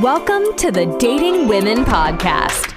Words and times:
Welcome 0.00 0.56
to 0.56 0.70
the 0.70 0.86
Dating 0.98 1.46
Women 1.46 1.84
Podcast. 1.84 2.72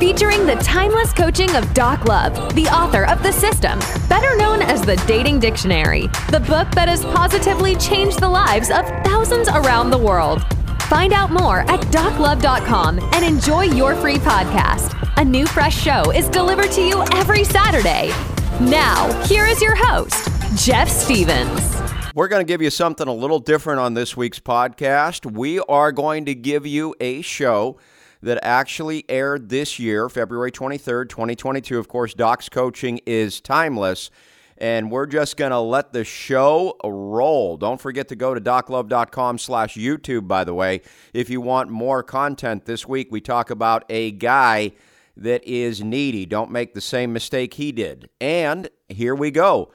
Featuring 0.00 0.44
the 0.44 0.56
timeless 0.56 1.12
coaching 1.12 1.54
of 1.54 1.72
Doc 1.72 2.06
Love, 2.06 2.34
the 2.56 2.66
author 2.66 3.04
of 3.06 3.22
The 3.22 3.30
System, 3.30 3.78
better 4.08 4.36
known 4.36 4.62
as 4.62 4.82
the 4.82 4.96
Dating 5.06 5.38
Dictionary, 5.38 6.08
the 6.32 6.40
book 6.48 6.68
that 6.72 6.88
has 6.88 7.04
positively 7.04 7.76
changed 7.76 8.18
the 8.18 8.28
lives 8.28 8.70
of 8.70 8.84
thousands 9.04 9.46
around 9.46 9.90
the 9.90 9.98
world. 9.98 10.42
Find 10.88 11.12
out 11.12 11.30
more 11.30 11.60
at 11.70 11.80
doclove.com 11.92 12.98
and 13.12 13.24
enjoy 13.24 13.62
your 13.62 13.94
free 13.94 14.18
podcast. 14.18 14.96
A 15.16 15.24
new 15.24 15.46
fresh 15.46 15.80
show 15.80 16.10
is 16.10 16.28
delivered 16.28 16.72
to 16.72 16.82
you 16.82 17.04
every 17.12 17.44
Saturday. 17.44 18.08
Now, 18.60 19.12
here 19.26 19.46
is 19.46 19.62
your 19.62 19.76
host, 19.76 20.28
Jeff 20.56 20.88
Stevens. 20.88 21.77
We're 22.18 22.26
going 22.26 22.44
to 22.44 22.52
give 22.52 22.60
you 22.60 22.70
something 22.70 23.06
a 23.06 23.12
little 23.12 23.38
different 23.38 23.78
on 23.78 23.94
this 23.94 24.16
week's 24.16 24.40
podcast. 24.40 25.24
We 25.24 25.60
are 25.60 25.92
going 25.92 26.24
to 26.24 26.34
give 26.34 26.66
you 26.66 26.92
a 26.98 27.22
show 27.22 27.78
that 28.22 28.40
actually 28.42 29.04
aired 29.08 29.50
this 29.50 29.78
year, 29.78 30.08
February 30.08 30.50
23rd, 30.50 31.10
2022. 31.10 31.78
Of 31.78 31.86
course, 31.86 32.14
Doc's 32.14 32.48
coaching 32.48 32.98
is 33.06 33.40
timeless, 33.40 34.10
and 34.56 34.90
we're 34.90 35.06
just 35.06 35.36
going 35.36 35.52
to 35.52 35.60
let 35.60 35.92
the 35.92 36.02
show 36.02 36.76
roll. 36.82 37.56
Don't 37.56 37.80
forget 37.80 38.08
to 38.08 38.16
go 38.16 38.34
to 38.34 38.40
doclove.com 38.40 39.38
slash 39.38 39.76
YouTube, 39.76 40.26
by 40.26 40.42
the 40.42 40.54
way, 40.54 40.80
if 41.14 41.30
you 41.30 41.40
want 41.40 41.70
more 41.70 42.02
content. 42.02 42.64
This 42.64 42.84
week, 42.84 43.12
we 43.12 43.20
talk 43.20 43.48
about 43.48 43.84
a 43.88 44.10
guy 44.10 44.72
that 45.16 45.44
is 45.44 45.84
needy. 45.84 46.26
Don't 46.26 46.50
make 46.50 46.74
the 46.74 46.80
same 46.80 47.12
mistake 47.12 47.54
he 47.54 47.70
did. 47.70 48.10
And 48.20 48.68
here 48.88 49.14
we 49.14 49.30
go 49.30 49.70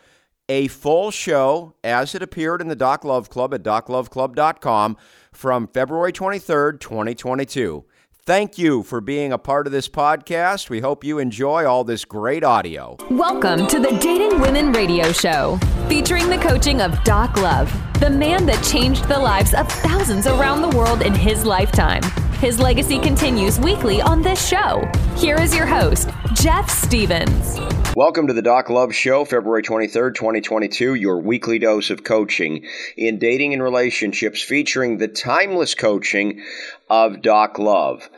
a 0.50 0.68
full 0.68 1.12
show 1.12 1.74
as 1.84 2.14
it 2.16 2.22
appeared 2.22 2.62
in 2.62 2.68
the 2.68 2.76
Doc 2.76 3.04
Love 3.04 3.30
Club 3.30 3.54
at 3.54 3.64
docloveclub.com 3.64 4.98
from 5.32 5.68
February 5.68 6.12
23rd, 6.12 6.80
2022. 6.80 7.86
Thank 8.26 8.58
you 8.58 8.84
for 8.84 9.02
being 9.02 9.34
a 9.34 9.38
part 9.38 9.68
of 9.68 9.74
this 9.74 9.90
podcast. 9.90 10.70
We 10.70 10.80
hope 10.80 11.04
you 11.04 11.20
enjoy 11.20 11.66
all 11.66 11.84
this 11.84 12.06
great 12.06 12.44
audio. 12.44 12.96
Welcome 13.10 13.68
to 13.68 13.80
the 13.80 13.98
Dating 14.02 14.40
Women 14.40 14.72
Radio 14.72 15.12
Show, 15.12 15.60
featuring 15.90 16.30
the 16.30 16.38
coaching 16.38 16.80
of 16.80 17.04
Doc 17.04 17.36
Love, 17.36 17.70
the 18.00 18.10
man 18.10 18.46
that 18.46 18.64
changed 18.64 19.10
the 19.10 19.20
lives 19.20 19.54
of 19.54 19.70
thousands 19.70 20.26
around 20.26 20.62
the 20.62 20.78
world 20.78 21.02
in 21.02 21.14
his 21.14 21.46
lifetime. 21.46 22.02
His 22.40 22.60
legacy 22.60 23.00
continues 23.00 23.60
weekly 23.60 24.02
on 24.02 24.22
this 24.22 24.46
show. 24.46 24.90
Here 25.18 25.40
is 25.40 25.54
your 25.54 25.66
host, 25.66 26.10
Jeff 26.34 26.70
Stevens. 26.70 27.60
Welcome 27.96 28.26
to 28.26 28.34
the 28.34 28.42
Doc 28.42 28.72
Love 28.72 28.96
Show, 28.96 29.24
February 29.24 29.62
23rd, 29.62 30.16
2022, 30.16 30.96
your 30.96 31.20
weekly 31.20 31.60
dose 31.60 31.92
of 31.92 32.04
coaching 32.04 32.66
in 32.98 33.20
dating 33.20 33.54
and 33.54 33.62
relationships 33.62 34.42
featuring 34.42 34.98
the 34.98 35.08
timeless 35.08 35.76
coaching 35.76 36.44
of 36.90 37.22
Doc 37.22 37.60
Love. 37.60 38.10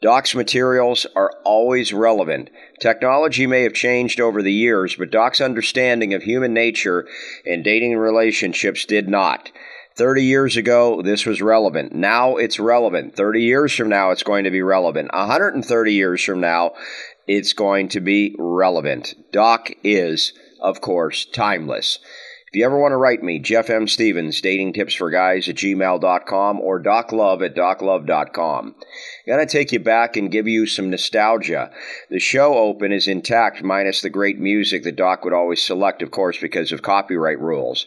Doc's 0.00 0.34
materials 0.34 1.06
are 1.14 1.32
always 1.44 1.92
relevant. 1.92 2.48
Technology 2.80 3.46
may 3.46 3.64
have 3.64 3.74
changed 3.74 4.20
over 4.20 4.40
the 4.40 4.54
years, 4.54 4.96
but 4.96 5.10
Doc's 5.10 5.42
understanding 5.42 6.14
of 6.14 6.22
human 6.22 6.54
nature 6.54 7.06
and 7.44 7.62
dating 7.62 7.92
and 7.92 8.00
relationships 8.00 8.86
did 8.86 9.06
not. 9.06 9.50
30 9.96 10.24
years 10.24 10.56
ago, 10.56 11.02
this 11.02 11.26
was 11.26 11.42
relevant. 11.42 11.92
Now 11.92 12.36
it's 12.36 12.58
relevant. 12.58 13.16
30 13.16 13.42
years 13.42 13.74
from 13.74 13.90
now, 13.90 14.12
it's 14.12 14.22
going 14.22 14.44
to 14.44 14.50
be 14.50 14.62
relevant. 14.62 15.12
130 15.12 15.92
years 15.92 16.24
from 16.24 16.40
now, 16.40 16.72
it's 17.32 17.52
going 17.52 17.86
to 17.86 18.00
be 18.00 18.34
relevant. 18.40 19.14
Doc 19.30 19.70
is, 19.84 20.32
of 20.60 20.80
course, 20.80 21.24
timeless. 21.26 22.00
If 22.48 22.58
you 22.58 22.66
ever 22.66 22.76
want 22.76 22.90
to 22.90 22.96
write 22.96 23.22
me, 23.22 23.38
Jeff 23.38 23.70
M. 23.70 23.86
Stevens, 23.86 24.40
dating 24.40 24.72
tips 24.72 24.94
for 24.94 25.10
guys 25.10 25.48
at 25.48 25.54
gmail.com 25.54 26.60
or 26.60 26.82
doclove 26.82 27.46
at 27.46 27.54
doclove.com. 27.54 28.74
To 29.30 29.46
take 29.46 29.72
you 29.72 29.78
back 29.78 30.18
and 30.18 30.30
give 30.30 30.46
you 30.48 30.66
some 30.66 30.90
nostalgia. 30.90 31.70
The 32.10 32.18
show 32.18 32.58
open 32.58 32.92
is 32.92 33.08
intact, 33.08 33.62
minus 33.62 34.02
the 34.02 34.10
great 34.10 34.38
music 34.38 34.82
that 34.82 34.96
Doc 34.96 35.24
would 35.24 35.32
always 35.32 35.62
select, 35.62 36.02
of 36.02 36.10
course, 36.10 36.36
because 36.36 36.72
of 36.72 36.82
copyright 36.82 37.40
rules. 37.40 37.86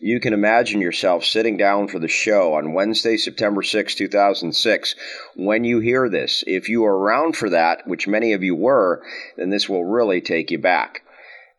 You 0.00 0.18
can 0.18 0.32
imagine 0.32 0.80
yourself 0.80 1.24
sitting 1.24 1.58
down 1.58 1.88
for 1.88 1.98
the 1.98 2.08
show 2.08 2.54
on 2.54 2.72
Wednesday, 2.72 3.18
September 3.18 3.62
6, 3.62 3.94
2006, 3.94 4.94
when 5.36 5.64
you 5.64 5.80
hear 5.80 6.08
this. 6.08 6.42
If 6.46 6.70
you 6.70 6.86
are 6.86 6.96
around 6.96 7.36
for 7.36 7.50
that, 7.50 7.86
which 7.86 8.08
many 8.08 8.32
of 8.32 8.42
you 8.42 8.54
were, 8.54 9.02
then 9.36 9.50
this 9.50 9.68
will 9.68 9.84
really 9.84 10.22
take 10.22 10.50
you 10.50 10.58
back. 10.58 11.03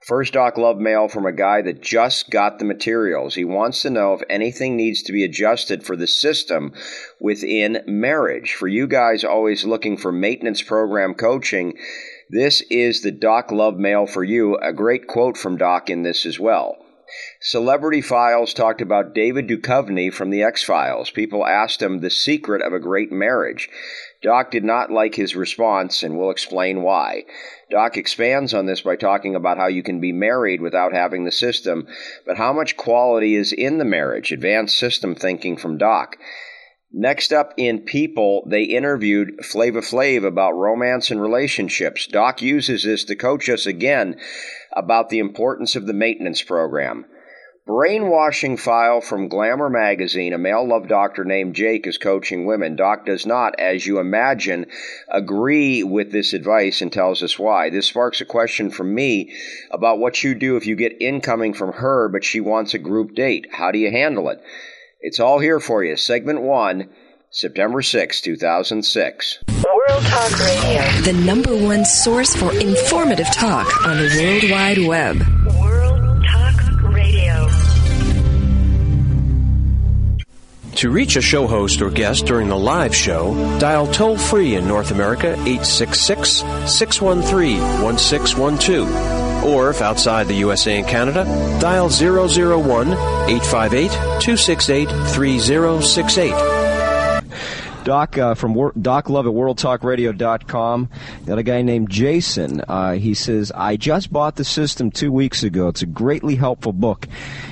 First 0.05 0.33
Doc 0.33 0.59
Love 0.59 0.77
mail 0.77 1.07
from 1.07 1.25
a 1.25 1.31
guy 1.31 1.63
that 1.63 1.81
just 1.81 2.29
got 2.29 2.59
the 2.59 2.65
materials. 2.65 3.33
He 3.33 3.43
wants 3.43 3.81
to 3.81 3.89
know 3.89 4.13
if 4.13 4.21
anything 4.29 4.77
needs 4.77 5.01
to 5.01 5.11
be 5.11 5.23
adjusted 5.23 5.83
for 5.83 5.95
the 5.95 6.05
system 6.05 6.73
within 7.19 7.81
marriage. 7.87 8.53
For 8.53 8.67
you 8.67 8.85
guys 8.85 9.23
always 9.23 9.65
looking 9.65 9.97
for 9.97 10.11
maintenance 10.11 10.61
program 10.61 11.15
coaching, 11.15 11.73
this 12.29 12.61
is 12.69 13.01
the 13.01 13.11
Doc 13.11 13.51
Love 13.51 13.77
mail 13.77 14.05
for 14.05 14.23
you. 14.23 14.57
A 14.57 14.73
great 14.73 15.07
quote 15.07 15.37
from 15.37 15.57
Doc 15.57 15.89
in 15.89 16.03
this 16.03 16.27
as 16.27 16.39
well. 16.39 16.77
Celebrity 17.41 18.01
Files 18.01 18.53
talked 18.53 18.81
about 18.81 19.13
David 19.13 19.47
Duchovny 19.47 20.13
from 20.13 20.29
The 20.29 20.43
X 20.43 20.63
Files. 20.63 21.09
People 21.09 21.45
asked 21.45 21.81
him 21.81 21.99
the 21.99 22.09
secret 22.09 22.61
of 22.61 22.73
a 22.73 22.79
great 22.79 23.11
marriage. 23.11 23.69
Doc 24.21 24.49
did 24.49 24.63
not 24.63 24.91
like 24.91 25.13
his 25.13 25.35
response, 25.35 26.01
and 26.01 26.17
we'll 26.17 26.31
explain 26.31 26.81
why. 26.81 27.25
Doc 27.71 27.97
expands 27.97 28.53
on 28.53 28.65
this 28.65 28.81
by 28.81 28.95
talking 28.95 29.35
about 29.35 29.57
how 29.57 29.67
you 29.67 29.81
can 29.81 29.99
be 29.99 30.11
married 30.11 30.61
without 30.61 30.93
having 30.93 31.25
the 31.25 31.31
system, 31.31 31.87
but 32.25 32.37
how 32.37 32.53
much 32.53 32.77
quality 32.77 33.35
is 33.35 33.51
in 33.51 33.77
the 33.79 33.85
marriage? 33.85 34.31
Advanced 34.31 34.77
system 34.77 35.15
thinking 35.15 35.57
from 35.57 35.77
Doc. 35.77 36.17
Next 36.91 37.33
up 37.33 37.53
in 37.57 37.79
People, 37.79 38.47
they 38.47 38.63
interviewed 38.63 39.43
Flava 39.43 39.81
Flav 39.81 40.25
about 40.25 40.53
romance 40.53 41.11
and 41.11 41.21
relationships. 41.21 42.07
Doc 42.07 42.41
uses 42.41 42.83
this 42.83 43.03
to 43.05 43.15
coach 43.15 43.49
us 43.49 43.65
again 43.65 44.17
about 44.71 45.09
the 45.09 45.19
importance 45.19 45.75
of 45.75 45.87
the 45.87 45.93
maintenance 45.93 46.41
program. 46.41 47.05
Brainwashing 47.67 48.57
file 48.57 49.01
from 49.01 49.27
Glamour 49.27 49.71
magazine. 49.71 50.33
A 50.33 50.37
male 50.37 50.67
love 50.67 50.87
doctor 50.87 51.25
named 51.25 51.55
Jake 51.55 51.87
is 51.87 51.97
coaching 51.97 52.45
women. 52.45 52.75
Doc 52.75 53.07
does 53.07 53.25
not, 53.25 53.59
as 53.59 53.87
you 53.87 53.97
imagine, 53.97 54.67
agree 55.11 55.81
with 55.81 56.11
this 56.11 56.33
advice 56.33 56.83
and 56.83 56.93
tells 56.93 57.23
us 57.23 57.39
why. 57.39 57.71
This 57.71 57.87
sparks 57.87 58.21
a 58.21 58.25
question 58.25 58.69
from 58.69 58.93
me 58.93 59.33
about 59.71 59.97
what 59.97 60.23
you 60.23 60.35
do 60.35 60.57
if 60.57 60.67
you 60.67 60.75
get 60.75 61.01
incoming 61.01 61.55
from 61.55 61.73
her, 61.73 62.07
but 62.07 62.23
she 62.23 62.39
wants 62.39 62.75
a 62.75 62.79
group 62.79 63.15
date. 63.15 63.47
How 63.51 63.71
do 63.71 63.79
you 63.79 63.89
handle 63.89 64.29
it? 64.29 64.43
It's 65.01 65.19
all 65.19 65.39
here 65.39 65.59
for 65.59 65.83
you. 65.83 65.95
Segment 65.95 66.43
one, 66.43 66.89
September 67.31 67.81
6, 67.81 68.21
2006. 68.21 69.39
World 69.47 70.03
Talk 70.03 70.39
Radio. 70.39 70.83
The 71.01 71.19
number 71.25 71.57
one 71.57 71.83
source 71.83 72.35
for 72.35 72.53
informative 72.59 73.27
talk 73.33 73.87
on 73.87 73.97
the 73.97 74.19
World 74.21 74.51
Wide 74.51 74.87
Web. 74.87 75.74
To 80.75 80.89
reach 80.89 81.15
a 81.15 81.21
show 81.21 81.47
host 81.47 81.81
or 81.81 81.89
guest 81.89 82.25
during 82.25 82.49
the 82.49 82.57
live 82.57 82.93
show, 82.93 83.33
dial 83.59 83.87
toll 83.87 84.17
free 84.17 84.55
in 84.55 84.67
North 84.67 84.91
America 84.91 85.31
866 85.31 86.43
613 86.69 87.61
1612. 87.81 89.45
Or 89.45 89.69
if 89.69 89.81
outside 89.81 90.27
the 90.27 90.33
USA 90.35 90.79
and 90.79 90.87
Canada, 90.87 91.23
dial 91.61 91.89
001 91.89 92.89
858 92.89 93.89
268 93.89 94.89
3068. 94.89 96.64
Doc 97.85 98.17
uh, 98.17 98.33
from 98.33 98.55
Wor- 98.55 98.73
Doc 98.81 99.09
Love 99.11 99.27
at 99.27 99.33
WorldTalkRadio.com. 99.33 100.89
Got 101.27 101.37
a 101.37 101.43
guy 101.43 101.61
named 101.61 101.89
Jason. 101.91 102.61
Uh, 102.67 102.93
he 102.93 103.13
says, 103.13 103.51
I 103.53 103.77
just 103.77 104.11
bought 104.11 104.35
the 104.35 104.43
system 104.43 104.89
two 104.89 105.11
weeks 105.11 105.43
ago. 105.43 105.67
It's 105.67 105.83
a 105.83 105.85
greatly 105.85 106.35
helpful 106.35 106.73
book, 106.73 107.07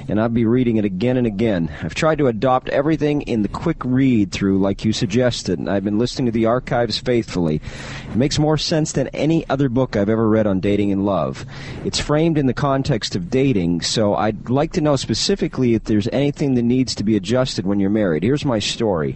and 0.09 0.19
I'll 0.19 0.29
be 0.29 0.45
reading 0.45 0.77
it 0.77 0.85
again 0.85 1.17
and 1.17 1.27
again. 1.27 1.71
I've 1.83 1.93
tried 1.93 2.17
to 2.17 2.27
adopt 2.27 2.69
everything 2.69 3.21
in 3.21 3.43
the 3.43 3.47
quick 3.47 3.77
read 3.85 4.31
through, 4.31 4.59
like 4.59 4.83
you 4.83 4.91
suggested, 4.91 5.59
and 5.59 5.69
I've 5.69 5.83
been 5.83 5.99
listening 5.99 6.25
to 6.25 6.31
the 6.31 6.47
archives 6.47 6.97
faithfully. 6.97 7.61
It 8.09 8.15
makes 8.15 8.39
more 8.39 8.57
sense 8.57 8.91
than 8.91 9.09
any 9.09 9.47
other 9.49 9.69
book 9.69 9.95
I've 9.95 10.09
ever 10.09 10.27
read 10.27 10.47
on 10.47 10.59
dating 10.59 10.91
and 10.91 11.05
love. 11.05 11.45
It's 11.85 11.99
framed 11.99 12.39
in 12.39 12.47
the 12.47 12.55
context 12.55 13.15
of 13.15 13.29
dating, 13.29 13.81
so 13.81 14.15
I'd 14.15 14.49
like 14.49 14.71
to 14.73 14.81
know 14.81 14.95
specifically 14.95 15.75
if 15.75 15.83
there's 15.83 16.07
anything 16.07 16.55
that 16.55 16.63
needs 16.63 16.95
to 16.95 17.03
be 17.03 17.15
adjusted 17.15 17.67
when 17.67 17.79
you're 17.79 17.91
married. 17.91 18.23
Here's 18.23 18.45
my 18.45 18.57
story. 18.57 19.15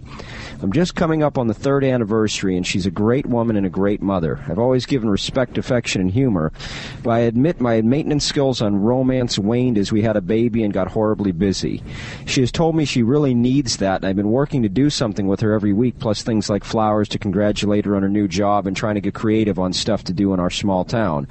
I'm 0.62 0.72
just 0.72 0.94
coming 0.94 1.07
up 1.08 1.38
on 1.38 1.46
the 1.46 1.54
third 1.54 1.84
anniversary, 1.84 2.56
and 2.56 2.66
she's 2.66 2.86
a 2.86 2.90
great 2.90 3.26
woman 3.26 3.56
and 3.56 3.66
a 3.66 3.70
great 3.70 4.02
mother. 4.02 4.38
I've 4.46 4.58
always 4.58 4.86
given 4.86 5.08
respect, 5.08 5.56
affection, 5.56 6.00
and 6.00 6.10
humor, 6.10 6.52
but 7.02 7.10
I 7.10 7.20
admit 7.20 7.60
my 7.60 7.80
maintenance 7.80 8.24
skills 8.24 8.60
on 8.60 8.76
romance 8.76 9.38
waned 9.38 9.78
as 9.78 9.90
we 9.90 10.02
had 10.02 10.16
a 10.16 10.20
baby 10.20 10.62
and 10.62 10.72
got 10.72 10.88
horribly 10.88 11.32
busy. 11.32 11.82
She 12.26 12.42
has 12.42 12.52
told 12.52 12.76
me 12.76 12.84
she 12.84 13.02
really 13.02 13.34
needs 13.34 13.78
that, 13.78 13.96
and 13.96 14.04
I've 14.04 14.16
been 14.16 14.30
working 14.30 14.62
to 14.62 14.68
do 14.68 14.90
something 14.90 15.26
with 15.26 15.40
her 15.40 15.52
every 15.52 15.72
week, 15.72 15.98
plus 15.98 16.22
things 16.22 16.50
like 16.50 16.62
flowers 16.62 17.08
to 17.08 17.18
congratulate 17.18 17.86
her 17.86 17.96
on 17.96 18.02
her 18.02 18.08
new 18.08 18.28
job 18.28 18.66
and 18.66 18.76
trying 18.76 18.96
to 18.96 19.00
get 19.00 19.14
creative 19.14 19.58
on 19.58 19.72
stuff 19.72 20.04
to 20.04 20.12
do 20.12 20.34
in 20.34 20.40
our 20.40 20.50
small 20.50 20.84
town. 20.84 21.26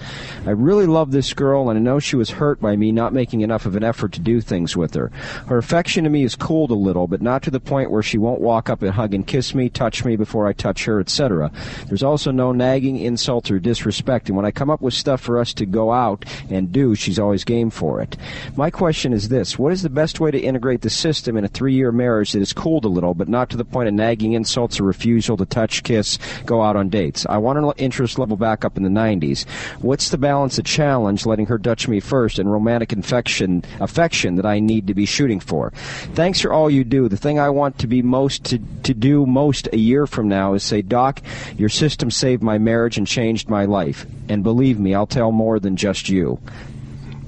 I 0.45 0.51
really 0.51 0.87
love 0.87 1.11
this 1.11 1.33
girl, 1.33 1.69
and 1.69 1.77
I 1.77 1.81
know 1.81 1.99
she 1.99 2.15
was 2.15 2.31
hurt 2.31 2.59
by 2.59 2.75
me 2.75 2.91
not 2.91 3.13
making 3.13 3.41
enough 3.41 3.65
of 3.65 3.75
an 3.75 3.83
effort 3.83 4.13
to 4.13 4.19
do 4.19 4.41
things 4.41 4.75
with 4.75 4.95
her. 4.95 5.11
Her 5.47 5.57
affection 5.57 6.03
to 6.03 6.09
me 6.09 6.23
has 6.23 6.35
cooled 6.35 6.71
a 6.71 6.75
little, 6.75 7.07
but 7.07 7.21
not 7.21 7.43
to 7.43 7.51
the 7.51 7.59
point 7.59 7.91
where 7.91 8.03
she 8.03 8.17
won't 8.17 8.41
walk 8.41 8.69
up 8.69 8.81
and 8.81 8.91
hug 8.91 9.13
and 9.13 9.25
kiss 9.25 9.53
me 9.53 9.66
touch 9.69 10.05
me 10.05 10.15
before 10.15 10.47
I 10.47 10.53
touch 10.53 10.85
her, 10.85 10.99
etc. 10.99 11.51
There's 11.87 12.03
also 12.03 12.31
no 12.31 12.51
nagging, 12.51 12.97
insult, 12.97 13.51
or 13.51 13.59
disrespect. 13.59 14.27
And 14.27 14.35
when 14.35 14.45
I 14.45 14.51
come 14.51 14.69
up 14.69 14.81
with 14.81 14.93
stuff 14.93 15.21
for 15.21 15.39
us 15.39 15.53
to 15.55 15.65
go 15.65 15.91
out 15.91 16.25
and 16.49 16.71
do, 16.71 16.95
she's 16.95 17.19
always 17.19 17.43
game 17.43 17.69
for 17.69 18.01
it. 18.01 18.17
My 18.55 18.69
question 18.69 19.13
is 19.13 19.29
this 19.29 19.57
What 19.57 19.73
is 19.73 19.81
the 19.81 19.89
best 19.89 20.19
way 20.19 20.31
to 20.31 20.39
integrate 20.39 20.81
the 20.81 20.89
system 20.89 21.37
in 21.37 21.45
a 21.45 21.49
three 21.49 21.73
year 21.73 21.91
marriage 21.91 22.31
that 22.31 22.39
has 22.39 22.53
cooled 22.53 22.85
a 22.85 22.89
little, 22.89 23.13
but 23.13 23.29
not 23.29 23.49
to 23.49 23.57
the 23.57 23.65
point 23.65 23.87
of 23.87 23.93
nagging, 23.93 24.33
insults, 24.33 24.79
or 24.79 24.83
refusal 24.83 25.37
to 25.37 25.45
touch, 25.45 25.83
kiss, 25.83 26.17
go 26.45 26.61
out 26.61 26.75
on 26.75 26.89
dates? 26.89 27.25
I 27.29 27.37
want 27.37 27.57
her 27.57 27.73
interest 27.77 28.19
level 28.19 28.37
back 28.37 28.65
up 28.65 28.77
in 28.77 28.83
the 28.83 28.89
90s. 28.89 29.47
What's 29.79 30.09
the 30.09 30.17
balance 30.17 30.57
of 30.57 30.65
challenge, 30.65 31.25
letting 31.25 31.45
her 31.47 31.57
touch 31.57 31.87
me 31.87 31.99
first, 31.99 32.39
and 32.39 32.51
romantic 32.51 32.93
infection, 32.93 33.63
affection 33.79 34.35
that 34.35 34.45
I 34.45 34.59
need 34.59 34.87
to 34.87 34.93
be 34.93 35.05
shooting 35.05 35.39
for? 35.39 35.71
Thanks 36.13 36.41
for 36.41 36.53
all 36.53 36.69
you 36.69 36.83
do. 36.83 37.09
The 37.09 37.17
thing 37.17 37.39
I 37.39 37.49
want 37.49 37.79
to 37.79 37.87
be 37.87 38.01
most 38.01 38.45
to, 38.45 38.59
to 38.83 38.93
do 38.93 39.25
most 39.25 39.56
a 39.71 39.77
year 39.77 40.05
from 40.05 40.27
now 40.27 40.53
is 40.53 40.63
say, 40.63 40.81
Doc, 40.81 41.21
your 41.57 41.69
system 41.69 42.11
saved 42.11 42.43
my 42.43 42.57
marriage 42.57 42.97
and 42.97 43.07
changed 43.07 43.49
my 43.49 43.65
life. 43.65 44.05
And 44.29 44.43
believe 44.43 44.79
me, 44.79 44.93
I'll 44.93 45.07
tell 45.07 45.31
more 45.31 45.59
than 45.59 45.75
just 45.75 46.09
you. 46.09 46.39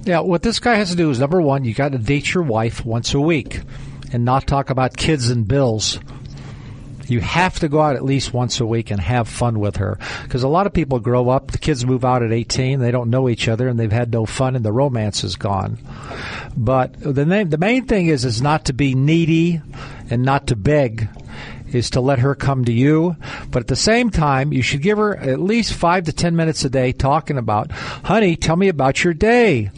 Yeah, 0.04 0.20
what 0.20 0.44
this 0.44 0.60
guy 0.60 0.76
has 0.76 0.92
to 0.92 0.96
do 0.96 1.10
is 1.10 1.20
number 1.20 1.42
one, 1.42 1.66
you 1.66 1.74
got 1.74 1.92
to 1.92 1.98
date 1.98 2.34
your 2.34 2.44
wife 2.44 2.86
once 2.86 3.14
a 3.14 3.20
week 3.20 3.62
and 4.12 4.26
not 4.26 4.48
talk 4.48 4.70
about 4.70 4.98
kids 4.98 5.30
and 5.30 5.48
bills. 5.48 6.00
You 7.10 7.22
have 7.22 7.60
to 7.60 7.68
go 7.68 7.82
out 7.82 7.96
at 7.96 8.06
least 8.06 8.34
once 8.34 8.60
a 8.60 8.66
week 8.66 8.92
and 8.92 9.00
have 9.00 9.28
fun 9.28 9.60
with 9.60 9.78
her. 9.78 9.98
Because 10.24 10.44
a 10.44 10.48
lot 10.48 10.68
of 10.68 10.74
people 10.74 11.00
grow 11.00 11.30
up, 11.30 11.52
the 11.52 11.58
kids 11.58 11.86
move 11.86 12.06
out 12.06 12.22
at 12.22 12.32
18, 12.32 12.80
they 12.80 12.92
don't 12.92 13.10
know 13.10 13.30
each 13.30 13.48
other, 13.48 13.68
and 13.68 13.80
they've 13.80 13.92
had 13.92 14.12
no 14.12 14.26
fun, 14.28 14.56
and 14.56 14.64
the 14.64 14.72
romance 14.72 15.24
is 15.24 15.36
gone. 15.36 15.80
But 16.56 16.94
the, 17.00 17.26
name, 17.26 17.50
the 17.50 17.58
main 17.58 17.86
thing 17.86 18.08
is, 18.08 18.26
is 18.26 18.42
not 18.42 18.66
to 18.66 18.74
be 18.74 18.94
needy 18.94 19.62
and 20.10 20.24
not 20.24 20.48
to 20.48 20.56
beg 20.56 21.10
is 21.74 21.90
to 21.92 22.02
let 22.02 22.20
her 22.20 22.36
come 22.36 22.66
to 22.66 22.72
you. 22.72 23.16
But 23.52 23.62
at 23.62 23.68
the 23.68 23.76
same 23.76 24.10
time, 24.10 24.54
you 24.54 24.62
should 24.62 24.82
give 24.82 24.98
her 24.98 25.16
at 25.18 25.40
least 25.40 25.74
five 25.74 26.06
to 26.06 26.14
ten 26.14 26.36
minutes 26.36 26.66
a 26.66 26.70
day 26.70 26.92
talking 26.92 27.38
about, 27.38 27.72
honey, 27.72 28.36
tell 28.36 28.56
me 28.56 28.68
about 28.68 29.04
your 29.04 29.14
day. 29.14 29.72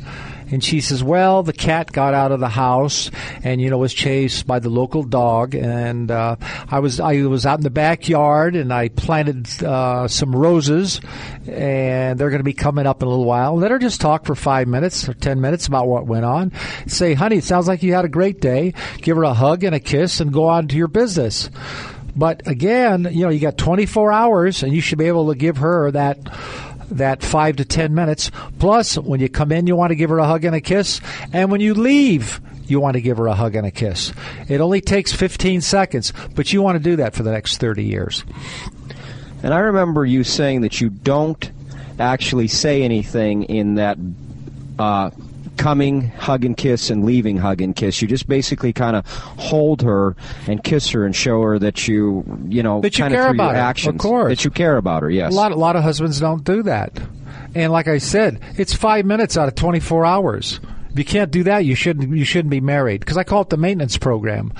And 0.51 0.63
she 0.63 0.81
says, 0.81 1.03
"Well, 1.03 1.43
the 1.43 1.53
cat 1.53 1.91
got 1.91 2.13
out 2.13 2.31
of 2.31 2.39
the 2.39 2.49
house, 2.49 3.09
and 3.43 3.61
you 3.61 3.69
know 3.69 3.77
was 3.77 3.93
chased 3.93 4.45
by 4.45 4.59
the 4.59 4.69
local 4.69 5.03
dog, 5.03 5.55
and 5.55 6.11
uh, 6.11 6.35
I 6.69 6.79
was 6.79 6.99
I 6.99 7.21
was 7.23 7.45
out 7.45 7.59
in 7.59 7.63
the 7.63 7.69
backyard, 7.69 8.55
and 8.55 8.73
I 8.73 8.89
planted 8.89 9.63
uh, 9.63 10.07
some 10.07 10.35
roses, 10.35 10.99
and 11.47 12.19
they're 12.19 12.29
going 12.29 12.39
to 12.39 12.43
be 12.43 12.53
coming 12.53 12.85
up 12.85 13.01
in 13.01 13.07
a 13.07 13.09
little 13.09 13.25
while. 13.25 13.55
Let 13.55 13.71
her 13.71 13.79
just 13.79 14.01
talk 14.01 14.25
for 14.25 14.35
five 14.35 14.67
minutes 14.67 15.07
or 15.07 15.13
ten 15.13 15.41
minutes 15.41 15.67
about 15.67 15.87
what 15.87 16.05
went 16.05 16.25
on. 16.25 16.51
Say, 16.87 17.13
honey, 17.13 17.37
it 17.37 17.43
sounds 17.43 17.67
like 17.67 17.83
you 17.83 17.93
had 17.93 18.05
a 18.05 18.09
great 18.09 18.41
day. 18.41 18.73
Give 18.97 19.17
her 19.17 19.23
a 19.23 19.33
hug 19.33 19.63
and 19.63 19.73
a 19.73 19.79
kiss, 19.79 20.19
and 20.19 20.33
go 20.33 20.47
on 20.47 20.67
to 20.67 20.75
your 20.75 20.87
business." 20.87 21.49
But 22.15 22.45
again, 22.47 23.07
you 23.11 23.21
know, 23.21 23.29
you 23.29 23.39
got 23.39 23.57
24 23.57 24.11
hours, 24.11 24.63
and 24.63 24.73
you 24.73 24.81
should 24.81 24.97
be 24.97 25.05
able 25.05 25.29
to 25.29 25.35
give 25.35 25.57
her 25.57 25.91
that 25.91 26.19
that 26.91 27.23
five 27.23 27.57
to 27.57 27.65
ten 27.65 27.93
minutes. 27.95 28.31
Plus, 28.59 28.97
when 28.97 29.19
you 29.19 29.29
come 29.29 29.51
in, 29.51 29.67
you 29.67 29.75
want 29.75 29.91
to 29.91 29.95
give 29.95 30.09
her 30.09 30.19
a 30.19 30.27
hug 30.27 30.45
and 30.45 30.55
a 30.55 30.61
kiss, 30.61 31.01
and 31.33 31.51
when 31.51 31.61
you 31.61 31.73
leave, 31.73 32.39
you 32.67 32.79
want 32.79 32.93
to 32.95 33.01
give 33.01 33.17
her 33.17 33.27
a 33.27 33.35
hug 33.35 33.55
and 33.55 33.67
a 33.67 33.71
kiss. 33.71 34.13
It 34.47 34.61
only 34.61 34.81
takes 34.81 35.11
15 35.11 35.61
seconds, 35.61 36.13
but 36.35 36.53
you 36.53 36.61
want 36.61 36.77
to 36.77 36.83
do 36.83 36.95
that 36.97 37.13
for 37.13 37.23
the 37.23 37.31
next 37.31 37.57
30 37.57 37.83
years. 37.83 38.23
And 39.43 39.53
I 39.53 39.59
remember 39.59 40.05
you 40.05 40.23
saying 40.23 40.61
that 40.61 40.79
you 40.79 40.89
don't 40.89 41.51
actually 41.99 42.47
say 42.47 42.83
anything 42.83 43.43
in 43.43 43.75
that 43.75 43.97
uh, 44.79 45.09
coming, 45.61 46.07
hug 46.09 46.43
and 46.45 46.57
kiss, 46.57 46.89
and 46.89 47.05
leaving, 47.05 47.37
hug 47.37 47.61
and 47.61 47.75
kiss. 47.75 48.01
You 48.01 48.07
just 48.07 48.27
basically 48.27 48.73
kind 48.73 48.95
of 48.95 49.05
hold 49.07 49.81
her 49.81 50.15
and 50.47 50.63
kiss 50.63 50.89
her 50.89 51.05
and 51.05 51.15
show 51.15 51.41
her 51.41 51.59
that 51.59 51.87
you, 51.87 52.23
you 52.47 52.63
know, 52.63 52.81
That 52.81 52.97
you 52.97 53.05
of 53.05 53.11
care 53.11 53.23
through 53.25 53.31
about 53.33 53.43
your 53.47 53.53
her, 53.53 53.59
of 53.59 53.65
actions, 53.65 54.01
course. 54.01 54.29
that 54.31 54.43
you 54.45 54.51
care 54.51 54.77
about 54.77 55.03
her. 55.03 55.09
Yes. 55.09 55.31
A 55.33 55.35
lot, 55.35 55.51
a 55.51 55.55
lot 55.55 55.75
of 55.75 55.83
husbands 55.83 56.19
don't 56.19 56.43
do 56.43 56.63
that. 56.63 56.99
And 57.53 57.71
like 57.71 57.87
I 57.87 57.97
said, 57.97 58.39
it's 58.57 58.73
five 58.73 59.05
minutes 59.05 59.37
out 59.37 59.47
of 59.47 59.55
24 59.55 60.05
hours. 60.05 60.59
If 60.91 60.99
you 60.99 61.05
can't 61.05 61.31
do 61.31 61.43
that, 61.43 61.63
you 61.63 61.73
shouldn't 61.73 62.15
you 62.15 62.25
shouldn't 62.25 62.49
be 62.49 62.59
married 62.59 62.99
because 62.99 63.17
I 63.17 63.23
call 63.23 63.43
it 63.43 63.49
the 63.49 63.57
maintenance 63.57 63.97
program. 63.97 64.53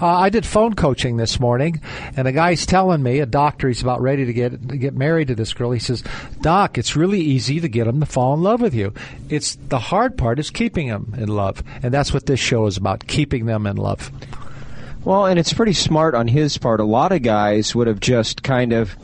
Uh, 0.00 0.06
I 0.06 0.28
did 0.28 0.44
phone 0.44 0.74
coaching 0.74 1.16
this 1.16 1.40
morning, 1.40 1.80
and 2.14 2.28
a 2.28 2.32
guy's 2.32 2.66
telling 2.66 3.02
me, 3.02 3.20
a 3.20 3.26
doctor, 3.26 3.68
he's 3.68 3.80
about 3.80 4.02
ready 4.02 4.26
to 4.26 4.32
get 4.32 4.68
to 4.68 4.76
get 4.76 4.94
married 4.94 5.28
to 5.28 5.34
this 5.34 5.54
girl. 5.54 5.70
He 5.70 5.78
says, 5.78 6.04
"Doc, 6.42 6.76
it's 6.76 6.94
really 6.94 7.20
easy 7.20 7.58
to 7.60 7.68
get 7.68 7.86
them 7.86 8.00
to 8.00 8.06
fall 8.06 8.34
in 8.34 8.42
love 8.42 8.60
with 8.60 8.74
you. 8.74 8.92
It's 9.30 9.54
the 9.54 9.78
hard 9.78 10.18
part 10.18 10.38
is 10.38 10.50
keeping 10.50 10.88
them 10.88 11.14
in 11.16 11.28
love, 11.28 11.62
and 11.82 11.92
that's 11.92 12.12
what 12.12 12.26
this 12.26 12.40
show 12.40 12.66
is 12.66 12.76
about: 12.76 13.06
keeping 13.06 13.46
them 13.46 13.66
in 13.66 13.78
love." 13.78 14.12
Well, 15.04 15.24
and 15.24 15.38
it's 15.38 15.54
pretty 15.54 15.72
smart 15.72 16.14
on 16.14 16.28
his 16.28 16.58
part. 16.58 16.80
A 16.80 16.84
lot 16.84 17.12
of 17.12 17.22
guys 17.22 17.74
would 17.74 17.86
have 17.86 18.00
just 18.00 18.42
kind 18.42 18.74
of, 18.74 18.94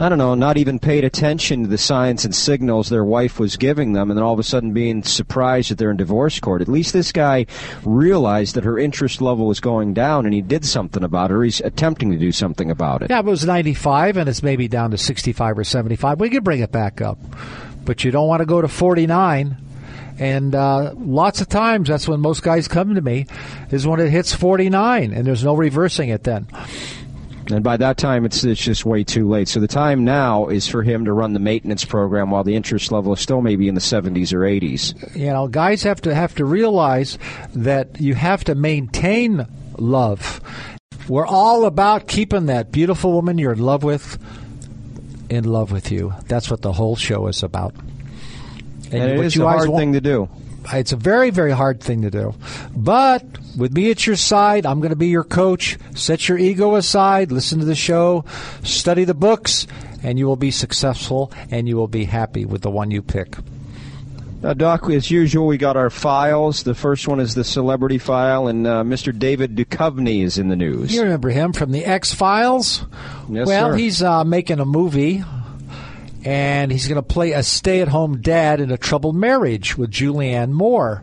I 0.00 0.08
don't 0.08 0.18
know, 0.18 0.36
not 0.36 0.56
even 0.56 0.78
paid 0.78 1.02
attention 1.02 1.62
to 1.62 1.68
the 1.68 1.76
signs 1.76 2.24
and 2.24 2.32
signals 2.32 2.88
their 2.88 3.04
wife 3.04 3.40
was 3.40 3.56
giving 3.56 3.94
them, 3.94 4.10
and 4.10 4.16
then 4.16 4.22
all 4.22 4.32
of 4.32 4.38
a 4.38 4.44
sudden 4.44 4.72
being 4.72 5.02
surprised 5.02 5.72
that 5.72 5.78
they're 5.78 5.90
in 5.90 5.96
divorce 5.96 6.38
court. 6.38 6.62
At 6.62 6.68
least 6.68 6.92
this 6.92 7.10
guy 7.10 7.46
realized 7.84 8.54
that 8.54 8.62
her 8.62 8.78
interest 8.78 9.20
level 9.20 9.48
was 9.48 9.58
going 9.58 9.94
down, 9.94 10.24
and 10.24 10.32
he 10.32 10.40
did 10.40 10.64
something 10.64 11.02
about 11.02 11.32
it, 11.32 11.34
or 11.34 11.42
he's 11.42 11.60
attempting 11.60 12.12
to 12.12 12.16
do 12.16 12.30
something 12.30 12.70
about 12.70 13.02
it. 13.02 13.10
Yeah, 13.10 13.18
it 13.18 13.24
was 13.24 13.44
95 13.44 14.18
and 14.18 14.28
it's 14.28 14.42
maybe 14.42 14.68
down 14.68 14.92
to 14.92 14.98
65 14.98 15.58
or 15.58 15.64
75, 15.64 16.20
we 16.20 16.30
could 16.30 16.44
bring 16.44 16.60
it 16.60 16.70
back 16.70 17.00
up. 17.00 17.18
But 17.84 18.04
you 18.04 18.12
don't 18.12 18.28
want 18.28 18.40
to 18.40 18.46
go 18.46 18.62
to 18.62 18.68
49. 18.68 19.56
And 20.20 20.54
uh, 20.54 20.94
lots 20.96 21.40
of 21.40 21.48
times, 21.48 21.88
that's 21.88 22.08
when 22.08 22.20
most 22.20 22.42
guys 22.42 22.66
come 22.66 22.94
to 22.96 23.00
me, 23.00 23.26
is 23.70 23.86
when 23.86 24.00
it 24.00 24.10
hits 24.10 24.34
49, 24.34 25.12
and 25.12 25.26
there's 25.26 25.44
no 25.44 25.54
reversing 25.54 26.08
it 26.08 26.24
then. 26.24 26.48
And 27.50 27.64
by 27.64 27.78
that 27.78 27.96
time, 27.96 28.26
it's, 28.26 28.44
it's 28.44 28.60
just 28.60 28.84
way 28.84 29.04
too 29.04 29.26
late. 29.28 29.48
So 29.48 29.58
the 29.58 29.68
time 29.68 30.04
now 30.04 30.48
is 30.48 30.68
for 30.68 30.82
him 30.82 31.06
to 31.06 31.12
run 31.12 31.32
the 31.32 31.40
maintenance 31.40 31.84
program 31.84 32.30
while 32.30 32.44
the 32.44 32.54
interest 32.54 32.92
level 32.92 33.14
is 33.14 33.20
still 33.20 33.40
maybe 33.40 33.68
in 33.68 33.74
the 33.74 33.80
70s 33.80 34.32
or 34.34 34.40
80s. 34.40 35.16
You 35.16 35.28
know, 35.28 35.48
guys 35.48 35.82
have 35.84 36.02
to 36.02 36.14
have 36.14 36.34
to 36.34 36.44
realize 36.44 37.18
that 37.54 38.00
you 38.00 38.14
have 38.14 38.44
to 38.44 38.54
maintain 38.54 39.46
love. 39.78 40.40
We're 41.08 41.26
all 41.26 41.64
about 41.64 42.06
keeping 42.06 42.46
that 42.46 42.70
beautiful 42.70 43.12
woman 43.12 43.38
you're 43.38 43.52
in 43.52 43.60
love 43.60 43.82
with 43.82 44.18
in 45.30 45.44
love 45.44 45.72
with 45.72 45.90
you. 45.90 46.14
That's 46.26 46.50
what 46.50 46.62
the 46.62 46.72
whole 46.72 46.96
show 46.96 47.26
is 47.28 47.42
about. 47.42 47.74
And, 48.90 49.12
it 49.12 49.16
what 49.16 49.26
is 49.26 49.36
a 49.36 49.42
hard 49.44 49.68
want- 49.68 49.80
thing 49.80 49.92
to 49.94 50.00
do. 50.00 50.28
It's 50.72 50.92
a 50.92 50.96
very, 50.96 51.30
very 51.30 51.52
hard 51.52 51.80
thing 51.80 52.02
to 52.02 52.10
do. 52.10 52.34
But 52.76 53.24
with 53.56 53.72
me 53.72 53.90
at 53.90 54.06
your 54.06 54.16
side, 54.16 54.66
I'm 54.66 54.80
going 54.80 54.90
to 54.90 54.96
be 54.96 55.08
your 55.08 55.24
coach. 55.24 55.78
Set 55.94 56.28
your 56.28 56.38
ego 56.38 56.74
aside, 56.76 57.32
listen 57.32 57.58
to 57.60 57.64
the 57.64 57.74
show, 57.74 58.24
study 58.62 59.04
the 59.04 59.14
books, 59.14 59.66
and 60.02 60.18
you 60.18 60.26
will 60.26 60.36
be 60.36 60.50
successful 60.50 61.32
and 61.50 61.68
you 61.68 61.76
will 61.76 61.88
be 61.88 62.04
happy 62.04 62.44
with 62.44 62.62
the 62.62 62.70
one 62.70 62.90
you 62.90 63.02
pick. 63.02 63.36
Uh, 64.42 64.54
Doc, 64.54 64.88
as 64.88 65.10
usual, 65.10 65.48
we 65.48 65.58
got 65.58 65.76
our 65.76 65.90
files. 65.90 66.62
The 66.62 66.74
first 66.74 67.08
one 67.08 67.18
is 67.18 67.34
the 67.34 67.42
celebrity 67.42 67.98
file, 67.98 68.46
and 68.46 68.68
uh, 68.68 68.84
Mr. 68.84 69.16
David 69.16 69.56
Duchovny 69.56 70.22
is 70.22 70.38
in 70.38 70.48
the 70.48 70.54
news. 70.54 70.94
You 70.94 71.02
remember 71.02 71.30
him 71.30 71.52
from 71.52 71.72
the 71.72 71.84
X 71.84 72.14
Files? 72.14 72.84
Yes, 73.28 73.48
well, 73.48 73.70
sir. 73.70 73.76
he's 73.76 74.00
uh, 74.00 74.22
making 74.22 74.60
a 74.60 74.64
movie, 74.64 75.24
and 76.28 76.70
he's 76.70 76.86
going 76.86 76.96
to 76.96 77.02
play 77.02 77.32
a 77.32 77.42
stay-at-home 77.42 78.20
dad 78.20 78.60
in 78.60 78.70
a 78.70 78.76
troubled 78.76 79.16
marriage 79.16 79.78
with 79.78 79.90
Julianne 79.90 80.50
Moore. 80.50 81.02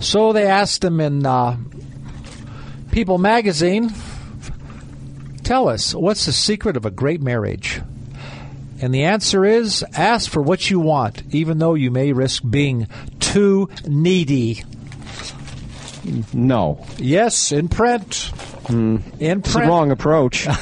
So 0.00 0.32
they 0.32 0.44
asked 0.44 0.82
him 0.82 0.98
in 0.98 1.24
uh, 1.24 1.56
People 2.90 3.18
magazine, 3.18 3.92
"Tell 5.44 5.68
us 5.68 5.94
what's 5.94 6.26
the 6.26 6.32
secret 6.32 6.76
of 6.76 6.84
a 6.84 6.90
great 6.90 7.22
marriage?" 7.22 7.80
And 8.82 8.92
the 8.92 9.04
answer 9.04 9.44
is 9.44 9.84
ask 9.94 10.28
for 10.28 10.42
what 10.42 10.68
you 10.68 10.80
want, 10.80 11.22
even 11.30 11.58
though 11.58 11.74
you 11.74 11.92
may 11.92 12.12
risk 12.12 12.42
being 12.48 12.88
too 13.20 13.68
needy. 13.86 14.64
no, 16.32 16.84
Yes, 16.98 17.52
in 17.52 17.68
print. 17.68 18.32
In 18.68 19.02
it's 19.18 19.48
the 19.48 19.58
print. 19.58 19.68
wrong 19.68 19.90
approach. 19.90 20.46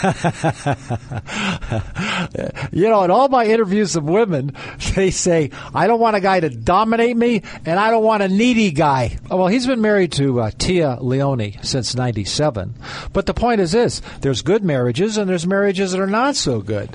You 2.73 2.88
know, 2.88 3.02
in 3.02 3.11
all 3.11 3.28
my 3.28 3.45
interviews 3.47 3.97
of 3.97 4.05
women, 4.05 4.52
they 4.95 5.11
say, 5.11 5.50
I 5.75 5.87
don't 5.87 6.00
want 6.00 6.17
a 6.17 6.21
guy 6.21 6.40
to 6.40 6.49
dominate 6.50 7.17
me, 7.17 7.43
and 7.64 7.78
I 7.78 7.90
don't 7.90 8.05
want 8.05 8.23
a 8.23 8.28
needy 8.28 8.71
guy. 8.71 9.19
Oh, 9.31 9.37
well, 9.38 9.47
he's 9.49 9.67
been 9.67 9.81
married 9.81 10.12
to 10.12 10.40
uh, 10.40 10.50
Téa 10.52 11.00
Leoni 11.00 11.59
since 11.62 11.95
97. 11.97 12.75
But 13.12 13.26
the 13.26 13.35
point 13.35 13.61
is 13.61 13.73
this 13.73 14.00
there's 14.21 14.43
good 14.43 14.62
marriages, 14.62 15.17
and 15.17 15.28
there's 15.28 15.47
marriages 15.47 15.93
that 15.93 16.00
are 16.00 16.07
not 16.07 16.37
so 16.37 16.61
good. 16.61 16.90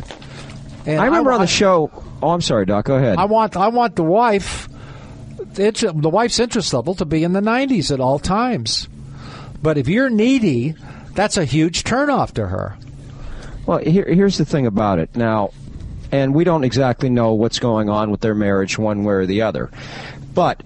And 0.86 1.00
I 1.00 1.06
remember 1.06 1.32
on 1.32 1.42
I- 1.42 1.46
the 1.46 1.48
show. 1.52 1.92
Oh, 2.22 2.30
I'm 2.30 2.42
sorry, 2.42 2.66
Doc. 2.66 2.86
Go 2.86 2.96
ahead. 2.96 3.18
I 3.18 3.26
want, 3.26 3.58
I 3.58 3.68
want 3.68 3.96
the 3.96 4.04
wife, 4.04 4.70
it's, 5.58 5.82
the 5.82 6.10
wife's 6.10 6.40
interest 6.40 6.74
level 6.74 6.96
to 6.96 7.06
be 7.06 7.24
in 7.24 7.34
the 7.34 7.42
90s 7.42 7.92
at 7.92 8.00
all 8.00 8.20
times. 8.20 8.88
But 9.62 9.78
if 9.78 9.88
you're 9.90 10.10
needy, 10.10 10.76
that's 11.14 11.38
a 11.38 11.46
huge 11.46 11.84
turnoff 11.84 12.34
to 12.34 12.48
her. 12.48 12.78
Well, 13.66 13.80
here, 13.80 14.06
here's 14.06 14.38
the 14.38 14.46
thing 14.46 14.66
about 14.66 15.00
it. 15.00 15.16
Now, 15.16 15.52
and 16.12 16.36
we 16.36 16.44
don't 16.44 16.64
exactly 16.64 17.10
know 17.10 17.34
what's 17.34 17.60
going 17.60 17.90
on 17.90 18.12
with 18.12 18.22
their 18.22 18.36
marriage 18.36 18.78
one 18.78 19.04
way 19.04 19.14
or 19.14 19.26
the 19.26 19.42
other, 19.42 19.72
but 20.34 20.62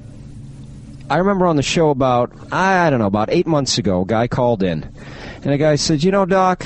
I 1.10 1.18
remember 1.18 1.48
on 1.48 1.56
the 1.56 1.64
show 1.64 1.90
about 1.90 2.32
I 2.52 2.90
don't 2.90 3.00
know 3.00 3.06
about 3.06 3.30
eight 3.32 3.48
months 3.48 3.78
ago, 3.78 4.02
a 4.02 4.06
guy 4.06 4.28
called 4.28 4.62
in, 4.62 4.84
and 5.44 5.54
a 5.54 5.58
guy 5.58 5.76
said, 5.76 6.04
"You 6.04 6.12
know, 6.12 6.26
Doc, 6.26 6.66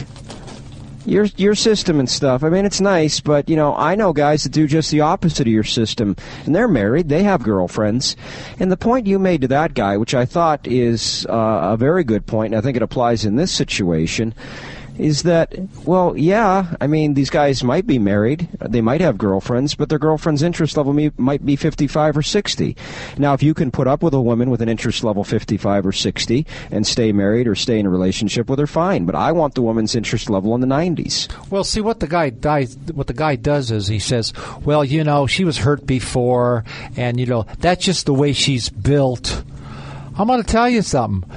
your 1.06 1.26
your 1.38 1.56
system 1.56 2.00
and 2.00 2.10
stuff. 2.10 2.44
I 2.44 2.50
mean, 2.50 2.66
it's 2.66 2.82
nice, 2.82 3.20
but 3.20 3.50
you 3.50 3.56
know, 3.56 3.76
I 3.76 3.96
know 3.96 4.14
guys 4.14 4.44
that 4.44 4.52
do 4.52 4.68
just 4.68 4.92
the 4.92 5.02
opposite 5.02 5.48
of 5.48 5.54
your 5.54 5.64
system, 5.64 6.16
and 6.46 6.56
they're 6.56 6.68
married, 6.68 7.10
they 7.10 7.24
have 7.24 7.44
girlfriends. 7.44 8.16
And 8.60 8.72
the 8.72 8.78
point 8.78 9.08
you 9.08 9.20
made 9.20 9.42
to 9.42 9.48
that 9.50 9.74
guy, 9.74 9.98
which 9.98 10.14
I 10.14 10.26
thought 10.26 10.68
is 10.68 11.26
uh, 11.30 11.60
a 11.74 11.78
very 11.78 12.04
good 12.04 12.26
point, 12.26 12.54
and 12.54 12.60
I 12.60 12.62
think 12.62 12.78
it 12.78 12.84
applies 12.84 13.26
in 13.26 13.36
this 13.36 13.52
situation, 13.52 14.34
is 15.02 15.24
that, 15.24 15.56
well, 15.84 16.16
yeah, 16.16 16.76
I 16.80 16.86
mean, 16.86 17.16
these 17.16 17.32
guys 17.32 17.64
might 17.64 17.88
be 17.88 17.98
married, 17.98 18.48
they 18.60 18.82
might 18.82 19.02
have 19.02 19.18
girlfriends, 19.18 19.74
but 19.74 19.90
their 19.90 19.98
girlfriend's 19.98 20.44
interest 20.44 20.78
level 20.78 20.94
might 21.18 21.44
be 21.44 21.56
55 21.56 22.18
or 22.18 22.22
60. 22.22 22.78
Now, 23.18 23.34
if 23.34 23.42
you 23.42 23.56
can 23.56 23.72
put 23.72 23.88
up 23.88 24.04
with 24.04 24.14
a 24.14 24.22
woman 24.22 24.52
with 24.52 24.62
an 24.62 24.70
interest 24.70 25.04
level 25.04 25.24
55 25.24 25.88
or 25.88 25.92
60 25.92 26.46
and 26.70 26.86
stay 26.86 27.12
married 27.12 27.48
or 27.48 27.56
stay 27.56 27.80
in 27.80 27.88
a 27.88 27.90
relationship 27.90 28.48
with 28.48 28.60
her, 28.60 28.68
fine. 28.68 29.06
But 29.06 29.16
I 29.16 29.32
want 29.32 29.56
the 29.56 29.64
woman's 29.64 29.96
interest 29.96 30.30
level 30.30 30.54
in 30.54 30.62
the 30.62 30.68
90s. 30.68 31.28
Well, 31.50 31.64
see 31.64 31.82
what 31.82 32.00
the 32.00 32.08
guy 32.08 32.30
does. 32.30 32.78
What 32.94 33.08
the 33.08 33.14
guy 33.14 33.36
does 33.38 33.72
is 33.72 33.88
he 33.88 33.98
says, 33.98 34.34
"Well, 34.64 34.86
you 34.86 35.04
know, 35.04 35.26
she 35.26 35.44
was 35.44 35.58
hurt 35.58 35.88
before, 35.88 36.64
and 36.96 37.20
you 37.20 37.26
know 37.26 37.48
that's 37.60 37.84
just 37.84 38.06
the 38.06 38.14
way 38.14 38.34
she's 38.34 38.70
built." 38.70 39.44
I'm 40.18 40.28
going 40.28 40.44
to 40.44 40.48
tell 40.48 40.70
you 40.70 40.82
something 40.82 41.30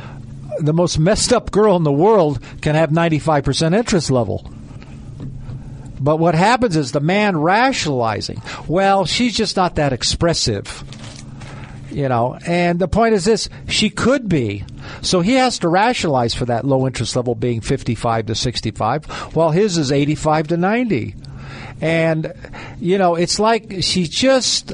the 0.58 0.72
most 0.72 0.98
messed 0.98 1.32
up 1.32 1.50
girl 1.50 1.76
in 1.76 1.82
the 1.82 1.92
world 1.92 2.40
can 2.60 2.74
have 2.74 2.90
95% 2.90 3.76
interest 3.76 4.10
level. 4.10 4.50
But 6.00 6.18
what 6.18 6.34
happens 6.34 6.76
is 6.76 6.92
the 6.92 7.00
man 7.00 7.36
rationalizing, 7.36 8.42
well, 8.68 9.06
she's 9.06 9.34
just 9.34 9.56
not 9.56 9.76
that 9.76 9.92
expressive. 9.92 10.84
You 11.90 12.08
know, 12.08 12.36
and 12.44 12.80
the 12.80 12.88
point 12.88 13.14
is 13.14 13.24
this 13.24 13.48
she 13.68 13.88
could 13.88 14.28
be. 14.28 14.64
So 15.00 15.20
he 15.20 15.34
has 15.34 15.60
to 15.60 15.68
rationalize 15.68 16.34
for 16.34 16.44
that 16.46 16.64
low 16.64 16.86
interest 16.86 17.14
level 17.14 17.34
being 17.34 17.60
55 17.60 18.26
to 18.26 18.34
65, 18.34 19.06
while 19.34 19.50
his 19.50 19.78
is 19.78 19.92
85 19.92 20.48
to 20.48 20.56
90 20.56 21.14
and 21.80 22.32
you 22.78 22.98
know 22.98 23.16
it's 23.16 23.38
like 23.40 23.82
she 23.82 24.04
just 24.04 24.72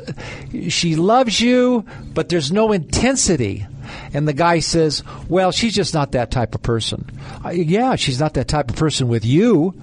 she 0.68 0.96
loves 0.96 1.40
you 1.40 1.84
but 2.12 2.28
there's 2.28 2.52
no 2.52 2.72
intensity 2.72 3.66
and 4.12 4.26
the 4.26 4.32
guy 4.32 4.60
says, 4.60 5.02
"Well, 5.28 5.52
she's 5.52 5.74
just 5.74 5.94
not 5.94 6.12
that 6.12 6.30
type 6.30 6.54
of 6.54 6.62
person." 6.62 7.10
Uh, 7.44 7.50
yeah, 7.50 7.96
she's 7.96 8.20
not 8.20 8.34
that 8.34 8.48
type 8.48 8.70
of 8.70 8.76
person 8.76 9.08
with 9.08 9.24
you. 9.24 9.74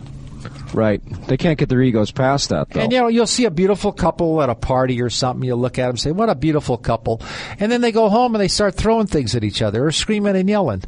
Right. 0.74 1.02
They 1.28 1.38
can't 1.38 1.58
get 1.58 1.70
their 1.70 1.82
egos 1.82 2.12
past 2.12 2.50
that, 2.50 2.70
though. 2.70 2.82
And 2.82 2.92
you 2.92 3.00
know, 3.00 3.08
you'll 3.08 3.28
see 3.28 3.46
a 3.46 3.52
beautiful 3.52 3.92
couple 3.92 4.42
at 4.42 4.50
a 4.50 4.56
party 4.56 5.02
or 5.02 5.10
something. 5.10 5.46
You'll 5.46 5.58
look 5.58 5.80
at 5.80 5.84
them 5.84 5.92
and 5.92 6.00
say, 6.00 6.12
"What 6.12 6.30
a 6.30 6.36
beautiful 6.36 6.78
couple," 6.78 7.22
and 7.60 7.72
then 7.72 7.82
they 7.82 7.92
go 7.92 8.10
home 8.10 8.36
and 8.36 8.42
they 8.42 8.48
start 8.48 8.76
throwing 8.76 9.08
things 9.08 9.36
at 9.36 9.44
each 9.44 9.62
other 9.62 9.86
or 9.86 9.92
screaming 9.92 10.36
and 10.36 10.50
yelling. 10.50 10.84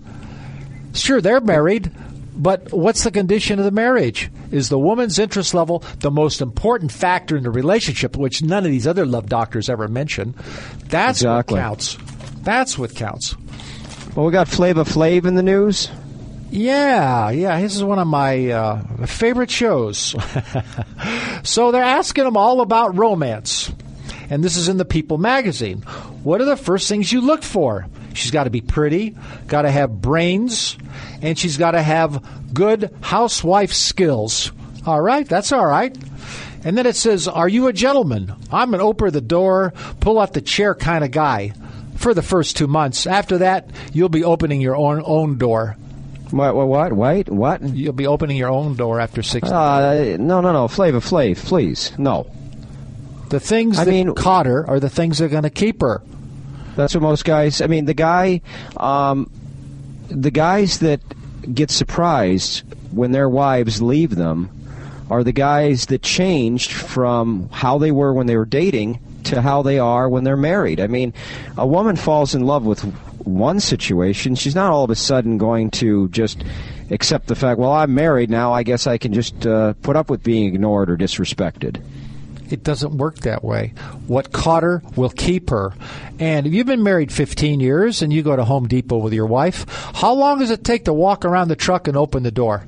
Sure, 0.94 1.22
they're 1.22 1.42
married, 1.42 1.92
but 2.36 2.72
what's 2.72 3.04
the 3.04 3.12
condition 3.12 3.60
of 3.60 3.66
the 3.66 3.72
marriage? 3.72 4.32
Is 4.52 4.70
the 4.70 4.80
woman's 4.80 5.20
interest 5.20 5.54
level 5.54 5.84
the 6.00 6.10
most 6.10 6.42
important 6.42 6.92
factor 6.92 7.38
in 7.38 7.44
the 7.44 7.52
relationship, 7.52 8.18
which 8.18 8.42
none 8.42 8.66
of 8.66 8.72
these 8.72 8.88
other 8.88 9.06
love 9.06 9.28
doctors 9.28 9.70
ever 9.70 9.88
mention? 9.88 10.34
That's 10.86 11.20
exactly. 11.20 11.56
what 11.56 11.62
counts. 11.62 11.98
That's 12.42 12.78
what 12.78 12.96
counts. 12.96 13.36
Well, 14.16 14.26
we 14.26 14.32
got 14.32 14.48
Flava 14.48 14.84
Flav 14.84 15.26
in 15.26 15.36
the 15.36 15.44
news. 15.44 15.90
Yeah, 16.52 17.30
yeah. 17.30 17.62
This 17.62 17.76
is 17.76 17.84
one 17.84 18.00
of 18.00 18.08
my 18.08 18.50
uh, 18.50 19.06
favorite 19.06 19.52
shows. 19.52 20.16
so 21.44 21.72
they're 21.72 21.84
asking 21.84 22.24
them 22.24 22.38
all 22.38 22.62
about 22.62 22.98
romance. 22.98 23.72
And 24.32 24.44
this 24.44 24.58
is 24.58 24.68
in 24.68 24.78
the 24.78 24.86
People 24.86 25.18
magazine. 25.18 25.82
What 26.24 26.42
are 26.42 26.46
the 26.46 26.58
first 26.58 26.90
things 26.90 27.12
you 27.12 27.22
look 27.22 27.44
for? 27.44 27.88
She's 28.14 28.32
got 28.32 28.46
to 28.46 28.50
be 28.50 28.62
pretty, 28.62 29.16
got 29.48 29.62
to 29.62 29.72
have 29.72 30.02
brains, 30.02 30.78
and 31.22 31.38
she's 31.38 31.58
got 31.58 31.72
to 31.72 31.82
have 31.82 32.54
good 32.54 32.96
housewife 33.02 33.74
skills. 33.74 34.52
All 34.86 35.02
right, 35.02 35.28
that's 35.28 35.52
all 35.52 35.66
right. 35.66 35.96
And 36.64 36.78
then 36.78 36.86
it 36.86 36.96
says, 36.96 37.28
Are 37.28 37.48
you 37.48 37.68
a 37.68 37.74
gentleman? 37.74 38.34
I'm 38.52 38.74
an 38.74 38.82
open 38.82 39.14
the 39.14 39.22
door, 39.22 39.74
pull 40.00 40.20
out 40.20 40.34
the 40.34 40.42
chair 40.42 40.74
kind 40.74 41.04
of 41.04 41.12
guy 41.12 41.54
for 42.00 42.14
the 42.14 42.22
first 42.22 42.58
two 42.58 42.68
months. 42.68 43.06
After 43.06 43.38
that, 43.40 43.70
you'll 43.94 44.10
be 44.10 44.24
opening 44.24 44.62
your 44.62 44.76
own 44.76 45.04
own 45.06 45.38
door. 45.38 45.76
What? 46.32 46.56
What? 46.56 46.68
What? 46.68 46.94
Wait. 46.94 47.30
What? 47.30 47.62
You'll 47.62 47.94
be 47.94 48.08
opening 48.08 48.38
your 48.38 48.50
own 48.50 48.76
door 48.76 49.00
after 49.00 49.22
six. 49.22 49.50
Uh, 49.50 50.16
no, 50.20 50.42
no, 50.42 50.52
no. 50.54 50.68
Flava 50.68 51.00
Flav, 51.00 51.38
please, 51.38 51.92
no. 51.98 52.28
The 53.30 53.40
things 53.40 53.78
I 53.78 53.86
that 53.86 53.92
mean- 53.92 54.16
caught 54.16 54.46
her 54.46 54.68
are 54.68 54.80
the 54.80 54.90
things 54.90 55.18
that 55.20 55.26
are 55.26 55.30
going 55.30 55.44
to 55.44 55.50
keep 55.50 55.82
her. 55.82 56.02
That's 56.76 56.96
what 56.96 57.02
most 57.02 57.26
guys. 57.26 57.62
I 57.62 57.68
mean, 57.68 57.86
the 57.86 57.94
guy, 57.94 58.42
um, 58.78 59.30
the 60.08 60.32
guys 60.32 60.80
that 60.80 61.02
get 61.54 61.70
surprised 61.72 62.64
when 62.92 63.12
their 63.12 63.28
wives 63.28 63.82
leave 63.82 64.16
them 64.16 64.50
are 65.10 65.24
the 65.24 65.32
guys 65.32 65.88
that 65.88 66.02
changed 66.02 66.72
from 66.72 67.50
how 67.52 67.80
they 67.80 67.92
were 67.92 68.14
when 68.14 68.28
they 68.28 68.38
were 68.38 68.46
dating 68.46 69.00
to 69.30 69.42
how 69.42 69.62
they 69.62 69.80
are 69.80 70.10
when 70.10 70.24
they're 70.24 70.38
married. 70.38 70.80
I 70.80 70.88
mean, 70.88 71.14
a 71.58 71.66
woman 71.66 71.96
falls 71.96 72.36
in 72.36 72.46
love 72.46 72.66
with 72.66 72.82
one 73.26 73.60
situation, 73.60 74.36
she's 74.36 74.56
not 74.56 74.72
all 74.72 74.84
of 74.84 74.90
a 74.90 74.96
sudden 74.96 75.38
going 75.38 75.72
to 75.72 76.10
just 76.10 76.44
accept 76.90 77.28
the 77.28 77.36
fact, 77.36 77.60
well, 77.60 77.72
I'm 77.72 77.94
married 77.94 78.30
now, 78.30 78.54
I 78.54 78.64
guess 78.64 78.88
I 78.88 78.98
can 78.98 79.14
just 79.14 79.46
uh, 79.46 79.74
put 79.82 79.96
up 79.96 80.10
with 80.10 80.24
being 80.24 80.54
ignored 80.54 80.90
or 80.90 80.98
disrespected. 80.98 81.84
It 82.50 82.64
doesn't 82.64 82.98
work 82.98 83.18
that 83.20 83.44
way. 83.44 83.74
What 84.08 84.32
caught 84.32 84.64
her 84.64 84.82
will 84.96 85.10
keep 85.10 85.52
her. 85.52 85.74
And 86.18 86.48
if 86.48 86.54
you've 86.54 86.66
been 86.66 86.82
married 86.82 87.12
15 87.12 87.60
years 87.60 88.02
and 88.02 88.12
you 88.12 88.24
go 88.24 88.36
to 88.36 88.44
Home 88.44 88.68
Depot 88.68 88.98
with 88.98 89.14
your 89.14 89.28
wife, 89.28 89.66
how 89.94 90.14
long 90.14 90.40
does 90.40 90.50
it 90.50 90.64
take 90.64 90.86
to 90.86 90.94
walk 90.94 91.26
around 91.26 91.50
the 91.50 91.56
truck 91.56 91.88
and 91.88 91.96
open 91.96 92.24
the 92.24 92.32
door? 92.32 92.66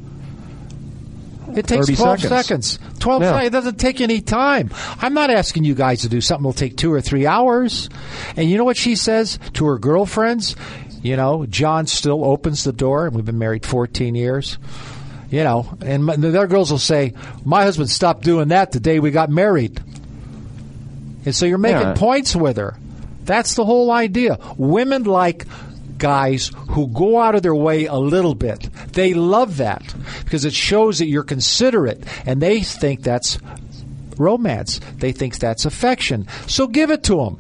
It 1.58 1.68
takes 1.68 1.88
30 1.88 1.96
12 1.96 2.20
seconds. 2.22 2.70
seconds. 2.72 3.00
12 3.00 3.22
Yeah. 3.22 3.30
seconds. 3.32 3.48
It 3.48 3.52
doesn't 3.52 3.80
take 3.80 4.02
any 4.02 4.22
time. 4.22 4.70
I'm 5.00 5.14
not 5.14 5.30
asking 5.30 5.64
you 5.64 5.76
guys 5.76 6.02
to 6.02 6.10
do 6.10 6.22
something 6.22 6.44
that'll 6.44 6.54
take 6.54 6.78
two 6.78 6.92
or 6.94 7.02
three 7.02 7.26
hours. 7.28 7.90
And 8.36 8.50
you 8.50 8.58
know 8.58 8.64
what 8.64 8.78
she 8.78 8.96
says 8.96 9.40
to 9.54 9.66
her 9.66 9.78
girlfriends? 9.78 10.56
You 11.02 11.16
know, 11.16 11.46
John 11.48 11.88
still 11.88 12.24
opens 12.24 12.64
the 12.64 12.72
door, 12.74 13.08
and 13.08 13.16
we've 13.16 13.26
been 13.26 13.40
married 13.40 13.66
14 13.66 14.14
years. 14.16 14.58
You 15.32 15.44
know, 15.46 15.78
and 15.82 16.04
my, 16.06 16.16
the 16.18 16.28
other 16.28 16.46
girls 16.48 16.72
will 16.72 16.78
say, 16.78 17.14
My 17.46 17.64
husband 17.64 17.90
stopped 17.90 18.24
doing 18.24 18.50
that 18.50 18.72
the 18.74 18.80
day 18.82 19.00
we 19.00 19.12
got 19.12 19.30
married. 19.30 19.82
And 21.26 21.34
so 21.36 21.46
you're 21.46 21.58
making 21.58 21.82
Yeah. 21.82 21.94
points 21.94 22.36
with 22.36 22.58
her. 22.58 22.76
That's 23.26 23.54
the 23.56 23.64
whole 23.64 23.92
idea. 23.92 24.38
Women 24.58 25.04
like 25.04 25.46
guys 26.02 26.52
who 26.72 26.88
go 26.88 27.20
out 27.20 27.36
of 27.36 27.44
their 27.44 27.56
way 27.56 27.86
a 27.86 27.96
little 27.96 28.36
bit. 28.36 28.70
They 28.94 29.14
love 29.14 29.58
that 29.58 29.96
because 30.24 30.44
it 30.44 30.54
shows 30.54 30.98
that 31.00 31.06
you're 31.06 31.24
considerate 31.24 32.04
and 32.26 32.42
they 32.42 32.62
think 32.62 33.04
that's 33.04 33.38
romance. 34.18 34.82
They 34.98 35.12
think 35.12 35.38
that's 35.38 35.64
affection. 35.64 36.28
So 36.48 36.68
give 36.68 36.90
it 36.90 37.04
to 37.04 37.16
them. 37.18 37.40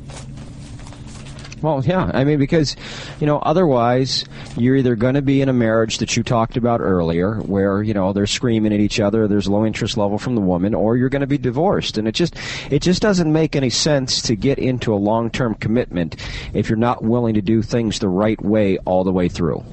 Well, 1.61 1.83
yeah. 1.85 2.09
I 2.13 2.23
mean, 2.23 2.39
because, 2.39 2.75
you 3.19 3.27
know, 3.27 3.37
otherwise, 3.39 4.25
you're 4.57 4.75
either 4.75 4.95
going 4.95 5.13
to 5.13 5.21
be 5.21 5.41
in 5.41 5.49
a 5.49 5.53
marriage 5.53 5.99
that 5.99 6.17
you 6.17 6.23
talked 6.23 6.57
about 6.57 6.81
earlier, 6.81 7.35
where, 7.35 7.83
you 7.83 7.93
know, 7.93 8.13
they're 8.13 8.25
screaming 8.25 8.73
at 8.73 8.79
each 8.79 8.99
other, 8.99 9.27
there's 9.27 9.47
low 9.47 9.65
interest 9.65 9.95
level 9.97 10.17
from 10.17 10.35
the 10.35 10.41
woman, 10.41 10.73
or 10.73 10.97
you're 10.97 11.09
going 11.09 11.21
to 11.21 11.27
be 11.27 11.37
divorced. 11.37 11.97
And 11.97 12.07
it 12.07 12.13
just, 12.13 12.35
it 12.71 12.81
just 12.81 13.01
doesn't 13.01 13.31
make 13.31 13.55
any 13.55 13.69
sense 13.69 14.23
to 14.23 14.35
get 14.35 14.57
into 14.57 14.93
a 14.93 14.97
long 14.97 15.29
term 15.29 15.53
commitment 15.55 16.15
if 16.53 16.69
you're 16.69 16.77
not 16.77 17.03
willing 17.03 17.35
to 17.35 17.41
do 17.41 17.61
things 17.61 17.99
the 17.99 18.09
right 18.09 18.41
way 18.43 18.77
all 18.79 19.03
the 19.03 19.11
way 19.11 19.29
through. 19.29 19.63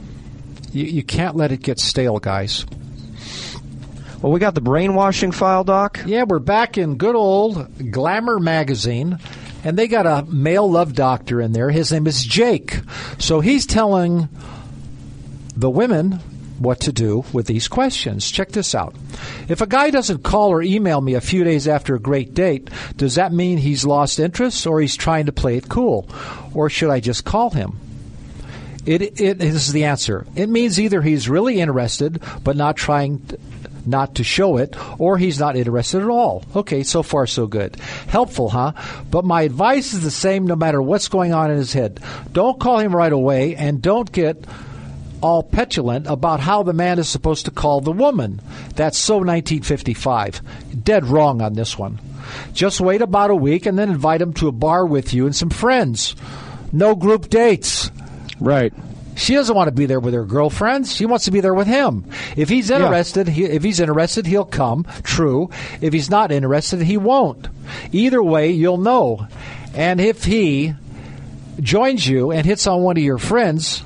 You, 0.72 0.84
you 0.84 1.02
can't 1.02 1.36
let 1.36 1.52
it 1.52 1.62
get 1.62 1.78
stale, 1.78 2.18
guys. 2.18 2.66
Well, 4.20 4.32
we 4.32 4.40
got 4.40 4.54
the 4.54 4.60
brainwashing 4.60 5.30
file, 5.30 5.62
Doc. 5.62 6.00
Yeah, 6.04 6.24
we're 6.24 6.40
back 6.40 6.76
in 6.76 6.96
good 6.96 7.14
old 7.14 7.92
Glamour 7.92 8.40
magazine, 8.40 9.18
and 9.68 9.76
they 9.76 9.86
got 9.86 10.06
a 10.06 10.24
male 10.32 10.68
love 10.68 10.94
doctor 10.94 11.42
in 11.42 11.52
there. 11.52 11.68
His 11.68 11.92
name 11.92 12.06
is 12.06 12.24
Jake. 12.24 12.80
So 13.18 13.40
he's 13.40 13.66
telling 13.66 14.30
the 15.54 15.68
women 15.68 16.12
what 16.58 16.80
to 16.80 16.90
do 16.90 17.22
with 17.34 17.46
these 17.46 17.68
questions. 17.68 18.30
Check 18.30 18.48
this 18.48 18.74
out. 18.74 18.96
If 19.46 19.60
a 19.60 19.66
guy 19.66 19.90
doesn't 19.90 20.24
call 20.24 20.48
or 20.52 20.62
email 20.62 21.02
me 21.02 21.12
a 21.12 21.20
few 21.20 21.44
days 21.44 21.68
after 21.68 21.94
a 21.94 22.00
great 22.00 22.32
date, 22.32 22.70
does 22.96 23.16
that 23.16 23.30
mean 23.30 23.58
he's 23.58 23.84
lost 23.84 24.18
interest 24.18 24.66
or 24.66 24.80
he's 24.80 24.96
trying 24.96 25.26
to 25.26 25.32
play 25.32 25.58
it 25.58 25.68
cool? 25.68 26.08
Or 26.54 26.70
should 26.70 26.88
I 26.88 27.00
just 27.00 27.26
call 27.26 27.50
him? 27.50 27.78
It, 28.86 29.20
it 29.20 29.42
is 29.42 29.70
the 29.70 29.84
answer. 29.84 30.26
It 30.34 30.48
means 30.48 30.80
either 30.80 31.02
he's 31.02 31.28
really 31.28 31.60
interested 31.60 32.22
but 32.42 32.56
not 32.56 32.78
trying 32.78 33.20
not 33.86 34.16
to 34.16 34.24
show 34.24 34.56
it, 34.56 34.76
or 34.98 35.18
he's 35.18 35.38
not 35.38 35.56
interested 35.56 36.02
at 36.02 36.08
all. 36.08 36.44
Okay, 36.54 36.82
so 36.82 37.02
far 37.02 37.26
so 37.26 37.46
good. 37.46 37.76
Helpful, 38.08 38.48
huh? 38.50 38.72
But 39.10 39.24
my 39.24 39.42
advice 39.42 39.92
is 39.92 40.02
the 40.02 40.10
same 40.10 40.46
no 40.46 40.56
matter 40.56 40.80
what's 40.82 41.08
going 41.08 41.32
on 41.32 41.50
in 41.50 41.56
his 41.56 41.72
head. 41.72 42.00
Don't 42.32 42.60
call 42.60 42.78
him 42.78 42.94
right 42.94 43.12
away 43.12 43.56
and 43.56 43.82
don't 43.82 44.10
get 44.10 44.44
all 45.20 45.42
petulant 45.42 46.06
about 46.06 46.40
how 46.40 46.62
the 46.62 46.72
man 46.72 46.98
is 46.98 47.08
supposed 47.08 47.46
to 47.46 47.50
call 47.50 47.80
the 47.80 47.92
woman. 47.92 48.40
That's 48.74 48.98
so 48.98 49.16
1955. 49.16 50.40
Dead 50.84 51.06
wrong 51.06 51.42
on 51.42 51.54
this 51.54 51.78
one. 51.78 51.98
Just 52.52 52.80
wait 52.80 53.02
about 53.02 53.30
a 53.30 53.34
week 53.34 53.66
and 53.66 53.78
then 53.78 53.90
invite 53.90 54.20
him 54.20 54.32
to 54.34 54.48
a 54.48 54.52
bar 54.52 54.86
with 54.86 55.14
you 55.14 55.26
and 55.26 55.34
some 55.34 55.50
friends. 55.50 56.14
No 56.72 56.94
group 56.94 57.28
dates. 57.28 57.90
Right. 58.40 58.72
She 59.18 59.34
doesn't 59.34 59.54
want 59.54 59.66
to 59.66 59.74
be 59.74 59.86
there 59.86 59.98
with 59.98 60.14
her 60.14 60.24
girlfriends. 60.24 60.94
She 60.94 61.04
wants 61.04 61.24
to 61.24 61.32
be 61.32 61.40
there 61.40 61.52
with 61.52 61.66
him. 61.66 62.06
If 62.36 62.48
he's 62.48 62.70
interested, 62.70 63.26
he, 63.26 63.44
if 63.44 63.64
he's 63.64 63.80
interested, 63.80 64.26
he'll 64.26 64.44
come. 64.44 64.86
True. 65.02 65.50
If 65.80 65.92
he's 65.92 66.08
not 66.08 66.30
interested, 66.30 66.80
he 66.82 66.96
won't. 66.96 67.48
Either 67.90 68.22
way, 68.22 68.52
you'll 68.52 68.78
know. 68.78 69.26
And 69.74 70.00
if 70.00 70.22
he 70.22 70.74
joins 71.60 72.06
you 72.06 72.30
and 72.30 72.46
hits 72.46 72.68
on 72.68 72.82
one 72.82 72.96
of 72.96 73.02
your 73.02 73.18
friends, 73.18 73.82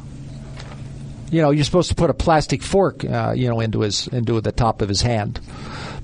you 1.31 1.41
know, 1.41 1.51
you're 1.51 1.65
supposed 1.65 1.89
to 1.89 1.95
put 1.95 2.11
a 2.11 2.15
plastic 2.15 2.62
fork, 2.62 3.03
uh, 3.03 3.33
you 3.35 3.49
know, 3.49 3.61
into 3.61 3.81
his 3.81 4.09
into 4.09 4.39
the 4.43 4.53
top 4.53 4.83
of 4.83 4.89
his 4.91 5.01
hand. 5.01 5.41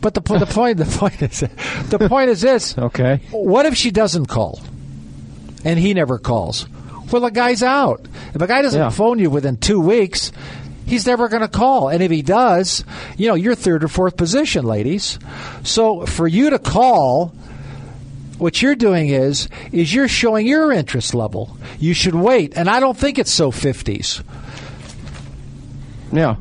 But 0.00 0.14
the, 0.14 0.22
the 0.22 0.46
point 0.50 0.78
the 0.78 0.86
point 0.86 1.20
is 1.20 1.40
the 1.90 2.08
point 2.08 2.30
is 2.30 2.40
this. 2.40 2.78
Okay. 2.78 3.20
What 3.30 3.66
if 3.66 3.76
she 3.76 3.90
doesn't 3.90 4.26
call, 4.26 4.58
and 5.66 5.78
he 5.78 5.92
never 5.92 6.18
calls? 6.18 6.66
Well, 7.10 7.22
the 7.22 7.30
guy's 7.30 7.62
out. 7.62 8.06
If 8.34 8.40
a 8.42 8.46
guy 8.46 8.62
doesn't 8.62 8.78
Yeah. 8.78 8.90
phone 8.90 9.18
you 9.18 9.30
within 9.30 9.56
two 9.56 9.80
weeks, 9.80 10.30
he's 10.86 11.06
never 11.06 11.28
going 11.28 11.42
to 11.42 11.48
call. 11.48 11.88
And 11.88 12.02
if 12.02 12.10
he 12.10 12.22
does, 12.22 12.84
you 13.16 13.28
know, 13.28 13.34
you're 13.34 13.54
third 13.54 13.82
or 13.84 13.88
fourth 13.88 14.16
position, 14.16 14.64
ladies. 14.64 15.18
So 15.62 16.06
for 16.06 16.26
you 16.28 16.50
to 16.50 16.58
call, 16.58 17.32
what 18.38 18.62
you're 18.62 18.76
doing 18.76 19.08
is 19.08 19.48
is 19.72 19.92
you're 19.92 20.06
showing 20.08 20.46
your 20.46 20.70
interest 20.72 21.14
level. 21.14 21.56
You 21.78 21.92
should 21.94 22.14
wait, 22.14 22.52
and 22.56 22.68
I 22.68 22.78
don't 22.80 22.96
think 22.96 23.18
it's 23.18 23.32
so 23.32 23.50
fifties. 23.50 24.22
Yeah. 26.12 26.36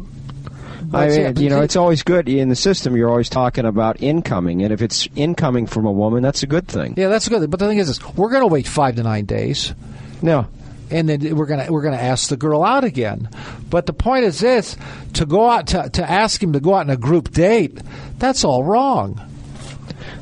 I 0.94 1.08
mean, 1.10 1.36
you 1.38 1.50
know, 1.50 1.62
it's 1.62 1.76
always 1.76 2.02
good 2.04 2.30
in 2.30 2.48
the 2.48 2.56
system. 2.56 2.96
You're 2.96 3.10
always 3.10 3.28
talking 3.28 3.66
about 3.66 4.02
incoming, 4.02 4.62
and 4.64 4.72
if 4.72 4.82
it's 4.82 5.08
incoming 5.18 5.66
from 5.68 5.86
a 5.86 5.92
woman, 5.92 6.24
that's 6.24 6.44
a 6.44 6.48
good 6.48 6.68
thing. 6.68 6.94
Yeah, 6.96 7.10
that's 7.10 7.28
a 7.28 7.30
good. 7.30 7.42
Thing. 7.42 7.50
But 7.50 7.60
the 7.60 7.68
thing 7.68 7.80
is, 7.80 7.88
this, 7.88 8.16
we're 8.16 8.30
going 8.30 8.44
to 8.44 8.48
wait 8.48 8.68
five 8.68 8.96
to 8.96 9.04
nine 9.04 9.26
days. 9.26 9.74
Yeah. 10.22 10.46
And 10.90 11.10
then 11.10 11.36
we're 11.36 11.46
gonna 11.46 11.68
we're 11.70 11.82
gonna 11.82 11.98
ask 11.98 12.30
the 12.30 12.38
girl 12.38 12.64
out 12.64 12.84
again. 12.84 13.30
But 13.70 13.86
the 13.86 13.94
point 13.94 14.26
is 14.26 14.40
this: 14.40 14.78
to 15.14 15.26
go 15.26 15.50
out 15.50 15.68
to, 15.68 15.90
to 15.90 16.10
ask 16.10 16.42
him 16.42 16.54
to 16.54 16.60
go 16.60 16.74
out 16.76 16.82
on 16.82 16.90
a 16.90 16.98
group 16.98 17.32
date, 17.32 17.80
that's 18.18 18.44
all 18.44 18.64
wrong. 18.64 19.22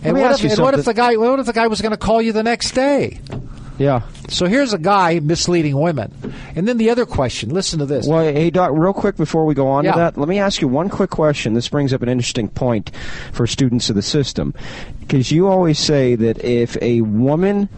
And 0.04 0.18
what 0.18 0.40
if, 0.40 0.52
and 0.52 0.60
what 0.62 0.78
if 0.78 0.86
the 0.86 0.94
guy 0.94 1.16
what 1.16 1.40
if 1.40 1.46
the 1.46 1.54
guy 1.54 1.68
was 1.68 1.82
going 1.82 1.92
to 1.92 1.98
call 1.98 2.22
you 2.22 2.32
the 2.32 2.44
next 2.44 2.72
day? 2.72 3.20
Yeah. 3.78 4.04
So 4.30 4.46
here's 4.46 4.74
a 4.74 4.78
guy 4.78 5.20
misleading 5.20 5.78
women, 5.80 6.14
and 6.56 6.68
then 6.68 6.78
the 6.78 6.90
other 6.90 7.06
question. 7.06 7.50
Listen 7.50 7.80
to 7.80 7.86
this. 7.86 8.08
Well, 8.08 8.24
hey, 8.24 8.50
Doc, 8.50 8.72
real 8.74 8.94
quick 8.94 9.18
before 9.18 9.46
we 9.46 9.54
go 9.54 9.68
on 9.68 9.84
Yeah. 9.84 9.92
to 9.92 10.00
that, 10.00 10.18
let 10.18 10.30
me 10.30 10.40
ask 10.40 10.62
you 10.62 10.68
one 10.68 10.90
quick 10.90 11.10
question. 11.10 11.54
This 11.54 11.68
brings 11.68 11.94
up 11.94 12.02
an 12.02 12.10
interesting 12.10 12.48
point 12.48 12.92
for 13.34 13.46
students 13.46 13.90
of 13.90 13.96
the 13.96 14.02
system. 14.02 14.54
Because 15.02 15.32
you 15.32 15.48
always 15.48 15.78
say 15.78 16.16
that 16.16 16.44
if 16.44 16.78
a 16.82 17.02
woman 17.02 17.70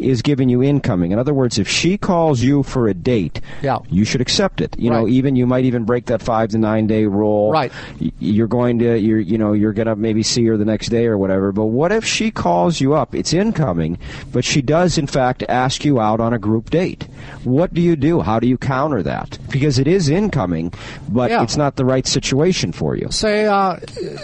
is 0.00 0.22
giving 0.22 0.48
you 0.48 0.62
incoming, 0.62 1.12
in 1.12 1.18
other 1.18 1.34
words, 1.34 1.58
if 1.58 1.68
she 1.68 1.96
calls 1.98 2.40
you 2.40 2.62
for 2.62 2.88
a 2.88 2.94
date, 2.94 3.40
Yeah. 3.62 3.78
you 3.90 4.04
should 4.04 4.20
accept 4.20 4.60
it. 4.60 4.74
You 4.78 4.90
know, 4.90 5.06
even 5.08 5.36
you 5.36 5.46
might 5.46 5.64
even 5.64 5.84
break 5.84 6.06
that 6.06 6.22
five 6.22 6.50
to 6.50 6.58
nine 6.58 6.86
day 6.86 7.06
rule. 7.06 7.50
Right. 7.52 7.70
You're 8.18 8.46
going 8.48 8.78
to, 8.80 8.98
you're, 8.98 9.20
you 9.20 9.38
know, 9.38 9.52
you're 9.52 9.72
going 9.72 9.86
to 9.86 9.96
maybe 9.96 10.22
see 10.22 10.44
her 10.46 10.56
the 10.56 10.64
next 10.64 10.88
day 10.88 11.06
or 11.06 11.18
whatever. 11.18 11.52
But 11.52 11.66
what 11.66 11.92
if 11.92 12.04
she 12.04 12.30
calls 12.30 12.80
you 12.80 12.94
up? 12.94 13.14
It's 13.14 13.32
incoming, 13.32 13.98
but 14.32 14.44
she 14.44 14.62
does 14.62 14.98
in 14.98 15.06
fact 15.06 15.42
ask 15.48 15.84
you 15.84 16.00
out 16.00 16.20
on 16.20 16.32
a 16.32 16.38
group 16.38 16.70
date. 16.70 17.06
What 17.44 17.74
do 17.74 17.80
you 17.80 17.96
do? 17.96 18.20
How 18.20 18.40
do 18.40 18.46
you 18.46 18.56
counter 18.58 19.02
that? 19.02 19.38
Because 19.50 19.78
it 19.78 19.86
is 19.86 20.08
incoming, 20.08 20.72
but 21.08 21.30
Yeah. 21.30 21.42
it's 21.42 21.56
not 21.56 21.76
the 21.76 21.84
right 21.84 22.06
situation 22.06 22.72
for 22.72 22.96
you. 22.96 23.08
Say, 23.10 23.46
uh, 23.46 23.76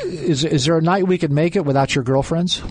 is 0.04 0.44
is 0.44 0.64
there 0.64 0.78
a 0.78 0.82
night 0.82 1.06
we 1.06 1.18
could 1.18 1.32
make 1.32 1.56
it 1.56 1.64
without 1.64 1.94
your 1.94 2.04
girlfriends? 2.04 2.62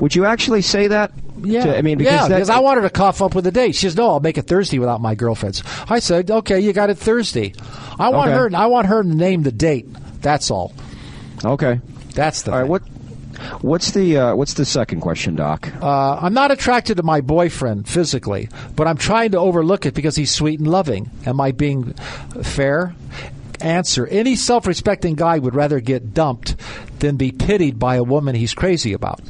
Would 0.00 0.14
you 0.14 0.24
actually 0.26 0.62
say 0.62 0.88
that? 0.88 1.12
Yeah, 1.42 1.64
To- 1.66 1.78
I 1.78 1.82
mean, 1.82 1.98
because 1.98 2.12
yeah, 2.12 2.28
that, 2.28 2.34
because 2.36 2.50
I 2.50 2.58
wanted 2.60 2.82
to 2.82 2.90
cough 2.90 3.20
up 3.22 3.34
with 3.34 3.46
a 3.46 3.50
date. 3.50 3.74
She 3.74 3.82
says, 3.82 3.96
"No, 3.96 4.08
I'll 4.10 4.20
make 4.20 4.38
it 4.38 4.42
Thursday 4.46 4.78
without 4.78 5.00
my 5.00 5.14
girlfriends." 5.14 5.62
I 5.88 5.98
said, 5.98 6.30
"Okay, 6.30 6.60
you 6.60 6.72
got 6.72 6.90
it 6.90 6.98
Thursday." 6.98 7.52
I 7.98 8.08
want 8.10 8.30
Okay. 8.30 8.38
her. 8.38 8.50
I 8.54 8.66
want 8.66 8.86
her 8.88 9.02
to 9.02 9.08
name 9.08 9.42
the 9.42 9.52
date. 9.52 9.86
That's 10.22 10.50
all. 10.50 10.72
Okay. 11.44 11.80
That's 12.14 12.42
the. 12.42 12.52
All 12.52 12.56
right. 12.58 12.62
thing. 12.64 12.70
What? 12.70 12.82
What's 13.62 13.90
the 13.90 14.16
uh, 14.16 14.34
What's 14.34 14.54
the 14.54 14.64
second 14.64 15.00
question, 15.02 15.36
Doc? 15.36 15.70
Uh, 15.82 16.16
I'm 16.22 16.32
not 16.32 16.50
attracted 16.50 16.96
to 16.96 17.02
my 17.02 17.20
boyfriend 17.20 17.86
physically, 17.86 18.48
but 18.74 18.86
I'm 18.86 18.96
trying 18.96 19.32
to 19.32 19.38
overlook 19.38 19.84
it 19.84 19.92
because 19.94 20.16
he's 20.16 20.30
sweet 20.30 20.58
and 20.58 20.68
loving. 20.68 21.10
Am 21.26 21.38
I 21.40 21.52
being 21.52 21.92
fair? 22.42 22.94
Answer: 23.60 24.06
Any 24.06 24.36
self-respecting 24.36 25.14
guy 25.16 25.38
would 25.38 25.54
rather 25.54 25.80
get 25.80 26.14
dumped 26.14 26.56
than 27.00 27.16
be 27.16 27.30
pitied 27.30 27.78
by 27.78 27.96
a 27.96 28.02
woman 28.02 28.34
he's 28.34 28.54
crazy 28.54 28.94
about. 28.94 29.20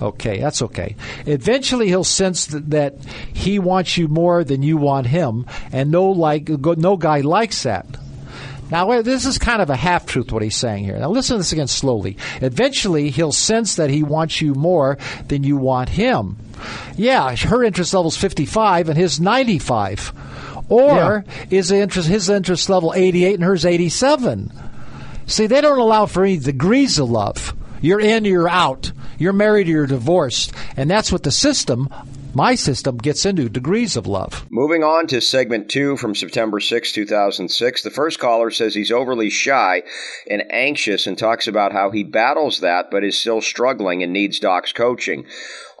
Okay, 0.00 0.38
that's 0.38 0.62
okay. 0.62 0.94
Eventually, 1.26 1.88
he'll 1.88 2.04
sense 2.04 2.46
th- 2.46 2.62
that 2.68 2.94
he 3.32 3.58
wants 3.58 3.96
you 3.96 4.08
more 4.08 4.44
than 4.44 4.62
you 4.62 4.76
want 4.76 5.06
him, 5.06 5.46
and 5.72 5.90
no 5.90 6.10
like 6.10 6.48
no 6.48 6.96
guy 6.96 7.20
likes 7.20 7.64
that. 7.64 7.86
Now, 8.70 9.00
this 9.00 9.24
is 9.24 9.38
kind 9.38 9.62
of 9.62 9.70
a 9.70 9.76
half 9.76 10.04
truth 10.04 10.30
what 10.30 10.42
he's 10.42 10.56
saying 10.56 10.84
here. 10.84 10.98
Now, 10.98 11.08
listen 11.10 11.34
to 11.34 11.38
this 11.38 11.52
again 11.52 11.68
slowly. 11.68 12.18
Eventually, 12.42 13.10
he'll 13.10 13.32
sense 13.32 13.76
that 13.76 13.88
he 13.88 14.02
wants 14.02 14.42
you 14.42 14.54
more 14.54 14.98
than 15.28 15.42
you 15.42 15.56
want 15.56 15.88
him. 15.88 16.36
Yeah, 16.96 17.34
her 17.34 17.64
interest 17.64 17.94
level's 17.94 18.16
55 18.16 18.90
and 18.90 18.98
his 18.98 19.20
95. 19.20 20.12
Or 20.68 21.24
is 21.48 21.70
the 21.70 21.78
interest, 21.78 22.08
his 22.08 22.28
interest 22.28 22.68
level 22.68 22.92
88 22.94 23.34
and 23.34 23.44
hers 23.44 23.64
87? 23.64 24.52
See, 25.26 25.46
they 25.46 25.62
don't 25.62 25.78
allow 25.78 26.04
for 26.04 26.24
any 26.24 26.36
degrees 26.36 26.98
of 26.98 27.10
love. 27.10 27.54
You're 27.80 28.00
in, 28.00 28.26
you're 28.26 28.48
out. 28.48 28.92
You're 29.18 29.32
married 29.32 29.68
or 29.68 29.72
you're 29.72 29.86
divorced. 29.86 30.52
And 30.76 30.88
that's 30.88 31.10
what 31.10 31.24
the 31.24 31.32
system, 31.32 31.88
my 32.34 32.54
system, 32.54 32.98
gets 32.98 33.26
into 33.26 33.48
degrees 33.48 33.96
of 33.96 34.06
love. 34.06 34.46
Moving 34.48 34.84
on 34.84 35.08
to 35.08 35.20
segment 35.20 35.68
two 35.68 35.96
from 35.96 36.14
September 36.14 36.60
6, 36.60 36.92
2006. 36.92 37.82
The 37.82 37.90
first 37.90 38.20
caller 38.20 38.50
says 38.50 38.74
he's 38.74 38.92
overly 38.92 39.28
shy 39.28 39.82
and 40.30 40.44
anxious 40.50 41.06
and 41.06 41.18
talks 41.18 41.48
about 41.48 41.72
how 41.72 41.90
he 41.90 42.04
battles 42.04 42.60
that 42.60 42.90
but 42.90 43.02
is 43.02 43.18
still 43.18 43.40
struggling 43.40 44.02
and 44.02 44.12
needs 44.12 44.38
Doc's 44.38 44.72
coaching. 44.72 45.26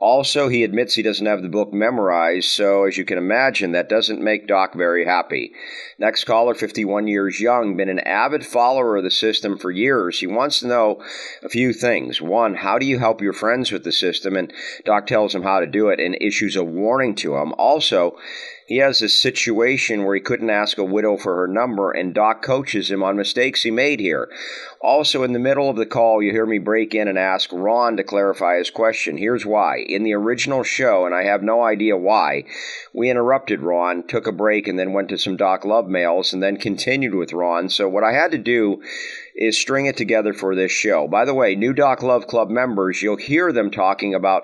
Also, 0.00 0.46
he 0.48 0.62
admits 0.62 0.94
he 0.94 1.02
doesn't 1.02 1.26
have 1.26 1.42
the 1.42 1.48
book 1.48 1.72
memorized, 1.72 2.48
so 2.48 2.84
as 2.84 2.96
you 2.96 3.04
can 3.04 3.18
imagine, 3.18 3.72
that 3.72 3.88
doesn't 3.88 4.22
make 4.22 4.46
Doc 4.46 4.72
very 4.74 5.04
happy. 5.04 5.52
Next 5.98 6.22
caller, 6.22 6.54
51 6.54 7.08
years 7.08 7.40
young, 7.40 7.76
been 7.76 7.88
an 7.88 7.98
avid 7.98 8.46
follower 8.46 8.96
of 8.96 9.02
the 9.02 9.10
system 9.10 9.58
for 9.58 9.72
years. 9.72 10.20
He 10.20 10.28
wants 10.28 10.60
to 10.60 10.68
know 10.68 11.02
a 11.42 11.48
few 11.48 11.72
things. 11.72 12.22
One, 12.22 12.54
how 12.54 12.78
do 12.78 12.86
you 12.86 13.00
help 13.00 13.20
your 13.20 13.32
friends 13.32 13.72
with 13.72 13.82
the 13.82 13.90
system? 13.90 14.36
And 14.36 14.52
Doc 14.84 15.08
tells 15.08 15.34
him 15.34 15.42
how 15.42 15.58
to 15.58 15.66
do 15.66 15.88
it 15.88 15.98
and 15.98 16.16
issues 16.20 16.54
a 16.54 16.62
warning 16.62 17.16
to 17.16 17.36
him. 17.36 17.52
Also, 17.58 18.16
he 18.68 18.76
has 18.76 19.00
a 19.00 19.08
situation 19.08 20.04
where 20.04 20.14
he 20.14 20.20
couldn't 20.20 20.50
ask 20.50 20.76
a 20.76 20.84
widow 20.84 21.16
for 21.16 21.34
her 21.36 21.48
number, 21.48 21.90
and 21.90 22.12
Doc 22.12 22.42
coaches 22.42 22.90
him 22.90 23.02
on 23.02 23.16
mistakes 23.16 23.62
he 23.62 23.70
made 23.70 23.98
here. 23.98 24.28
Also, 24.82 25.22
in 25.22 25.32
the 25.32 25.38
middle 25.38 25.70
of 25.70 25.76
the 25.76 25.86
call, 25.86 26.22
you 26.22 26.32
hear 26.32 26.44
me 26.44 26.58
break 26.58 26.94
in 26.94 27.08
and 27.08 27.18
ask 27.18 27.48
Ron 27.50 27.96
to 27.96 28.04
clarify 28.04 28.58
his 28.58 28.68
question. 28.68 29.16
Here's 29.16 29.46
why. 29.46 29.78
In 29.78 30.02
the 30.02 30.12
original 30.12 30.64
show, 30.64 31.06
and 31.06 31.14
I 31.14 31.24
have 31.24 31.42
no 31.42 31.62
idea 31.62 31.96
why, 31.96 32.44
we 32.92 33.08
interrupted 33.08 33.62
Ron, 33.62 34.06
took 34.06 34.26
a 34.26 34.32
break, 34.32 34.68
and 34.68 34.78
then 34.78 34.92
went 34.92 35.08
to 35.08 35.18
some 35.18 35.38
Doc 35.38 35.64
Love 35.64 35.88
mails, 35.88 36.34
and 36.34 36.42
then 36.42 36.58
continued 36.58 37.14
with 37.14 37.32
Ron. 37.32 37.70
So, 37.70 37.88
what 37.88 38.04
I 38.04 38.12
had 38.12 38.32
to 38.32 38.38
do 38.38 38.82
is 39.34 39.56
string 39.56 39.86
it 39.86 39.96
together 39.96 40.34
for 40.34 40.54
this 40.54 40.72
show. 40.72 41.08
By 41.08 41.24
the 41.24 41.32
way, 41.32 41.54
new 41.54 41.72
Doc 41.72 42.02
Love 42.02 42.26
Club 42.26 42.50
members, 42.50 43.00
you'll 43.00 43.16
hear 43.16 43.50
them 43.50 43.70
talking 43.70 44.12
about 44.12 44.42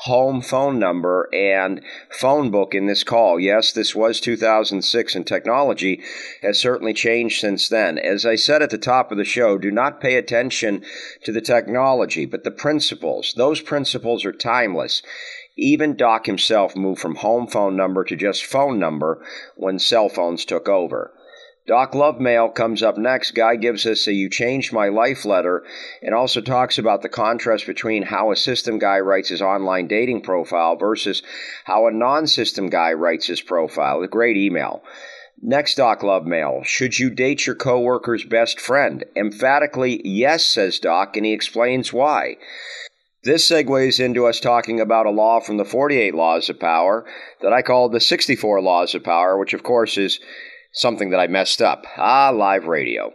home 0.00 0.42
phone 0.42 0.78
number 0.78 1.28
and 1.32 1.80
phone 2.10 2.50
book 2.50 2.74
in 2.74 2.86
this 2.86 3.02
call. 3.02 3.40
Yes, 3.40 3.72
this 3.72 3.94
was 3.94 4.20
2006 4.20 5.14
and 5.14 5.26
technology 5.26 6.02
has 6.42 6.60
certainly 6.60 6.92
changed 6.92 7.40
since 7.40 7.68
then. 7.68 7.98
As 7.98 8.26
I 8.26 8.36
said 8.36 8.62
at 8.62 8.70
the 8.70 8.78
top 8.78 9.10
of 9.10 9.18
the 9.18 9.24
show, 9.24 9.58
do 9.58 9.70
not 9.70 10.00
pay 10.00 10.16
attention 10.16 10.84
to 11.24 11.32
the 11.32 11.40
technology, 11.40 12.26
but 12.26 12.44
the 12.44 12.50
principles. 12.50 13.34
Those 13.36 13.60
principles 13.60 14.24
are 14.24 14.32
timeless. 14.32 15.02
Even 15.56 15.96
Doc 15.96 16.26
himself 16.26 16.76
moved 16.76 17.00
from 17.00 17.16
home 17.16 17.46
phone 17.46 17.76
number 17.76 18.04
to 18.04 18.14
just 18.14 18.44
phone 18.44 18.78
number 18.78 19.24
when 19.56 19.78
cell 19.78 20.10
phones 20.10 20.44
took 20.44 20.68
over. 20.68 21.12
Doc 21.66 21.96
Love 21.96 22.20
Mail 22.20 22.48
comes 22.48 22.80
up 22.80 22.96
next. 22.96 23.32
Guy 23.32 23.56
gives 23.56 23.86
us 23.86 24.06
a 24.06 24.12
You 24.12 24.30
Changed 24.30 24.72
My 24.72 24.88
Life 24.88 25.24
letter 25.24 25.64
and 26.00 26.14
also 26.14 26.40
talks 26.40 26.78
about 26.78 27.02
the 27.02 27.08
contrast 27.08 27.66
between 27.66 28.04
how 28.04 28.30
a 28.30 28.36
system 28.36 28.78
guy 28.78 29.00
writes 29.00 29.30
his 29.30 29.42
online 29.42 29.88
dating 29.88 30.22
profile 30.22 30.76
versus 30.76 31.24
how 31.64 31.88
a 31.88 31.90
non 31.90 32.28
system 32.28 32.68
guy 32.68 32.92
writes 32.92 33.26
his 33.26 33.40
profile. 33.40 34.00
A 34.02 34.06
great 34.06 34.36
email. 34.36 34.84
Next 35.42 35.74
Doc 35.74 36.04
Love 36.04 36.24
Mail. 36.24 36.62
Should 36.62 37.00
you 37.00 37.10
date 37.10 37.46
your 37.46 37.56
coworker's 37.56 38.24
best 38.24 38.60
friend? 38.60 39.04
Emphatically, 39.16 40.00
yes, 40.04 40.46
says 40.46 40.78
Doc, 40.78 41.16
and 41.16 41.26
he 41.26 41.32
explains 41.32 41.92
why. 41.92 42.36
This 43.24 43.50
segues 43.50 43.98
into 43.98 44.26
us 44.26 44.38
talking 44.38 44.80
about 44.80 45.06
a 45.06 45.10
law 45.10 45.40
from 45.40 45.56
the 45.56 45.64
48 45.64 46.14
Laws 46.14 46.48
of 46.48 46.60
Power 46.60 47.04
that 47.42 47.52
I 47.52 47.62
call 47.62 47.88
the 47.88 47.98
64 47.98 48.60
Laws 48.60 48.94
of 48.94 49.02
Power, 49.02 49.36
which 49.36 49.52
of 49.52 49.64
course 49.64 49.98
is 49.98 50.20
something 50.76 51.10
that 51.10 51.20
I 51.20 51.26
messed 51.26 51.60
up. 51.60 51.84
Ah, 51.96 52.30
live 52.30 52.66
radio. 52.66 53.12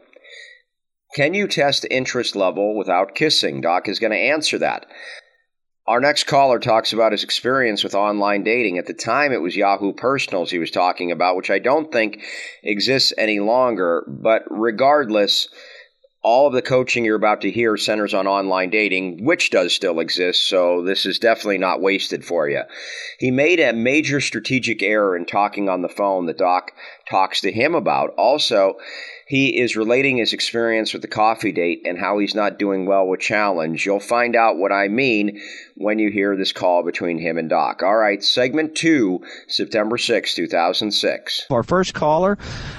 Can 1.16 1.34
you 1.34 1.48
test 1.48 1.86
interest 1.90 2.36
level 2.36 2.76
without 2.78 3.16
kissing? 3.16 3.62
Doc 3.62 3.88
is 3.88 4.00
going 4.00 4.12
to 4.12 4.18
answer 4.18 4.58
that. 4.60 4.86
Our 5.88 6.00
next 6.00 6.26
caller 6.26 6.60
talks 6.60 6.94
about 6.94 7.12
his 7.12 7.24
experience 7.24 7.84
with 7.84 7.96
online 7.96 8.44
dating. 8.44 8.78
At 8.78 8.86
the 8.86 8.94
time, 8.94 9.32
it 9.32 9.42
was 9.42 9.56
Yahoo 9.56 9.94
Personals 9.94 10.52
he 10.52 10.60
was 10.60 10.72
talking 10.72 11.12
about, 11.12 11.36
which 11.36 11.50
I 11.50 11.60
don't 11.60 11.92
think 11.92 12.24
exists 12.64 13.14
any 13.18 13.40
longer. 13.40 14.06
But 14.08 14.44
regardless, 14.50 15.50
all 16.24 16.48
of 16.48 16.54
the 16.54 16.62
coaching 16.62 17.04
you're 17.04 17.16
about 17.16 17.42
to 17.42 17.52
hear 17.52 17.76
centers 17.78 18.14
on 18.14 18.28
online 18.28 18.70
dating, 18.70 19.24
which 19.26 19.50
does 19.50 19.74
still 19.74 20.00
exist, 20.00 20.48
so 20.48 20.84
this 20.84 21.06
is 21.06 21.18
definitely 21.18 21.58
not 21.58 21.82
wasted 21.82 22.24
for 22.24 22.48
you. 22.48 22.62
He 23.18 23.32
made 23.32 23.60
a 23.60 23.74
major 23.74 24.22
strategic 24.22 24.84
error 24.84 25.18
in 25.18 25.26
talking 25.26 25.68
on 25.68 25.82
the 25.82 25.90
phone 25.90 26.28
that 26.28 26.38
Doc 26.38 26.74
talks 27.10 27.42
to 27.42 27.52
him 27.52 27.74
about. 27.74 28.12
Also, 28.18 28.76
he 29.28 29.60
is 29.60 29.76
relating 29.76 30.18
his 30.18 30.34
experience 30.34 30.94
with 30.94 31.02
the 31.02 31.08
coffee 31.08 31.52
date 31.52 31.82
and 31.86 31.98
how 31.98 32.20
he's 32.20 32.36
not 32.36 32.60
doing 32.60 32.86
well 32.86 33.08
with 33.08 33.20
challenge. 33.20 33.86
You'll 33.86 34.00
find 34.00 34.36
out 34.36 34.58
what 34.58 34.72
I 34.72 34.90
mean 34.90 35.42
when 35.76 35.98
you 35.98 36.12
hear 36.12 36.36
this 36.36 36.52
call 36.52 36.84
between 36.84 37.18
him 37.18 37.38
and 37.38 37.50
Doc. 37.50 37.82
All 37.82 37.96
right, 37.96 38.24
segment 38.24 38.76
two, 38.76 39.22
September 39.48 39.98
6, 39.98 40.36
2006. 40.36 41.48
Our 41.50 41.64
first 41.64 41.94
caller 41.96 42.38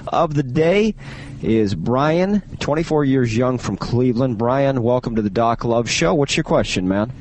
of 0.08 0.34
the 0.34 0.42
day 0.42 0.94
is 1.42 1.74
Brian, 1.74 2.40
24 2.60 3.04
years 3.04 3.36
young 3.36 3.58
from 3.58 3.76
Cleveland. 3.76 4.38
Brian, 4.38 4.82
welcome 4.82 5.16
to 5.16 5.22
the 5.22 5.30
Doc 5.30 5.64
Love 5.64 5.90
Show. 5.90 6.14
What's 6.14 6.36
your 6.36 6.44
question, 6.44 6.88
man? 6.88 7.12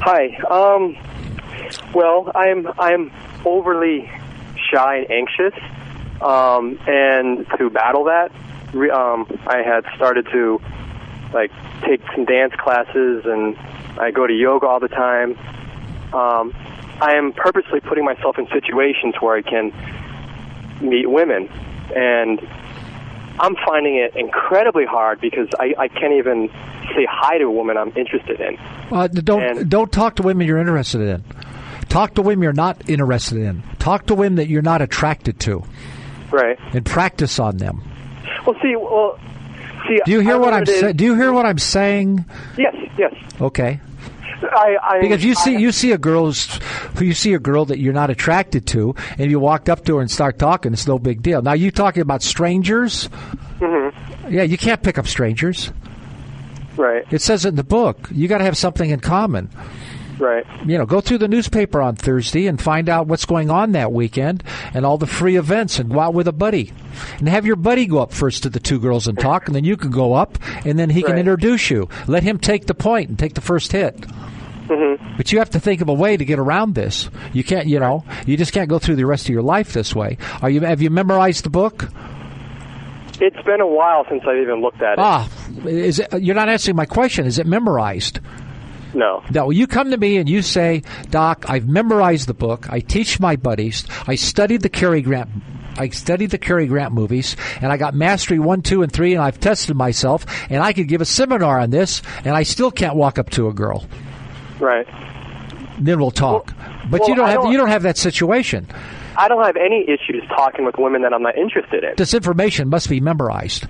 Hi. 0.00 0.36
Um, 0.50 0.96
well, 1.94 2.30
I'm 2.34 2.66
I'm 2.78 3.10
overly 3.44 4.10
shy 4.70 4.98
and 4.98 5.10
anxious, 5.10 5.54
um, 6.20 6.78
and 6.86 7.46
to 7.58 7.70
battle 7.70 8.04
that, 8.04 8.30
um, 8.92 9.26
I 9.46 9.62
had 9.62 9.84
started 9.96 10.26
to 10.32 10.60
like 11.32 11.50
take 11.82 12.00
some 12.14 12.26
dance 12.26 12.54
classes, 12.54 13.24
and 13.24 13.56
I 13.98 14.10
go 14.10 14.26
to 14.26 14.32
yoga 14.32 14.66
all 14.66 14.80
the 14.80 14.88
time. 14.88 15.38
Um, 16.12 16.54
I 17.00 17.14
am 17.14 17.32
purposely 17.32 17.80
putting 17.80 18.04
myself 18.04 18.38
in 18.38 18.46
situations 18.48 19.14
where 19.20 19.36
I 19.36 19.42
can 19.42 19.72
meet 20.80 21.08
women, 21.08 21.48
and 21.94 22.40
I'm 23.40 23.54
finding 23.66 23.96
it 23.96 24.16
incredibly 24.16 24.84
hard 24.84 25.20
because 25.20 25.48
I, 25.58 25.74
I 25.78 25.88
can't 25.88 26.14
even 26.14 26.48
say 26.94 27.06
hi 27.10 27.38
to 27.38 27.44
a 27.44 27.50
woman 27.50 27.76
I'm 27.76 27.92
interested 27.96 28.40
in. 28.40 28.56
Uh, 28.90 29.06
don't 29.08 29.42
And- 29.42 29.70
don't 29.70 29.92
talk 29.92 30.16
to 30.16 30.22
women 30.22 30.46
you're 30.46 30.58
interested 30.58 31.00
in. 31.00 31.24
Talk 31.88 32.14
to 32.14 32.22
women 32.22 32.42
you're 32.42 32.52
not 32.52 32.88
interested 32.88 33.38
in. 33.38 33.62
Talk 33.78 34.06
to 34.06 34.14
women 34.14 34.36
that 34.36 34.48
you're 34.48 34.60
not 34.62 34.82
attracted 34.82 35.40
to, 35.40 35.62
Right. 36.30 36.58
and 36.74 36.84
practice 36.84 37.38
on 37.38 37.56
them. 37.58 37.80
Well, 38.46 38.56
see, 38.62 38.74
well, 38.76 39.18
see. 39.86 39.98
Do 40.04 40.12
you 40.12 40.20
hear 40.20 40.38
what 40.38 40.52
I'm 40.52 40.66
saying? 40.66 40.96
Do 40.96 41.04
you 41.04 41.14
hear 41.14 41.32
what 41.32 41.46
I'm 41.46 41.58
saying? 41.58 42.24
Yes, 42.58 42.74
yes. 42.98 43.14
Okay. 43.40 43.80
I, 44.42 44.76
I 44.82 45.00
Because 45.00 45.24
you 45.24 45.34
see, 45.34 45.56
I- 45.56 45.58
you 45.58 45.72
see 45.72 45.92
a 45.92 45.98
girl's, 45.98 46.60
you 47.00 47.14
see 47.14 47.34
a 47.34 47.38
girl 47.38 47.64
that 47.66 47.78
you're 47.78 47.92
not 47.92 48.10
attracted 48.10 48.66
to, 48.68 48.94
and 49.18 49.30
you 49.30 49.40
walked 49.40 49.68
up 49.68 49.84
to 49.86 49.96
her 49.96 50.00
and 50.00 50.10
start 50.10 50.38
talking. 50.38 50.72
It's 50.72 50.86
no 50.86 50.98
big 50.98 51.22
deal. 51.22 51.42
Now 51.42 51.54
you 51.54 51.70
talking 51.70 52.02
about 52.02 52.22
strangers? 52.22 53.08
Mm-hmm. 53.58 54.32
Yeah, 54.32 54.42
you 54.42 54.56
can't 54.58 54.82
pick 54.82 54.98
up 54.98 55.06
strangers. 55.06 55.72
Right, 56.76 57.04
It 57.10 57.22
says 57.22 57.44
it 57.44 57.48
in 57.48 57.54
the 57.56 57.64
book. 57.64 58.08
You 58.12 58.28
got 58.28 58.38
to 58.38 58.44
have 58.44 58.56
something 58.56 58.88
in 58.90 59.00
common. 59.00 59.50
Right. 60.20 60.44
You 60.66 60.78
know, 60.78 60.86
go 60.86 61.00
through 61.00 61.18
the 61.18 61.28
newspaper 61.28 61.80
on 61.80 61.96
Thursday 61.96 62.46
and 62.46 62.60
find 62.60 62.88
out 62.88 63.06
what's 63.06 63.24
going 63.24 63.50
on 63.50 63.72
that 63.72 63.92
weekend 63.92 64.44
and 64.74 64.84
all 64.84 64.98
the 64.98 65.06
free 65.06 65.36
events, 65.36 65.78
and 65.78 65.90
go 65.90 66.00
out 66.00 66.14
with 66.14 66.28
a 66.28 66.32
buddy, 66.32 66.72
and 67.18 67.28
have 67.28 67.46
your 67.46 67.56
buddy 67.56 67.86
go 67.86 67.98
up 67.98 68.12
first 68.12 68.42
to 68.42 68.50
the 68.50 68.60
two 68.60 68.78
girls 68.78 69.06
and 69.06 69.18
talk, 69.18 69.46
and 69.46 69.54
then 69.54 69.64
you 69.64 69.76
can 69.76 69.90
go 69.90 70.14
up, 70.14 70.38
and 70.64 70.78
then 70.78 70.90
he 70.90 71.02
can 71.02 71.18
introduce 71.18 71.70
you. 71.70 71.88
Let 72.06 72.22
him 72.22 72.38
take 72.38 72.66
the 72.66 72.74
point 72.74 73.08
and 73.08 73.18
take 73.18 73.34
the 73.34 73.40
first 73.40 73.72
hit. 73.72 73.96
Mm-hmm. 74.68 75.16
But 75.16 75.32
you 75.32 75.38
have 75.38 75.50
to 75.50 75.60
think 75.60 75.80
of 75.80 75.88
a 75.88 75.94
way 75.94 76.16
to 76.16 76.24
get 76.24 76.38
around 76.38 76.74
this. 76.74 77.08
You 77.32 77.42
can't, 77.42 77.66
you 77.66 77.78
know, 77.78 78.04
you 78.26 78.36
just 78.36 78.52
can't 78.52 78.68
go 78.68 78.78
through 78.78 78.96
the 78.96 79.06
rest 79.06 79.24
of 79.24 79.30
your 79.30 79.42
life 79.42 79.72
this 79.72 79.94
way. 79.94 80.18
Are 80.42 80.50
you? 80.50 80.60
Have 80.60 80.82
you 80.82 80.90
memorized 80.90 81.44
the 81.44 81.50
book? 81.50 81.88
It's 83.20 83.42
been 83.46 83.60
a 83.60 83.66
while 83.66 84.04
since 84.08 84.22
I've 84.26 84.36
even 84.36 84.60
looked 84.60 84.82
at 84.82 84.92
it. 84.92 84.98
Ah, 84.98 85.28
is 85.64 85.98
it? 85.98 86.22
You're 86.22 86.34
not 86.34 86.48
answering 86.48 86.76
my 86.76 86.86
question. 86.86 87.26
Is 87.26 87.38
it 87.38 87.46
memorized? 87.46 88.20
No. 88.94 89.22
No, 89.30 89.50
you 89.50 89.66
come 89.66 89.90
to 89.90 89.96
me 89.96 90.16
and 90.16 90.28
you 90.28 90.42
say, 90.42 90.82
Doc, 91.10 91.44
I've 91.48 91.68
memorized 91.68 92.26
the 92.28 92.34
book. 92.34 92.70
I 92.70 92.80
teach 92.80 93.20
my 93.20 93.36
buddies. 93.36 93.86
I 94.06 94.14
studied 94.14 94.62
the 94.62 94.68
Cary 94.68 95.02
Grant. 95.02 95.28
I 95.76 95.90
studied 95.90 96.30
the 96.30 96.38
Cary 96.38 96.66
Grant 96.66 96.92
movies, 96.92 97.36
and 97.60 97.70
I 97.70 97.76
got 97.76 97.94
mastery 97.94 98.38
one, 98.40 98.62
two, 98.62 98.82
and 98.82 98.90
three, 98.90 99.12
and 99.14 99.22
I've 99.22 99.38
tested 99.38 99.76
myself, 99.76 100.24
and 100.50 100.60
I 100.62 100.72
could 100.72 100.88
give 100.88 101.00
a 101.00 101.04
seminar 101.04 101.60
on 101.60 101.70
this, 101.70 102.02
and 102.24 102.34
I 102.34 102.42
still 102.42 102.70
can't 102.72 102.96
walk 102.96 103.18
up 103.18 103.30
to 103.30 103.46
a 103.46 103.52
girl. 103.54 103.86
Right. 104.58 104.86
Then 105.78 106.00
we'll 106.00 106.10
talk. 106.10 106.52
but 106.90 107.00
well, 107.00 107.08
you 107.10 107.14
don't 107.14 107.26
I 107.26 107.30
have 107.30 107.42
don't- 107.42 107.52
you 107.52 107.58
don't 107.58 107.68
have 107.68 107.82
that 107.82 107.96
situation. 107.96 108.66
I 109.16 109.28
don't 109.28 109.44
have 109.44 109.56
any 109.56 109.82
issues 109.88 110.22
talking 110.28 110.64
with 110.64 110.76
women 110.78 111.02
that 111.02 111.12
I'm 111.12 111.22
not 111.22 111.36
interested 111.36 111.82
in. 111.84 111.94
This 111.96 112.14
information 112.14 112.68
must 112.68 112.88
be 112.88 113.00
memorized. 113.00 113.66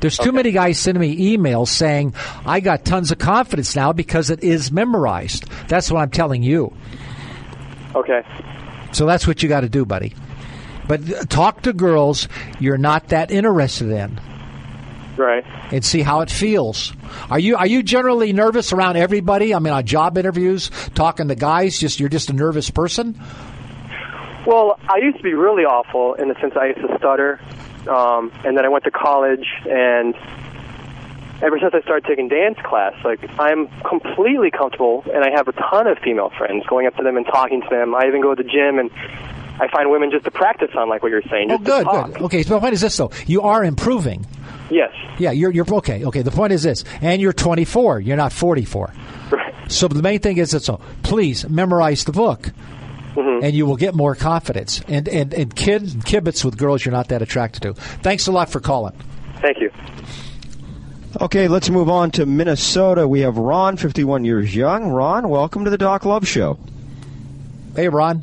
There's 0.00 0.16
too 0.16 0.32
many 0.32 0.52
guys 0.52 0.78
sending 0.78 1.00
me 1.00 1.36
emails 1.36 1.68
saying, 1.68 2.14
I 2.46 2.60
got 2.60 2.84
tons 2.84 3.10
of 3.10 3.18
confidence 3.18 3.74
now 3.74 3.92
because 3.92 4.30
it 4.30 4.44
is 4.44 4.70
memorized. 4.70 5.48
That's 5.68 5.90
what 5.90 6.00
I'm 6.00 6.10
telling 6.10 6.42
you. 6.42 6.72
Okay. 7.94 8.22
So 8.92 9.06
that's 9.06 9.26
what 9.26 9.42
you 9.42 9.48
got 9.48 9.60
to 9.60 9.68
do, 9.68 9.84
buddy. 9.84 10.14
But 10.86 11.12
uh, 11.12 11.24
talk 11.24 11.62
to 11.62 11.72
girls 11.72 12.28
you're 12.60 12.78
not 12.78 13.08
that 13.08 13.30
interested 13.30 13.90
in 13.90 14.20
Right. 15.18 15.44
and 15.72 15.84
see 15.84 16.00
how 16.02 16.20
it 16.20 16.30
feels. 16.30 16.92
Are 17.28 17.38
you 17.38 17.56
are 17.56 17.66
you 17.66 17.82
generally 17.82 18.32
nervous 18.32 18.72
around 18.72 18.96
everybody? 18.96 19.52
I 19.54 19.58
mean, 19.58 19.72
on 19.72 19.84
job 19.84 20.16
interviews, 20.16 20.70
talking 20.94 21.28
to 21.28 21.34
guys, 21.34 21.78
just 21.78 21.98
you're 22.00 22.08
just 22.08 22.30
a 22.30 22.32
nervous 22.32 22.70
person. 22.70 23.20
Well, 24.46 24.78
I 24.88 24.98
used 25.02 25.18
to 25.18 25.22
be 25.22 25.34
really 25.34 25.64
awful 25.64 26.14
in 26.14 26.28
the 26.28 26.34
sense 26.40 26.54
I 26.58 26.68
used 26.68 26.80
to 26.80 26.96
stutter, 26.98 27.38
um, 27.86 28.32
and 28.44 28.56
then 28.56 28.64
I 28.64 28.68
went 28.68 28.84
to 28.84 28.90
college, 28.90 29.46
and 29.68 30.14
ever 31.42 31.58
since 31.60 31.72
I 31.74 31.80
started 31.82 32.04
taking 32.06 32.28
dance 32.28 32.58
class, 32.64 32.94
like 33.04 33.20
I'm 33.38 33.68
completely 33.82 34.50
comfortable, 34.50 35.04
and 35.12 35.24
I 35.24 35.30
have 35.30 35.48
a 35.48 35.52
ton 35.52 35.86
of 35.86 35.98
female 35.98 36.30
friends 36.36 36.64
going 36.66 36.86
up 36.86 36.96
to 36.96 37.02
them 37.02 37.16
and 37.16 37.26
talking 37.26 37.62
to 37.62 37.68
them. 37.70 37.94
I 37.94 38.06
even 38.06 38.20
go 38.22 38.34
to 38.34 38.42
the 38.42 38.48
gym 38.48 38.78
and 38.78 38.90
I 39.60 39.68
find 39.68 39.90
women 39.90 40.10
just 40.10 40.24
to 40.24 40.30
practice 40.30 40.70
on, 40.76 40.88
like 40.88 41.02
what 41.02 41.10
you're 41.10 41.22
saying. 41.22 41.50
Oh, 41.50 41.58
Just 41.58 41.66
to 41.66 41.84
good, 41.84 42.12
good. 42.14 42.22
Okay, 42.22 42.42
so 42.42 42.54
the 42.54 42.60
point 42.60 42.74
is 42.74 42.80
this 42.80 42.96
though: 42.96 43.10
you 43.26 43.42
are 43.42 43.64
improving. 43.64 44.26
Yes. 44.70 44.92
Yeah, 45.18 45.30
you're 45.30 45.50
you're 45.50 45.66
okay. 45.76 46.04
Okay, 46.04 46.22
the 46.22 46.30
point 46.30 46.52
is 46.52 46.62
this, 46.62 46.84
and 47.00 47.20
you're 47.20 47.32
24. 47.32 48.00
You're 48.00 48.16
not 48.16 48.32
44. 48.32 48.92
Right. 49.30 49.54
So 49.68 49.88
the 49.88 50.02
main 50.02 50.20
thing 50.20 50.38
is 50.38 50.52
that 50.52 50.62
so 50.62 50.80
please 51.02 51.48
memorize 51.48 52.04
the 52.04 52.12
book. 52.12 52.50
Mm-hmm. 53.18 53.44
And 53.44 53.54
you 53.54 53.66
will 53.66 53.76
get 53.76 53.96
more 53.96 54.14
confidence. 54.14 54.80
And 54.86 55.08
and 55.08 55.34
and 55.34 55.54
kid 55.54 55.82
kibitz 55.82 56.44
with 56.44 56.56
girls 56.56 56.84
you're 56.84 56.92
not 56.92 57.08
that 57.08 57.20
attracted 57.20 57.62
to. 57.62 57.74
Thanks 57.74 58.28
a 58.28 58.32
lot 58.32 58.48
for 58.48 58.60
calling. 58.60 58.94
Thank 59.40 59.60
you. 59.60 59.72
Okay, 61.20 61.48
let's 61.48 61.68
move 61.68 61.88
on 61.88 62.12
to 62.12 62.26
Minnesota. 62.26 63.08
We 63.08 63.20
have 63.20 63.36
Ron, 63.38 63.76
51 63.76 64.24
years 64.24 64.54
young. 64.54 64.90
Ron, 64.90 65.28
welcome 65.28 65.64
to 65.64 65.70
the 65.70 65.78
Doc 65.78 66.04
Love 66.04 66.28
Show. 66.28 66.58
Hey, 67.74 67.88
Ron. 67.88 68.22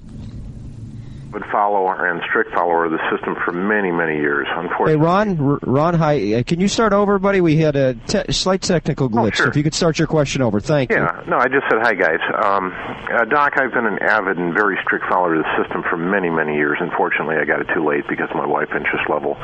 Good 1.35 1.51
follower 1.51 2.07
and 2.07 2.21
strict 2.29 2.53
follower 2.53 2.85
of 2.85 2.93
the 2.93 3.11
system 3.11 3.35
for 3.43 3.51
many, 3.51 3.91
many 3.91 4.15
years. 4.15 4.47
Unfortunately. 4.55 4.93
Hey, 4.93 4.95
Ron. 4.95 5.35
R- 5.37 5.59
Ron, 5.63 5.93
hi. 5.93 6.35
Uh, 6.35 6.43
Can 6.43 6.61
you 6.61 6.69
start 6.69 6.93
over, 6.93 7.19
buddy? 7.19 7.41
We 7.41 7.57
had 7.57 7.75
a 7.75 7.93
te- 8.07 8.31
slight 8.31 8.61
technical 8.61 9.09
glitch. 9.09 9.35
Oh, 9.35 9.35
sure. 9.35 9.45
So 9.47 9.49
if 9.49 9.57
you 9.57 9.63
could 9.63 9.73
start 9.73 9.99
your 9.99 10.07
question 10.07 10.41
over, 10.41 10.61
thank 10.61 10.91
you. 10.91 10.95
yeah, 10.95 11.23
no, 11.27 11.35
I 11.35 11.49
just 11.51 11.67
said 11.69 11.79
hi, 11.83 11.93
guys. 11.93 12.23
Um, 12.41 12.71
uh, 12.71 13.25
Doc, 13.25 13.59
I've 13.59 13.73
been 13.73 13.85
an 13.85 13.99
avid 13.99 14.37
and 14.37 14.53
very 14.53 14.77
strict 14.85 15.03
follower 15.11 15.35
of 15.35 15.43
the 15.43 15.61
system 15.61 15.83
for 15.89 15.97
many, 15.97 16.29
many 16.29 16.55
years. 16.55 16.77
Unfortunately, 16.79 17.35
I 17.35 17.43
got 17.43 17.59
it 17.59 17.67
too 17.75 17.83
late 17.85 18.07
because 18.07 18.29
my 18.33 18.45
wife 18.47 18.69
interest 18.71 19.03
level 19.09 19.35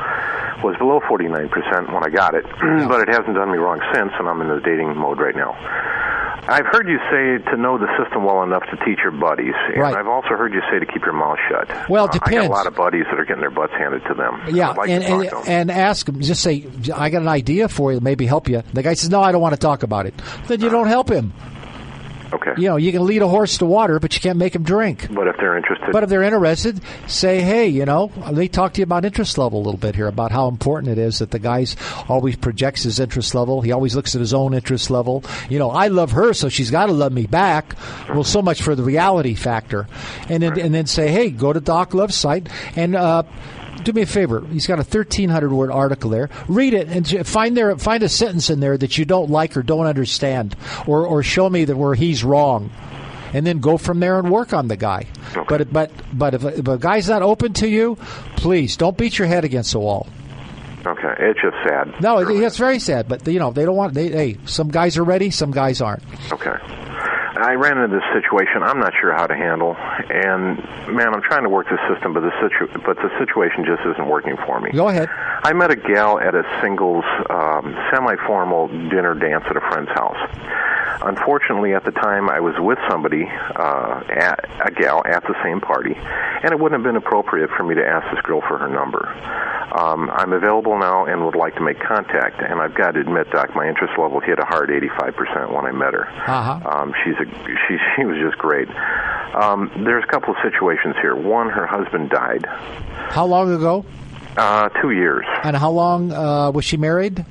was 0.64 0.74
below 0.78 1.00
49% 1.04 1.92
when 1.92 2.02
I 2.02 2.08
got 2.08 2.32
it, 2.32 2.46
but 2.88 3.04
it 3.04 3.08
hasn't 3.12 3.34
done 3.36 3.52
me 3.52 3.58
wrong 3.58 3.84
since, 3.92 4.12
and 4.18 4.26
I'm 4.30 4.40
in 4.40 4.48
the 4.48 4.64
dating 4.64 4.96
mode 4.96 5.20
right 5.20 5.36
now. 5.36 5.52
I've 6.48 6.66
heard 6.66 6.88
you 6.88 6.98
say 7.10 7.38
to 7.52 7.56
know 7.56 7.78
the 7.78 7.86
system 8.02 8.24
well 8.24 8.42
enough 8.42 8.62
to 8.70 8.76
teach 8.84 8.98
your 9.02 9.12
buddies, 9.12 9.54
and 9.68 9.80
Right. 9.80 9.94
I've 9.94 10.08
also 10.08 10.30
heard 10.30 10.52
you 10.52 10.60
say 10.70 10.78
to 10.80 10.86
keep 10.86 11.04
your 11.04 11.14
mouth 11.14 11.38
shut. 11.48 11.68
Well, 11.88 12.06
it 12.06 12.16
Uh, 12.16 12.18
I 12.24 12.30
got 12.32 12.44
a 12.46 12.48
lot 12.48 12.66
of 12.66 12.74
buddies 12.74 13.04
that 13.10 13.18
are 13.18 13.24
getting 13.24 13.40
their 13.40 13.50
butts 13.50 13.72
handed 13.72 14.02
to 14.06 14.14
them. 14.14 14.42
Yeah, 14.54 14.70
like 14.70 14.90
and, 14.90 15.04
and, 15.04 15.30
and 15.46 15.70
ask 15.70 16.08
him. 16.08 16.20
Just 16.20 16.42
say, 16.42 16.66
I 16.94 17.10
got 17.10 17.22
an 17.22 17.28
idea 17.28 17.68
for 17.68 17.92
you, 17.92 18.00
maybe 18.00 18.26
help 18.26 18.48
you. 18.48 18.62
The 18.72 18.82
guy 18.82 18.94
says, 18.94 19.10
No, 19.10 19.20
I 19.22 19.30
don't 19.32 19.40
want 19.42 19.54
to 19.54 19.60
talk 19.60 19.82
about 19.82 20.06
it. 20.06 20.14
Then 20.48 20.60
you 20.60 20.68
don't 20.68 20.88
help 20.88 21.08
him. 21.10 21.32
Okay. 22.32 22.52
You 22.56 22.68
know, 22.68 22.76
you 22.76 22.92
can 22.92 23.04
lead 23.04 23.22
a 23.22 23.28
horse 23.28 23.58
to 23.58 23.66
water, 23.66 23.98
but 23.98 24.14
you 24.14 24.20
can't 24.20 24.38
make 24.38 24.54
him 24.54 24.62
drink. 24.62 25.08
But 25.10 25.28
if 25.28 25.36
they're 25.36 25.56
interested, 25.56 25.90
But 25.92 26.02
if 26.02 26.08
they're 26.08 26.22
interested, 26.22 26.80
say, 27.06 27.40
hey, 27.40 27.68
you 27.68 27.84
know, 27.84 28.10
let 28.16 28.34
me 28.34 28.48
talk 28.48 28.74
to 28.74 28.80
you 28.80 28.84
about 28.84 29.04
interest 29.04 29.38
level 29.38 29.60
a 29.60 29.64
little 29.64 29.78
bit 29.78 29.94
here, 29.94 30.08
about 30.08 30.32
how 30.32 30.48
important 30.48 30.92
it 30.92 30.98
is 30.98 31.18
that 31.18 31.30
the 31.30 31.38
guy's 31.38 31.76
always 32.08 32.36
projects 32.36 32.82
his 32.84 32.98
interest 33.00 33.34
level. 33.34 33.60
He 33.60 33.72
always 33.72 33.94
looks 33.94 34.14
at 34.14 34.20
his 34.20 34.34
own 34.34 34.54
interest 34.54 34.90
level. 34.90 35.24
You 35.48 35.58
know, 35.58 35.70
I 35.70 35.88
love 35.88 36.12
her, 36.12 36.32
so 36.32 36.48
she's 36.48 36.70
got 36.70 36.86
to 36.86 36.92
love 36.92 37.12
me 37.12 37.26
back. 37.26 37.74
Well, 38.08 38.24
so 38.24 38.42
much 38.42 38.62
for 38.62 38.74
the 38.74 38.82
reality 38.82 39.34
factor. 39.34 39.88
And 40.28 40.42
then, 40.42 40.58
and 40.58 40.74
then 40.74 40.86
say, 40.86 41.08
hey, 41.08 41.30
go 41.30 41.52
to 41.52 41.60
Doc 41.60 41.94
Love's 41.94 42.14
site 42.14 42.48
and, 42.76 42.94
uh, 42.96 43.24
do 43.84 43.92
me 43.92 44.02
a 44.02 44.06
favor. 44.06 44.44
He's 44.50 44.66
got 44.66 44.78
a 44.78 44.84
thirteen 44.84 45.28
hundred 45.28 45.52
word 45.52 45.70
article 45.70 46.10
there. 46.10 46.30
Read 46.48 46.74
it 46.74 46.88
and 46.88 47.26
find 47.26 47.56
there 47.56 47.76
find 47.78 48.02
a 48.02 48.08
sentence 48.08 48.50
in 48.50 48.60
there 48.60 48.76
that 48.78 48.98
you 48.98 49.04
don't 49.04 49.30
like 49.30 49.56
or 49.56 49.62
don't 49.62 49.86
understand, 49.86 50.56
or 50.86 51.06
or 51.06 51.22
show 51.22 51.48
me 51.50 51.64
that 51.64 51.76
where 51.76 51.94
he's 51.94 52.24
wrong. 52.24 52.70
and 53.34 53.46
then 53.46 53.60
go 53.60 53.78
from 53.78 53.98
there 54.00 54.18
and 54.18 54.30
work 54.30 54.52
on 54.52 54.68
the 54.68 54.76
guy. 54.76 55.06
Okay. 55.36 55.46
But 55.48 55.72
but 55.72 55.90
but 56.12 56.34
if, 56.34 56.44
if 56.44 56.68
a 56.68 56.78
guy's 56.78 57.08
not 57.08 57.22
open 57.22 57.52
to 57.54 57.68
you, 57.68 57.96
please 58.36 58.76
don't 58.76 58.96
beat 58.96 59.18
your 59.18 59.28
head 59.28 59.44
against 59.44 59.72
the 59.72 59.78
wall. 59.80 60.06
Okay, 60.84 61.14
it's 61.20 61.40
just 61.40 61.56
sad. 61.66 61.94
No, 62.02 62.18
it, 62.18 62.42
it's 62.42 62.58
very 62.58 62.78
sad, 62.80 63.08
but 63.08 63.26
you 63.26 63.38
know 63.38 63.52
they 63.52 63.64
don't 63.64 63.76
want. 63.76 63.94
They, 63.94 64.08
hey, 64.08 64.38
some 64.46 64.68
guys 64.68 64.98
are 64.98 65.04
ready, 65.04 65.30
some 65.30 65.50
guys 65.52 65.80
aren't. 65.80 66.02
Okay. 66.32 66.56
I 67.42 67.54
ran 67.54 67.78
into 67.78 67.96
this 67.96 68.04
situation 68.14 68.62
I'm 68.62 68.78
not 68.78 68.92
sure 69.00 69.12
how 69.12 69.26
to 69.26 69.34
handle, 69.34 69.74
and 69.76 70.56
man, 70.86 71.12
I'm 71.12 71.22
trying 71.22 71.42
to 71.42 71.48
work 71.48 71.66
the 71.68 71.78
system, 71.92 72.12
but 72.12 72.20
the 72.20 72.30
situ- 72.40 72.80
but 72.86 72.96
the 72.96 73.10
situation 73.18 73.64
just 73.64 73.82
isn't 73.82 74.06
working 74.08 74.36
for 74.46 74.60
me. 74.60 74.70
Go 74.70 74.88
ahead. 74.88 75.08
I 75.42 75.52
met 75.52 75.70
a 75.70 75.76
gal 75.76 76.20
at 76.20 76.34
a 76.34 76.44
singles 76.62 77.04
um, 77.30 77.74
semi-formal 77.90 78.68
dinner 78.88 79.14
dance 79.14 79.44
at 79.50 79.56
a 79.56 79.60
friend's 79.60 79.90
house. 79.90 80.18
Unfortunately, 81.00 81.74
at 81.74 81.84
the 81.84 81.92
time, 81.92 82.28
I 82.28 82.40
was 82.40 82.54
with 82.58 82.78
somebody, 82.90 83.24
uh, 83.24 84.02
at, 84.08 84.44
a 84.66 84.70
gal, 84.70 85.02
at 85.06 85.22
the 85.22 85.34
same 85.42 85.60
party, 85.60 85.94
and 85.96 86.52
it 86.52 86.58
wouldn't 86.58 86.78
have 86.80 86.84
been 86.84 86.96
appropriate 86.96 87.50
for 87.56 87.64
me 87.64 87.74
to 87.74 87.86
ask 87.86 88.04
this 88.14 88.20
girl 88.22 88.40
for 88.40 88.58
her 88.58 88.68
number. 88.68 89.08
Um, 89.72 90.10
I'm 90.10 90.32
available 90.32 90.78
now 90.78 91.06
and 91.06 91.24
would 91.24 91.34
like 91.34 91.54
to 91.54 91.62
make 91.62 91.80
contact, 91.80 92.42
and 92.42 92.60
I've 92.60 92.74
got 92.74 92.92
to 92.92 93.00
admit, 93.00 93.30
Doc, 93.30 93.54
my 93.54 93.66
interest 93.66 93.94
level 93.98 94.20
hit 94.20 94.38
a 94.38 94.44
hard 94.44 94.68
85% 94.68 95.54
when 95.54 95.64
I 95.64 95.72
met 95.72 95.94
her. 95.94 96.08
Uh-huh. 96.08 96.60
Um, 96.68 96.92
she's 97.02 97.14
a 97.14 97.24
she 97.24 97.78
she 97.96 98.04
was 98.04 98.18
just 98.18 98.36
great. 98.36 98.68
Um, 99.34 99.70
there's 99.84 100.04
a 100.04 100.06
couple 100.06 100.34
of 100.34 100.36
situations 100.42 100.94
here. 101.00 101.16
One, 101.16 101.48
her 101.48 101.66
husband 101.66 102.10
died. 102.10 102.44
How 102.46 103.24
long 103.24 103.54
ago? 103.54 103.86
Uh, 104.36 104.68
two 104.80 104.90
years. 104.90 105.24
And 105.42 105.56
how 105.56 105.70
long 105.70 106.12
uh, 106.12 106.50
was 106.50 106.64
she 106.64 106.76
married? 106.76 107.24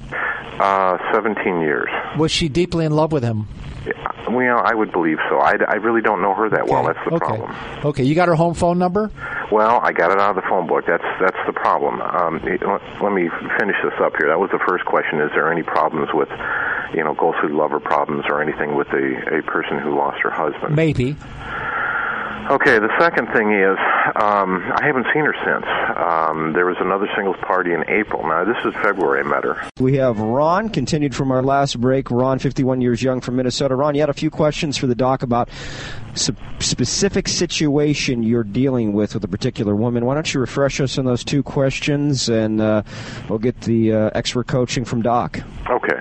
Uh, 0.62 0.98
17 1.12 1.62
years. 1.62 1.90
Was 2.18 2.32
she 2.32 2.48
deeply 2.48 2.86
in 2.86 2.92
love 2.92 3.12
with 3.12 3.24
him? 3.24 3.48
Well, 4.30 4.62
I 4.64 4.76
would 4.76 4.92
believe 4.92 5.18
so. 5.28 5.40
I, 5.40 5.58
I 5.68 5.76
really 5.76 6.02
don't 6.02 6.22
know 6.22 6.36
her 6.36 6.50
that 6.50 6.68
well. 6.68 6.84
That's 6.84 7.00
the 7.04 7.16
okay. 7.16 7.26
problem. 7.26 7.56
Okay, 7.84 8.04
you 8.04 8.14
got 8.14 8.28
her 8.28 8.36
home 8.36 8.54
phone 8.54 8.78
number? 8.78 9.10
Well, 9.52 9.80
I 9.82 9.92
got 9.92 10.12
it 10.12 10.20
out 10.20 10.30
of 10.30 10.36
the 10.36 10.48
phone 10.48 10.68
book. 10.68 10.86
That's 10.86 11.04
that's 11.20 11.38
the 11.48 11.54
problem. 11.54 12.00
Um, 12.00 12.40
let, 12.46 13.12
me 13.12 13.30
finish 13.60 13.76
this 13.84 13.98
up 14.00 14.14
here. 14.20 14.30
That 14.30 14.40
was 14.40 14.52
the 14.52 14.62
first 14.68 14.86
question. 14.86 15.20
Is 15.20 15.32
there 15.34 15.52
any 15.52 15.64
problems 15.64 16.10
with, 16.14 16.30
you 16.94 17.04
know, 17.04 17.16
ghost 17.16 17.40
food 17.42 17.52
lover 17.52 17.80
problems 17.80 18.26
or 18.30 18.42
anything 18.42 18.76
with 18.76 18.88
a 18.90 19.40
a 19.40 19.44
person 19.44 19.80
who 19.80 19.98
lost 19.98 20.22
her 20.22 20.30
husband? 20.30 20.76
Maybe. 20.76 21.16
Okay, 22.50 22.80
the 22.80 22.90
second 23.00 23.28
thing 23.28 23.54
is 23.54 23.78
um, 24.16 24.64
I 24.76 24.86
haven't 24.86 25.06
seen 25.14 25.24
her 25.26 25.36
since. 25.46 25.66
Um, 25.96 26.54
there 26.54 26.66
was 26.66 26.78
another 26.80 27.08
singles 27.16 27.38
party 27.46 27.72
in 27.72 27.84
April. 27.88 28.24
Now 28.24 28.44
this 28.44 28.58
is 28.66 28.74
February. 28.82 29.22
I 29.22 29.24
met 29.24 29.44
her. 29.44 29.70
We 29.80 29.98
have 29.98 30.20
Ron, 30.20 30.70
continued 30.70 31.16
from 31.16 31.32
our 31.32 31.44
last 31.44 31.80
break. 31.80 32.10
Ron, 32.10 32.40
51 32.40 32.82
years 32.82 33.02
young 33.04 33.22
from 33.22 33.36
Minnesota. 33.36 33.76
Ron, 33.76 33.96
you 33.96 34.02
had 34.02 34.10
a 34.10 34.14
few 34.14 34.30
questions 34.30 34.76
for 34.78 34.88
the 34.88 34.96
doc 34.96 35.24
about 35.24 35.50
specific 36.14 37.28
situation 37.28 38.24
you're 38.24 38.44
dealing 38.44 38.94
with 38.94 39.14
with 39.14 39.24
a 39.24 39.28
particular 39.28 39.76
woman. 39.76 40.06
Why 40.06 40.16
don't 40.16 40.34
you 40.34 40.40
refresh 40.40 40.82
us 40.82 40.98
on 40.98 41.06
those 41.06 41.24
two 41.24 41.44
questions, 41.44 42.28
and 42.28 42.60
uh, 42.60 42.84
we'll 43.30 43.40
get 43.40 43.62
the 43.62 43.94
uh, 43.94 44.10
expert 44.14 44.48
coaching 44.48 44.84
from 44.84 45.02
Doc. 45.02 45.40
Okay. 45.70 46.00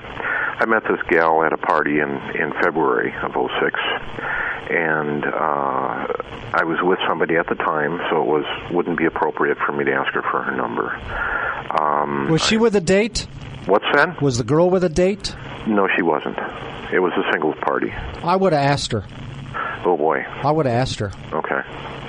I 0.61 0.67
met 0.67 0.83
this 0.83 1.01
gal 1.09 1.43
at 1.43 1.55
a 1.55 1.57
party 1.57 2.01
in 2.01 2.11
in 2.39 2.53
February 2.63 3.15
of 3.23 3.33
'06, 3.33 3.81
and 4.71 5.25
uh, 5.25 6.07
I 6.55 6.63
was 6.65 6.79
with 6.83 6.99
somebody 7.09 7.37
at 7.37 7.49
the 7.49 7.55
time, 7.57 8.01
so 8.09 8.23
it 8.23 8.27
was 8.27 8.45
wouldn't 8.73 8.99
be 8.99 9.05
appropriate 9.07 9.59
for 9.67 9.73
me 9.73 9.85
to 9.85 9.93
ask 9.93 10.13
her 10.15 10.23
for 10.23 10.43
her 10.43 10.57
number. 10.57 10.95
Um, 11.81 12.29
Was 12.31 12.43
she 12.45 12.57
with 12.57 12.75
a 12.77 12.81
date? 12.81 13.27
what's 13.67 13.85
that? 13.95 14.21
Was 14.23 14.39
the 14.39 14.45
girl 14.45 14.71
with 14.71 14.85
a 14.85 14.89
date? 14.89 15.35
No, 15.67 15.89
she 15.95 16.03
wasn't. 16.03 16.39
It 16.93 17.01
was 17.01 17.13
a 17.13 17.31
singles 17.33 17.57
party. 17.61 17.93
I 18.25 18.35
would 18.37 18.53
have 18.53 18.63
asked 18.65 18.93
her. 18.93 19.05
Oh 19.85 19.97
boy. 19.97 20.25
I 20.27 20.51
would 20.51 20.67
have 20.67 20.75
asked 20.75 20.99
her. 20.99 21.13
Okay. 21.33 21.61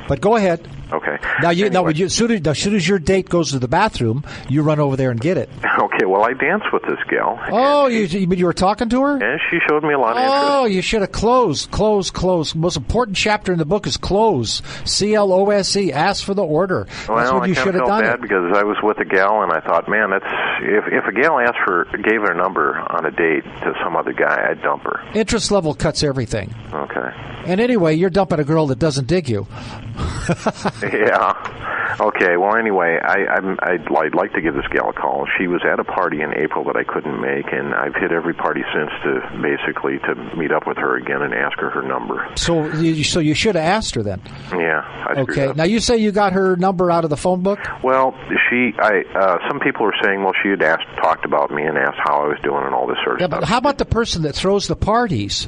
But 0.08 0.20
go 0.22 0.36
ahead. 0.36 0.68
Okay. 0.92 1.16
Now, 1.42 1.52
you, 1.52 1.70
now, 1.70 1.80
Anyway. 1.80 1.84
would 1.86 2.00
you, 2.00 2.06
as, 2.08 2.14
soon 2.14 2.32
as, 2.32 2.46
as 2.46 2.60
soon 2.60 2.76
as 2.76 2.86
your 2.86 3.00
date 3.00 3.30
goes 3.30 3.52
to 3.52 3.60
the 3.60 3.70
bathroom, 3.70 4.26
you 4.50 4.62
run 4.62 4.78
over 4.82 4.98
there 4.98 5.10
and 5.12 5.20
get 5.22 5.38
it. 5.38 5.50
Okay. 5.82 6.06
Well, 6.06 6.24
I 6.24 6.34
danced 6.34 6.68
with 6.72 6.84
this 6.84 7.00
gal, 7.10 7.40
Oh, 7.50 7.88
you, 7.88 8.02
you 8.04 8.26
mean 8.28 8.40
you 8.40 8.46
were 8.46 8.54
talking 8.54 8.88
to 8.90 9.02
her? 9.02 9.18
and 9.18 9.40
she 9.50 9.58
showed 9.70 9.84
me 9.84 9.94
a 9.94 10.00
lot 10.00 10.12
of 10.16 10.18
interest. 10.24 10.44
Oh, 10.46 10.66
you 10.66 10.82
should 10.82 11.02
have 11.02 11.12
closed, 11.12 11.70
closed, 11.72 12.14
closed. 12.14 12.56
Most 12.56 12.78
important 12.78 13.18
chapter 13.18 13.52
in 13.52 13.58
the 13.60 13.66
book 13.66 13.86
is 13.88 13.98
close. 13.98 14.62
C 14.86 15.14
L 15.16 15.32
O 15.34 15.50
S 15.50 15.76
E. 15.76 15.92
Ask 15.92 16.24
for 16.24 16.34
the 16.34 16.44
order. 16.44 16.86
That's 16.88 17.08
Well, 17.10 17.34
what 17.36 17.44
I 17.44 17.46
you 17.48 17.56
should 17.56 17.74
have 17.76 17.88
done. 17.88 18.02
bad 18.04 18.16
It. 18.16 18.22
because 18.22 18.56
I 18.56 18.64
was 18.64 18.78
with 18.82 19.00
a 19.00 19.06
gal, 19.06 19.42
and 19.44 19.52
I 19.52 19.60
thought, 19.60 19.90
man, 19.90 20.12
that's 20.12 20.26
if 20.62 20.86
if 20.88 21.06
a 21.06 21.12
gal 21.12 21.40
asked 21.40 21.60
for 21.66 21.86
gave 21.98 22.22
her 22.22 22.34
number 22.34 22.78
on 22.80 23.06
a 23.06 23.12
date 23.12 23.44
to 23.44 23.74
some 23.84 23.96
other 23.98 24.14
guy, 24.14 24.48
I'd 24.50 24.62
dump 24.62 24.84
her. 24.84 25.02
Interest 25.14 25.52
level 25.52 25.74
cuts 25.74 26.04
everything. 26.04 26.54
Oh, 26.74 26.81
Okay. 26.92 27.10
And 27.46 27.60
anyway, 27.62 27.96
you're 27.96 28.10
dumping 28.10 28.40
a 28.40 28.44
girl 28.44 28.68
that 28.68 28.80
doesn't 28.80 29.08
dig 29.08 29.30
you. 29.30 29.48
yeah. 30.84 31.98
Okay. 32.00 32.38
Well, 32.38 32.56
anyway, 32.56 33.00
I, 33.04 33.26
I'm, 33.36 33.58
I'd, 33.62 33.88
I'd 33.96 34.16
like 34.16 34.34
to 34.34 34.42
give 34.42 34.54
this 34.54 34.66
gal 34.72 34.90
a 34.90 34.94
call. 34.94 35.28
She 35.38 35.48
was 35.48 35.62
at 35.70 35.80
a 35.80 35.84
party 35.84 36.22
in 36.22 36.34
April 36.38 36.64
that 36.66 36.76
I 36.76 36.84
couldn't 36.84 37.20
make, 37.20 37.46
and 37.52 37.74
I've 37.74 37.96
hit 37.96 38.12
every 38.12 38.34
party 38.34 38.62
since 38.74 38.92
to 39.04 39.42
basically 39.42 40.00
to 40.00 40.16
meet 40.38 40.52
up 40.52 40.68
with 40.68 40.78
her 40.78 40.96
again 40.98 41.22
and 41.22 41.34
ask 41.34 41.58
her 41.60 41.70
her 41.70 41.82
number. 41.82 42.28
So, 42.36 42.68
you, 42.74 43.04
so 43.04 43.20
you 43.20 43.34
should 43.34 43.56
have 43.56 43.64
asked 43.66 43.96
her 43.96 44.04
then. 44.04 44.22
Yeah. 44.52 44.82
I 45.08 45.22
Okay. 45.22 45.52
Now 45.56 45.64
you 45.66 45.80
say 45.80 45.98
you 45.98 46.12
got 46.12 46.34
her 46.34 46.56
number 46.56 46.90
out 46.92 47.04
of 47.04 47.10
the 47.10 47.18
phone 47.18 47.42
book. 47.42 47.60
Well, 47.84 48.14
she, 48.50 48.74
I, 48.80 49.04
uh, 49.16 49.38
some 49.50 49.60
people 49.60 49.86
are 49.86 49.94
saying, 50.04 50.24
well, 50.24 50.34
she 50.42 50.50
had 50.50 50.62
asked, 50.62 50.86
talked 51.02 51.26
about 51.26 51.52
me 51.52 51.64
and 51.64 51.78
asked 51.78 52.00
how 52.04 52.24
I 52.24 52.28
was 52.28 52.38
doing 52.44 52.64
and 52.66 52.74
all 52.74 52.88
this 52.88 52.98
sort 53.04 53.16
of 53.16 53.22
Yeah, 53.22 53.28
stuff. 53.28 53.40
but 53.42 53.50
how 53.50 53.58
about 53.58 53.78
the 53.78 53.86
person 53.86 54.22
that 54.24 54.34
throws 54.36 54.68
the 54.68 54.76
parties? 54.76 55.48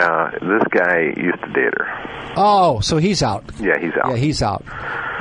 Uh, 0.00 0.30
this 0.40 0.62
guy 0.70 1.12
used 1.16 1.40
to 1.42 1.52
date 1.52 1.74
her. 1.76 2.32
Oh, 2.36 2.80
so 2.80 2.96
he's 2.96 3.22
out. 3.22 3.44
Yeah, 3.60 3.78
he's 3.80 3.92
out. 4.02 4.10
Yeah, 4.10 4.16
he's 4.16 4.42
out. 4.42 4.64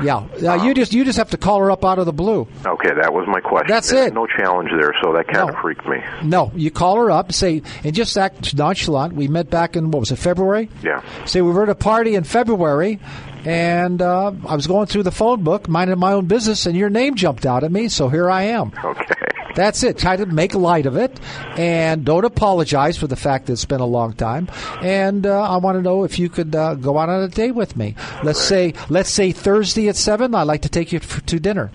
Yeah. 0.04 0.26
Now 0.42 0.64
you 0.64 0.74
just 0.74 0.94
you 0.94 1.04
just 1.04 1.18
have 1.18 1.32
to 1.32 1.38
call 1.38 1.60
her 1.60 1.72
up 1.72 1.84
out 1.84 2.00
of 2.00 2.06
the 2.06 2.14
blue. 2.14 2.48
Okay, 2.66 2.92
that 3.02 3.12
was 3.14 3.26
my 3.28 3.40
question. 3.42 3.68
That's 3.68 3.90
There's 3.90 4.08
it. 4.08 4.14
No 4.14 4.28
challenge 4.28 4.70
there, 4.80 4.94
so 5.04 5.12
that 5.14 5.28
kind 5.28 5.50
of 5.50 5.56
No. 5.56 5.62
freaked 5.62 5.86
me. 5.88 5.98
No, 6.24 6.52
you 6.56 6.72
call 6.72 6.98
her 6.98 7.12
up, 7.12 7.34
say, 7.34 7.62
and 7.84 7.94
just 7.94 8.18
act 8.18 8.56
nonchalant. 8.56 9.14
We 9.14 9.28
met 9.28 9.50
back 9.50 9.76
in 9.76 9.92
what 9.92 10.00
was 10.02 10.12
it, 10.12 10.18
February? 10.18 10.70
Yeah. 10.84 11.02
Say 11.26 11.42
we 11.42 11.52
were 11.52 11.64
at 11.64 11.70
a 11.70 11.76
party 11.76 12.16
in 12.16 12.24
February, 12.24 13.00
and 13.44 14.02
uh, 14.02 14.32
I 14.48 14.56
was 14.56 14.68
going 14.68 14.86
through 14.86 15.04
the 15.04 15.12
phone 15.12 15.44
book, 15.44 15.68
minding 15.68 16.00
my 16.00 16.14
own 16.14 16.28
business, 16.28 16.66
and 16.66 16.78
your 16.78 16.90
name 16.90 17.16
jumped 17.16 17.46
out 17.46 17.64
at 17.66 17.72
me, 17.72 17.90
so 17.90 18.08
here 18.08 18.30
I 18.30 18.44
am. 18.44 18.72
Okay. 18.86 19.06
That's 19.56 19.84
it. 19.84 19.98
Try 19.98 20.16
to 20.16 20.26
make 20.26 20.54
light 20.54 20.86
of 20.86 20.96
it, 20.96 21.20
and 21.58 22.06
don't 22.06 22.26
apologize 22.26 22.98
for 22.98 23.08
the 23.08 23.16
fact 23.16 23.48
that 23.48 23.54
it's 23.54 23.66
been 23.66 23.82
a 23.82 23.86
long 23.86 24.14
time. 24.14 24.48
And 24.82 25.26
uh, 25.26 25.42
I 25.42 25.58
want 25.58 25.78
to 25.78 25.82
know 25.82 26.04
if 26.04 26.20
you 26.20 26.30
could 26.30 26.56
uh, 26.56 26.76
go 26.76 26.98
out 26.98 27.10
on 27.10 27.24
a 27.24 27.28
date 27.28 27.52
with 27.52 27.76
me. 27.76 27.96
Let's 28.24 28.42
say, 28.42 28.74
let's 28.90 29.10
say 29.10 29.32
Thursday 29.32 29.90
at 29.90 29.96
seven. 29.96 30.36
I'd 30.36 30.44
like 30.44 30.62
to 30.62 30.70
take 30.70 30.92
you 30.92 31.00
f- 31.00 31.26
to 31.26 31.40
dinner. 31.40 31.72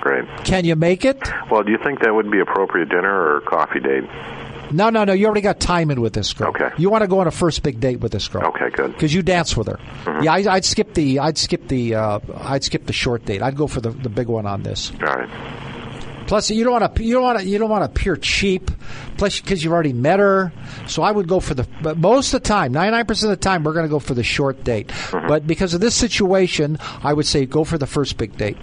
Great. 0.00 0.26
Can 0.44 0.64
you 0.64 0.76
make 0.76 1.04
it? 1.04 1.18
Well, 1.50 1.62
do 1.62 1.72
you 1.72 1.78
think 1.82 2.00
that 2.00 2.14
would 2.14 2.30
be 2.30 2.40
appropriate 2.40 2.90
dinner 2.90 3.36
or 3.36 3.40
coffee 3.42 3.80
date? 3.80 4.04
No, 4.70 4.90
no, 4.90 5.04
no. 5.04 5.12
You 5.12 5.26
already 5.26 5.40
got 5.40 5.60
time 5.60 5.90
in 5.90 6.00
with 6.00 6.14
this 6.14 6.32
girl. 6.32 6.48
Okay. 6.48 6.70
You 6.78 6.90
want 6.90 7.02
to 7.02 7.08
go 7.08 7.20
on 7.20 7.26
a 7.26 7.30
first 7.30 7.62
big 7.62 7.80
date 7.80 8.00
with 8.00 8.12
this 8.12 8.26
girl. 8.28 8.44
Okay, 8.48 8.70
good. 8.70 8.92
Because 8.92 9.14
you 9.14 9.22
dance 9.22 9.56
with 9.56 9.68
her. 9.68 9.78
Mm-hmm. 10.04 10.24
Yeah, 10.24 10.32
I, 10.32 10.54
I'd 10.54 10.64
skip 10.64 10.94
the, 10.94 11.20
I'd 11.20 11.38
skip 11.38 11.68
the, 11.68 11.94
uh, 11.94 12.20
I'd 12.38 12.64
skip 12.64 12.86
the 12.86 12.92
short 12.92 13.24
date. 13.24 13.40
I'd 13.40 13.56
go 13.56 13.66
for 13.66 13.80
the, 13.80 13.90
the 13.90 14.08
big 14.08 14.26
one 14.26 14.46
on 14.46 14.62
this. 14.62 14.90
All 15.00 15.14
right. 15.14 15.28
Plus, 16.26 16.50
you 16.50 16.64
don't 16.64 16.72
want 16.72 16.94
to, 16.94 17.04
you 17.04 17.14
don't 17.14 17.22
want 17.22 17.38
to, 17.38 17.46
you 17.46 17.58
don't 17.58 17.70
want 17.70 17.82
to 17.82 17.90
appear 17.90 18.16
cheap. 18.16 18.70
Plus, 19.16 19.40
because 19.40 19.62
you've 19.62 19.72
already 19.72 19.92
met 19.92 20.18
her. 20.18 20.52
So 20.86 21.02
I 21.02 21.12
would 21.12 21.28
go 21.28 21.40
for 21.40 21.54
the, 21.54 21.66
but 21.82 21.98
most 21.98 22.32
of 22.32 22.42
the 22.42 22.48
time, 22.48 22.72
ninety 22.72 22.90
nine 22.92 23.06
percent 23.06 23.32
of 23.32 23.38
the 23.38 23.42
time, 23.42 23.64
we're 23.64 23.74
going 23.74 23.86
to 23.86 23.90
go 23.90 23.98
for 23.98 24.14
the 24.14 24.24
short 24.24 24.64
date. 24.64 24.88
Mm-hmm. 24.88 25.28
But 25.28 25.46
because 25.46 25.74
of 25.74 25.80
this 25.80 25.94
situation, 25.94 26.78
I 27.02 27.12
would 27.12 27.26
say 27.26 27.46
go 27.46 27.64
for 27.64 27.78
the 27.78 27.86
first 27.86 28.16
big 28.16 28.36
date. 28.36 28.56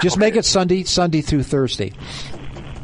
Just 0.00 0.18
make 0.18 0.36
it 0.36 0.44
Sunday, 0.44 0.84
Sunday 0.84 1.20
through 1.20 1.42
Thursday. 1.42 1.92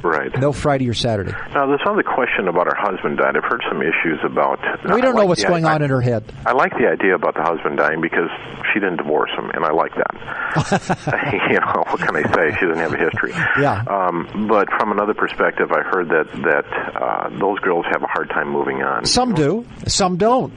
Right. 0.05 0.39
No 0.39 0.53
Friday 0.53 0.87
or 0.87 0.93
Saturday. 0.93 1.33
Now, 1.55 1.67
there's 1.67 1.81
another 1.83 2.03
question 2.03 2.47
about 2.47 2.67
her 2.67 2.77
husband 2.77 3.17
dying. 3.17 3.37
I've 3.37 3.45
heard 3.51 3.63
some 3.67 3.81
issues 3.81 4.21
about. 4.23 4.61
We 4.85 5.01
don't 5.01 5.05
I 5.05 5.11
know 5.13 5.19
like 5.21 5.29
what's 5.29 5.45
going 5.45 5.65
I- 5.65 5.75
on 5.77 5.83
in 5.83 5.89
her 5.89 6.03
head. 6.03 6.23
I 6.45 6.53
like 6.53 6.73
the 6.73 6.87
idea 6.87 7.15
about 7.15 7.35
the 7.35 7.43
husband 7.43 7.79
dying 7.79 8.03
because 8.03 8.29
she 8.73 8.81
didn't 8.81 8.99
divorce 8.99 9.31
him, 9.31 9.49
and 9.49 9.65
I 9.65 9.73
like 9.73 9.93
that. 9.97 10.13
you 11.51 11.59
know, 11.59 11.85
what 11.89 12.01
can 12.01 12.17
I 12.17 12.23
say? 12.35 12.55
She 12.61 12.67
doesn't 12.67 12.83
have 12.83 12.93
a 12.93 12.99
history. 12.99 13.33
Yeah. 13.59 13.83
Um, 13.89 14.47
but 14.47 14.69
from 14.79 14.93
another 14.93 15.15
perspective, 15.15 15.73
I 15.73 15.81
heard 15.81 16.09
that 16.11 16.29
that 16.45 16.67
uh, 17.01 17.29
those 17.39 17.59
girls 17.61 17.87
have 17.91 18.03
a 18.03 18.07
hard 18.07 18.29
time 18.29 18.51
moving 18.51 18.83
on. 18.83 19.07
Some 19.07 19.33
do, 19.35 19.67
some 19.87 20.19
don't. 20.19 20.53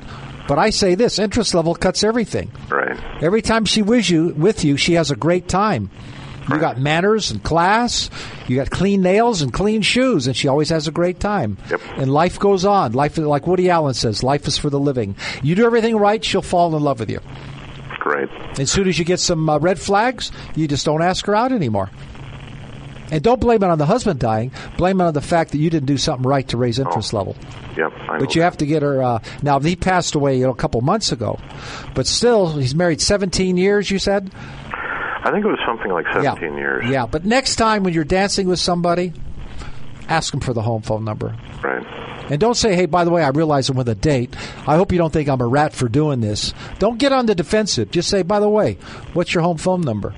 But 0.47 0.59
I 0.59 0.71
say 0.71 0.95
this: 0.95 1.19
interest 1.19 1.53
level 1.53 1.73
cuts 1.73 2.03
everything. 2.03 2.51
Right. 2.69 2.99
Every 3.23 3.41
time 3.41 3.63
she 3.65 3.81
with 3.81 4.09
you, 4.09 4.29
with 4.29 4.65
you, 4.65 4.75
she 4.77 4.93
has 4.93 5.09
a 5.11 5.15
great 5.15 5.47
time. 5.47 5.89
You 6.49 6.59
got 6.59 6.79
manners 6.79 7.31
and 7.31 7.43
class. 7.43 8.09
You 8.47 8.55
got 8.55 8.69
clean 8.69 9.01
nails 9.01 9.41
and 9.41 9.51
clean 9.51 9.81
shoes, 9.81 10.27
and 10.27 10.35
she 10.35 10.47
always 10.47 10.69
has 10.69 10.87
a 10.87 10.91
great 10.91 11.19
time. 11.19 11.57
Yep. 11.69 11.81
And 11.97 12.13
life 12.13 12.39
goes 12.39 12.63
on. 12.65 12.93
Life, 12.93 13.17
like 13.17 13.47
Woody 13.47 13.69
Allen 13.69 13.93
says, 13.93 14.23
life 14.23 14.47
is 14.47 14.57
for 14.57 14.69
the 14.69 14.79
living. 14.79 15.15
You 15.43 15.55
do 15.55 15.65
everything 15.65 15.97
right, 15.97 16.23
she'll 16.23 16.41
fall 16.41 16.75
in 16.75 16.83
love 16.83 16.99
with 16.99 17.09
you. 17.09 17.19
Great. 17.99 18.29
As 18.59 18.71
soon 18.71 18.87
as 18.87 18.97
you 18.97 19.03
get 19.03 19.19
some 19.19 19.49
uh, 19.49 19.59
red 19.59 19.79
flags, 19.79 20.31
you 20.55 20.67
just 20.67 20.85
don't 20.85 21.01
ask 21.01 21.25
her 21.25 21.35
out 21.35 21.51
anymore. 21.51 21.89
And 23.11 23.23
don't 23.23 23.39
blame 23.39 23.63
it 23.63 23.69
on 23.69 23.77
the 23.77 23.85
husband 23.85 24.19
dying. 24.19 24.51
Blame 24.77 24.99
it 24.99 25.05
on 25.05 25.13
the 25.13 25.21
fact 25.21 25.51
that 25.51 25.59
you 25.59 25.69
didn't 25.69 25.87
do 25.87 25.97
something 25.97 26.27
right 26.27 26.47
to 26.49 26.57
raise 26.57 26.77
interest 26.77 27.13
level. 27.13 27.35
Yep. 27.77 27.93
I 28.09 28.19
But 28.19 28.35
you 28.35 28.41
have 28.41 28.57
to 28.57 28.65
get 28.65 28.81
her. 28.81 29.01
Uh, 29.01 29.19
now 29.41 29.59
he 29.59 29.75
passed 29.75 30.15
away 30.15 30.37
you 30.37 30.43
know, 30.43 30.51
a 30.51 30.55
couple 30.55 30.81
months 30.81 31.11
ago, 31.11 31.39
but 31.95 32.05
still 32.05 32.57
he's 32.57 32.75
married 32.75 33.01
17 33.01 33.57
years. 33.57 33.89
You 33.89 33.99
said. 33.99 34.31
I 35.23 35.31
think 35.31 35.45
it 35.45 35.49
was 35.49 35.59
something 35.65 35.91
like 35.91 36.05
17 36.13 36.57
years. 36.57 36.89
Yeah, 36.89 37.05
but 37.05 37.25
next 37.25 37.55
time 37.55 37.83
when 37.83 37.93
you're 37.93 38.03
dancing 38.03 38.47
with 38.47 38.59
somebody, 38.59 39.13
ask 40.07 40.31
them 40.31 40.39
for 40.39 40.53
the 40.53 40.61
home 40.61 40.81
phone 40.81 41.03
number. 41.03 41.35
Right. 41.63 41.85
And 42.29 42.39
don't 42.39 42.55
say, 42.55 42.75
hey, 42.75 42.85
by 42.85 43.03
the 43.03 43.09
way, 43.09 43.23
I 43.23 43.29
realize 43.29 43.69
I'm 43.69 43.77
with 43.77 43.87
a 43.87 43.95
date. 43.95 44.35
I 44.67 44.75
hope 44.75 44.91
you 44.91 44.97
don't 44.97 45.13
think 45.13 45.29
I'm 45.29 45.41
a 45.41 45.47
rat 45.47 45.73
for 45.73 45.87
doing 45.87 46.19
this. 46.19 46.53
Don't 46.77 46.97
get 46.99 47.11
on 47.11 47.25
the 47.25 47.35
defensive. 47.35 47.89
Just 47.91 48.09
say, 48.09 48.21
by 48.21 48.39
the 48.39 48.49
way, 48.49 48.77
what's 49.13 49.33
your 49.33 49.43
home 49.43 49.57
phone 49.57 49.81
number? 49.81 50.13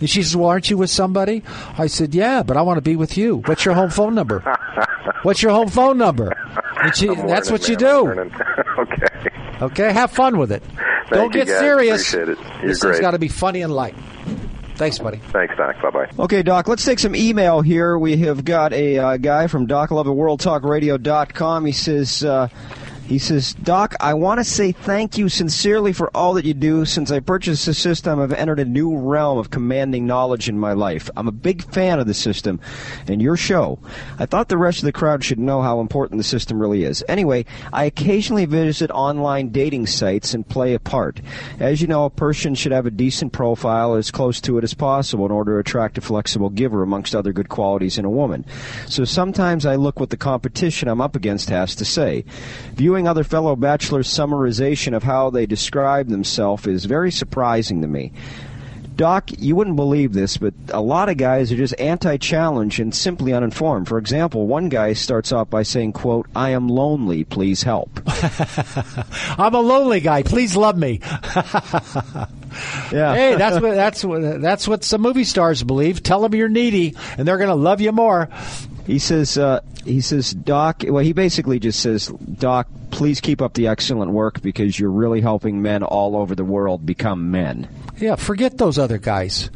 And 0.00 0.08
she 0.08 0.22
says, 0.22 0.36
well, 0.36 0.48
aren't 0.48 0.70
you 0.70 0.76
with 0.76 0.90
somebody? 0.90 1.42
I 1.76 1.86
said, 1.86 2.14
yeah, 2.14 2.42
but 2.42 2.56
I 2.56 2.62
want 2.62 2.78
to 2.78 2.82
be 2.82 2.96
with 2.96 3.16
you. 3.16 3.42
What's 3.46 3.64
your 3.64 3.74
home 3.74 3.90
phone 3.90 4.14
number? 4.14 4.40
What's 5.22 5.42
your 5.42 5.50
home 5.52 5.68
phone 5.68 5.98
number? 5.98 6.32
And 6.80 6.94
she, 6.94 7.06
that's 7.06 7.50
what 7.50 7.68
you 7.68 7.76
man, 7.76 8.18
I'm 8.18 8.28
do. 8.28 8.34
okay. 8.78 9.06
Okay, 9.60 9.92
have 9.92 10.12
fun 10.12 10.38
with 10.38 10.52
it. 10.52 10.62
Don't 11.16 11.34
you, 11.34 11.44
get 11.44 11.48
guys. 11.48 11.58
serious. 11.58 12.12
Appreciate 12.12 12.38
it. 12.38 12.38
You're 12.38 12.68
this 12.68 12.80
thing's 12.80 12.92
great. 12.92 13.00
got 13.00 13.10
to 13.12 13.18
be 13.18 13.28
funny 13.28 13.62
and 13.62 13.72
light. 13.72 13.94
Thanks, 14.76 14.98
buddy. 15.00 15.18
Thanks, 15.32 15.56
Doc. 15.56 15.74
Bye 15.82 15.90
bye. 15.90 16.10
Okay, 16.20 16.42
Doc, 16.44 16.68
let's 16.68 16.84
take 16.84 17.00
some 17.00 17.16
email 17.16 17.62
here. 17.62 17.98
We 17.98 18.18
have 18.18 18.44
got 18.44 18.72
a 18.72 18.96
uh, 18.98 19.16
guy 19.16 19.48
from 19.48 19.66
Doc 19.66 19.90
Love 19.90 20.06
at 20.06 20.12
WorldTalkRadio.com. 20.12 21.66
He 21.66 21.72
says, 21.72 22.22
uh, 22.22 22.48
he 23.08 23.18
says, 23.18 23.54
Doc, 23.54 23.94
I 24.00 24.12
want 24.12 24.38
to 24.38 24.44
say 24.44 24.70
thank 24.70 25.16
you 25.16 25.30
sincerely 25.30 25.94
for 25.94 26.14
all 26.14 26.34
that 26.34 26.44
you 26.44 26.52
do. 26.52 26.84
Since 26.84 27.10
I 27.10 27.20
purchased 27.20 27.64
the 27.64 27.72
system, 27.72 28.20
I've 28.20 28.34
entered 28.34 28.60
a 28.60 28.66
new 28.66 28.98
realm 28.98 29.38
of 29.38 29.48
commanding 29.48 30.06
knowledge 30.06 30.46
in 30.46 30.58
my 30.58 30.74
life. 30.74 31.08
I'm 31.16 31.26
a 31.26 31.32
big 31.32 31.64
fan 31.72 32.00
of 32.00 32.06
the 32.06 32.12
system 32.12 32.60
and 33.06 33.22
your 33.22 33.38
show. 33.38 33.78
I 34.18 34.26
thought 34.26 34.48
the 34.48 34.58
rest 34.58 34.80
of 34.80 34.84
the 34.84 34.92
crowd 34.92 35.24
should 35.24 35.38
know 35.38 35.62
how 35.62 35.80
important 35.80 36.18
the 36.18 36.24
system 36.24 36.60
really 36.60 36.84
is. 36.84 37.02
Anyway, 37.08 37.46
I 37.72 37.86
occasionally 37.86 38.44
visit 38.44 38.90
online 38.90 39.52
dating 39.52 39.86
sites 39.86 40.34
and 40.34 40.46
play 40.46 40.74
a 40.74 40.78
part. 40.78 41.22
As 41.58 41.80
you 41.80 41.86
know, 41.86 42.04
a 42.04 42.10
person 42.10 42.54
should 42.54 42.72
have 42.72 42.84
a 42.84 42.90
decent 42.90 43.32
profile 43.32 43.94
as 43.94 44.10
close 44.10 44.38
to 44.42 44.58
it 44.58 44.64
as 44.64 44.74
possible 44.74 45.24
in 45.24 45.32
order 45.32 45.54
to 45.54 45.60
attract 45.60 45.96
a 45.96 46.02
flexible 46.02 46.50
giver 46.50 46.82
amongst 46.82 47.14
other 47.14 47.32
good 47.32 47.48
qualities 47.48 47.96
in 47.96 48.04
a 48.04 48.10
woman. 48.10 48.44
So 48.86 49.06
sometimes 49.06 49.64
I 49.64 49.76
look 49.76 49.98
what 49.98 50.10
the 50.10 50.18
competition 50.18 50.88
I'm 50.88 51.00
up 51.00 51.16
against 51.16 51.48
has 51.48 51.74
to 51.76 51.86
say. 51.86 52.26
Viewing 52.74 52.97
other 53.06 53.24
fellow 53.24 53.54
bachelors' 53.54 54.08
summarization 54.08 54.94
of 54.96 55.02
how 55.02 55.30
they 55.30 55.46
describe 55.46 56.08
themselves 56.08 56.66
is 56.66 56.84
very 56.86 57.12
surprising 57.12 57.82
to 57.82 57.88
me. 57.88 58.12
Doc, 58.98 59.30
you 59.38 59.54
wouldn't 59.54 59.76
believe 59.76 60.12
this, 60.12 60.38
but 60.38 60.54
a 60.70 60.80
lot 60.80 61.08
of 61.08 61.16
guys 61.16 61.52
are 61.52 61.56
just 61.56 61.78
anti-challenge 61.78 62.80
and 62.80 62.92
simply 62.92 63.32
uninformed. 63.32 63.86
For 63.86 63.96
example, 63.96 64.48
one 64.48 64.68
guy 64.68 64.94
starts 64.94 65.30
off 65.30 65.48
by 65.48 65.62
saying, 65.62 65.92
quote, 65.92 66.26
I 66.34 66.50
am 66.50 66.68
lonely, 66.68 67.22
please 67.22 67.62
help. 67.62 68.00
I'm 69.38 69.54
a 69.54 69.60
lonely 69.60 70.00
guy. 70.00 70.24
Please 70.24 70.56
love 70.56 70.76
me. 70.76 71.00
Yeah. 72.90 73.14
hey, 73.14 73.34
that's 73.36 73.60
what 73.60 73.74
that's 73.74 74.04
what 74.04 74.40
that's 74.40 74.66
what 74.66 74.82
some 74.82 75.02
movie 75.02 75.24
stars 75.24 75.62
believe. 75.62 76.02
Tell 76.02 76.22
them 76.22 76.34
you're 76.34 76.48
needy, 76.48 76.96
and 77.16 77.28
they're 77.28 77.36
going 77.36 77.50
to 77.50 77.54
love 77.54 77.80
you 77.80 77.92
more. 77.92 78.30
He 78.88 78.98
says, 78.98 79.36
uh, 79.36 79.60
he 79.84 80.00
says, 80.00 80.32
Doc, 80.32 80.82
well, 80.88 81.04
he 81.04 81.12
basically 81.12 81.58
just 81.58 81.78
says, 81.78 82.06
Doc, 82.08 82.68
please 82.90 83.20
keep 83.20 83.42
up 83.42 83.52
the 83.52 83.66
excellent 83.66 84.12
work 84.12 84.40
because 84.40 84.80
you're 84.80 84.90
really 84.90 85.20
helping 85.20 85.60
men 85.60 85.82
all 85.82 86.16
over 86.16 86.34
the 86.34 86.42
world 86.44 86.86
become 86.86 87.30
men. 87.30 87.68
Yeah, 87.98 88.16
forget 88.16 88.56
those 88.56 88.78
other 88.78 88.96
guys. 88.96 89.50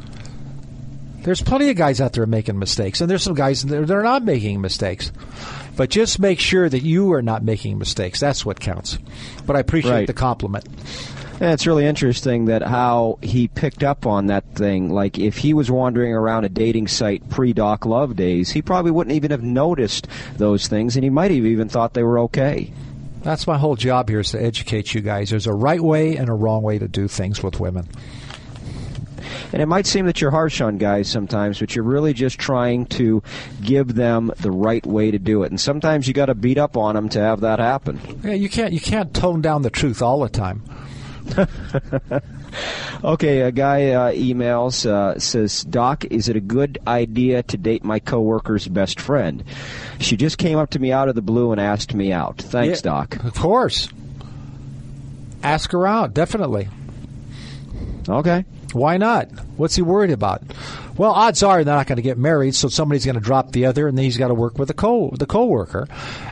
There's 1.23 1.41
plenty 1.41 1.71
of 1.71 1.77
guys 1.77 1.99
out 1.99 2.13
there 2.13 2.27
making 2.27 2.59
mistakes, 2.59 3.01
and 3.01 3.09
there's 3.11 3.23
some 3.23 3.33
guys 3.33 3.63
that 3.63 3.91
are 3.91 4.03
not 4.03 4.23
making 4.23 4.61
mistakes. 4.61 5.11
But 5.77 5.89
just 5.89 6.19
make 6.19 6.39
sure 6.39 6.69
that 6.69 6.83
you 6.83 7.13
are 7.15 7.23
not 7.23 7.43
making 7.43 7.79
mistakes. 7.79 8.21
That's 8.21 8.45
what 8.45 8.61
counts. 8.61 8.99
But 9.47 9.57
I 9.57 9.61
appreciate 9.61 9.91
Right. 9.93 10.07
the 10.07 10.13
compliment. 10.13 10.67
And 11.43 11.51
it's 11.51 11.67
really 11.67 11.87
interesting 11.87 12.45
that 12.45 12.63
how 12.63 13.19
he 13.21 13.49
picked 13.49 13.83
up 13.83 14.07
on 14.07 14.27
that 14.27 14.45
thing. 14.55 14.91
Like, 14.91 15.19
if 15.19 15.39
he 15.39 15.55
was 15.55 15.73
wandering 15.73 16.15
around 16.15 16.45
a 16.45 16.49
dating 16.49 16.87
site 16.87 17.29
pre 17.31 17.53
Doc 17.53 17.85
Love 17.85 18.15
days, 18.15 18.51
he 18.51 18.63
probably 18.63 18.93
wouldn't 18.93 19.17
even 19.17 19.33
have 19.33 19.43
noticed 19.43 20.07
those 20.37 20.69
things, 20.69 20.95
and 20.95 21.03
he 21.03 21.11
might 21.11 21.33
have 21.33 21.45
even 21.45 21.69
thought 21.69 21.95
they 21.95 22.05
were 22.05 22.21
okay. 22.21 22.73
That's 23.23 23.49
my 23.49 23.59
whole 23.59 23.75
job 23.75 24.09
here 24.09 24.21
is 24.21 24.31
to 24.31 24.41
educate 24.41 24.95
you 24.95 25.01
guys. 25.01 25.31
There's 25.31 25.49
a 25.49 25.53
right 25.53 25.81
way 25.81 26.17
and 26.17 26.29
a 26.29 26.33
wrong 26.33 26.63
way 26.63 26.79
to 26.79 26.87
do 26.87 27.09
things 27.09 27.43
with 27.43 27.59
women. 27.59 27.89
And 29.53 29.61
it 29.61 29.67
might 29.67 29.87
seem 29.87 30.07
that 30.07 30.21
you're 30.21 30.31
harsh 30.31 30.61
on 30.61 30.79
guys 30.79 31.09
sometimes, 31.09 31.59
but 31.59 31.75
you're 31.75 31.85
really 31.85 32.13
just 32.13 32.39
trying 32.39 32.87
to 32.87 33.21
give 33.61 33.97
them 33.97 34.31
the 34.39 34.53
right 34.53 34.87
way 34.87 35.11
to 35.11 35.19
do 35.19 35.43
it. 35.43 35.51
And 35.51 35.61
sometimes 35.61 36.07
you 36.07 36.15
got 36.15 36.27
to 36.27 36.37
beat 36.37 36.57
up 36.57 36.77
on 36.77 36.95
them 36.95 37.09
to 37.09 37.19
have 37.19 37.41
that 37.41 37.59
happen. 37.59 38.01
Yeah, 38.23 38.35
you 38.35 38.49
can't 38.49 38.73
you 38.73 38.81
can't 38.81 39.13
tone 39.13 39.41
down 39.41 39.63
the 39.63 39.71
truth 39.71 40.03
all 40.03 40.21
the 40.21 40.29
time. 40.29 40.63
Okay, 43.05 43.41
a 43.41 43.51
guy 43.51 43.91
uh, 43.91 44.13
emails 44.13 44.87
uh, 44.87 45.19
says, 45.19 45.65
"Doc, 45.65 46.05
is 46.05 46.29
it 46.29 46.37
a 46.37 46.41
good 46.41 46.79
idea 46.87 47.43
to 47.45 47.57
date 47.57 47.83
my 47.83 47.99
coworker's 47.99 48.69
best 48.69 49.01
friend? 49.01 49.43
She 49.99 50.17
just 50.17 50.39
came 50.39 50.57
up 50.57 50.71
to 50.71 50.79
me 50.79 50.93
out 50.93 51.09
of 51.09 51.17
the 51.17 51.23
blue 51.23 51.51
and 51.51 51.61
asked 51.61 51.95
me 51.95 52.13
out. 52.13 52.39
Thanks, 52.39 52.79
Yeah, 52.79 52.91
Doc. 52.91 53.25
Of 53.25 53.35
course. 53.35 53.89
Ask 55.43 55.73
her 55.73 55.85
out, 55.85 56.15
definitely. 56.15 56.69
Okay. 58.09 58.45
Why 58.73 58.99
not? 58.99 59.29
What's 59.57 59.75
he 59.75 59.83
worried 59.83 60.13
about? 60.13 60.43
Well, 60.97 61.11
odds 61.11 61.43
are 61.43 61.65
they're 61.65 61.75
not 61.75 61.89
going 61.89 61.97
to 61.97 62.03
get 62.03 62.19
married, 62.19 62.55
so 62.55 62.69
somebody's 62.69 63.05
going 63.05 63.17
to 63.17 63.21
drop 63.21 63.51
the 63.51 63.67
other, 63.67 63.89
and 63.89 63.99
then 63.99 64.05
he's 64.05 64.17
got 64.19 64.29
to 64.29 64.35
work 64.35 64.59
with 64.59 64.69
the 64.69 64.75
co 64.75 65.11
the 65.19 65.27
coworker. 65.27 65.89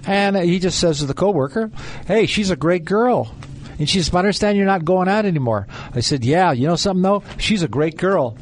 And 0.06 0.36
he 0.36 0.60
just 0.60 0.78
says 0.78 1.00
to 1.00 1.06
the 1.06 1.14
coworker, 1.14 1.72
"Hey, 2.06 2.26
she's 2.26 2.50
a 2.50 2.56
great 2.56 2.84
girl." 2.84 3.34
And 3.80 3.88
she 3.88 4.00
says, 4.00 4.14
"I 4.14 4.18
understand 4.18 4.58
you're 4.58 4.66
not 4.66 4.84
going 4.84 5.08
out 5.08 5.24
anymore." 5.24 5.66
I 5.94 6.00
said, 6.00 6.22
"Yeah, 6.22 6.52
you 6.52 6.68
know 6.68 6.76
something 6.76 7.02
though? 7.02 7.24
She's 7.38 7.62
a 7.62 7.68
great 7.68 7.96
girl. 7.96 8.36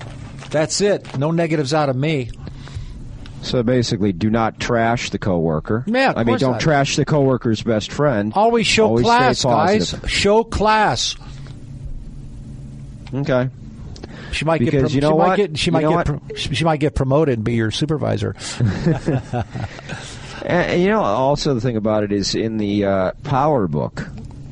That's 0.51 0.81
it. 0.81 1.16
No 1.16 1.31
negatives 1.31 1.72
out 1.72 1.88
of 1.88 1.96
me." 1.96 2.31
So 3.42 3.62
basically, 3.62 4.12
do 4.12 4.31
not 4.31 4.59
trash 4.59 5.11
the 5.11 5.18
coworker. 5.18 5.85
Yeah, 5.87 6.11
of 6.11 6.18
I 6.18 6.24
mean, 6.24 6.38
don't 6.38 6.53
not. 6.53 6.61
trash 6.61 6.96
the 6.96 7.05
coworker's 7.05 7.62
best 7.62 7.92
friend. 7.92 8.33
Always 8.35 8.66
show 8.66 8.87
Always 8.87 9.05
class, 9.05 9.44
guys. 9.44 9.94
Show 10.09 10.42
class. 10.42 11.14
Okay. 13.14 13.48
She 14.33 14.44
might 14.44 14.59
get. 14.59 14.72
Because 14.72 14.90
prom- 14.90 14.94
you 14.96 15.01
know 15.01 15.11
she 15.11 15.14
what? 15.14 15.29
Might 15.29 15.37
get, 15.37 15.59
she 15.59 15.66
You 15.68 15.72
might 15.72 15.88
get. 15.88 16.07
Pro- 16.07 16.35
she 16.35 16.64
might 16.64 16.81
get 16.81 16.94
promoted 16.96 17.38
and 17.38 17.44
be 17.44 17.55
your 17.55 17.70
supervisor. 17.70 18.35
And, 20.40 20.70
and 20.70 20.83
you 20.83 20.88
know, 20.88 21.03
also 21.03 21.53
the 21.53 21.61
thing 21.61 21.77
about 21.77 22.05
it 22.05 22.12
is 22.12 22.37
in 22.37 22.59
the 22.59 22.85
uh, 22.85 23.12
Power 23.24 23.66
book 23.66 24.07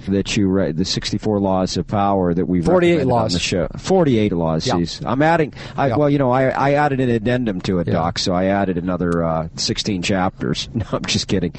that 0.06 0.36
you 0.36 0.48
read, 0.48 0.76
the 0.76 0.84
64 0.84 1.38
Laws 1.40 1.76
of 1.76 1.86
Power 1.86 2.34
that 2.34 2.46
we've 2.46 2.64
48 2.64 2.90
recommended 2.98 3.14
on 3.14 3.32
the 3.32 3.38
show. 3.38 3.68
48 3.78 4.32
laws. 4.32 4.66
Yeah. 4.66 4.78
geez. 4.78 5.00
I'm 5.04 5.22
adding. 5.22 5.54
I, 5.76 5.88
Yeah. 5.88 5.96
Well, 5.96 6.10
you 6.10 6.18
know, 6.18 6.30
I, 6.30 6.48
I 6.48 6.72
added 6.72 7.00
an 7.00 7.10
addendum 7.10 7.60
to 7.62 7.78
it, 7.78 7.86
Yeah. 7.86 7.94
Doc. 7.94 8.18
So 8.18 8.32
I 8.32 8.46
added 8.46 8.78
another 8.78 9.22
uh, 9.22 9.48
16 9.56 10.02
chapters. 10.02 10.68
No, 10.76 10.84
I'm 10.92 11.04
just 11.06 11.26
kidding. 11.26 11.54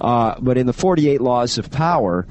Uh, 0.00 0.34
but 0.40 0.58
in 0.58 0.66
the 0.66 0.72
48 0.74 1.20
Laws 1.20 1.58
of 1.58 1.70
Power. 1.70 2.26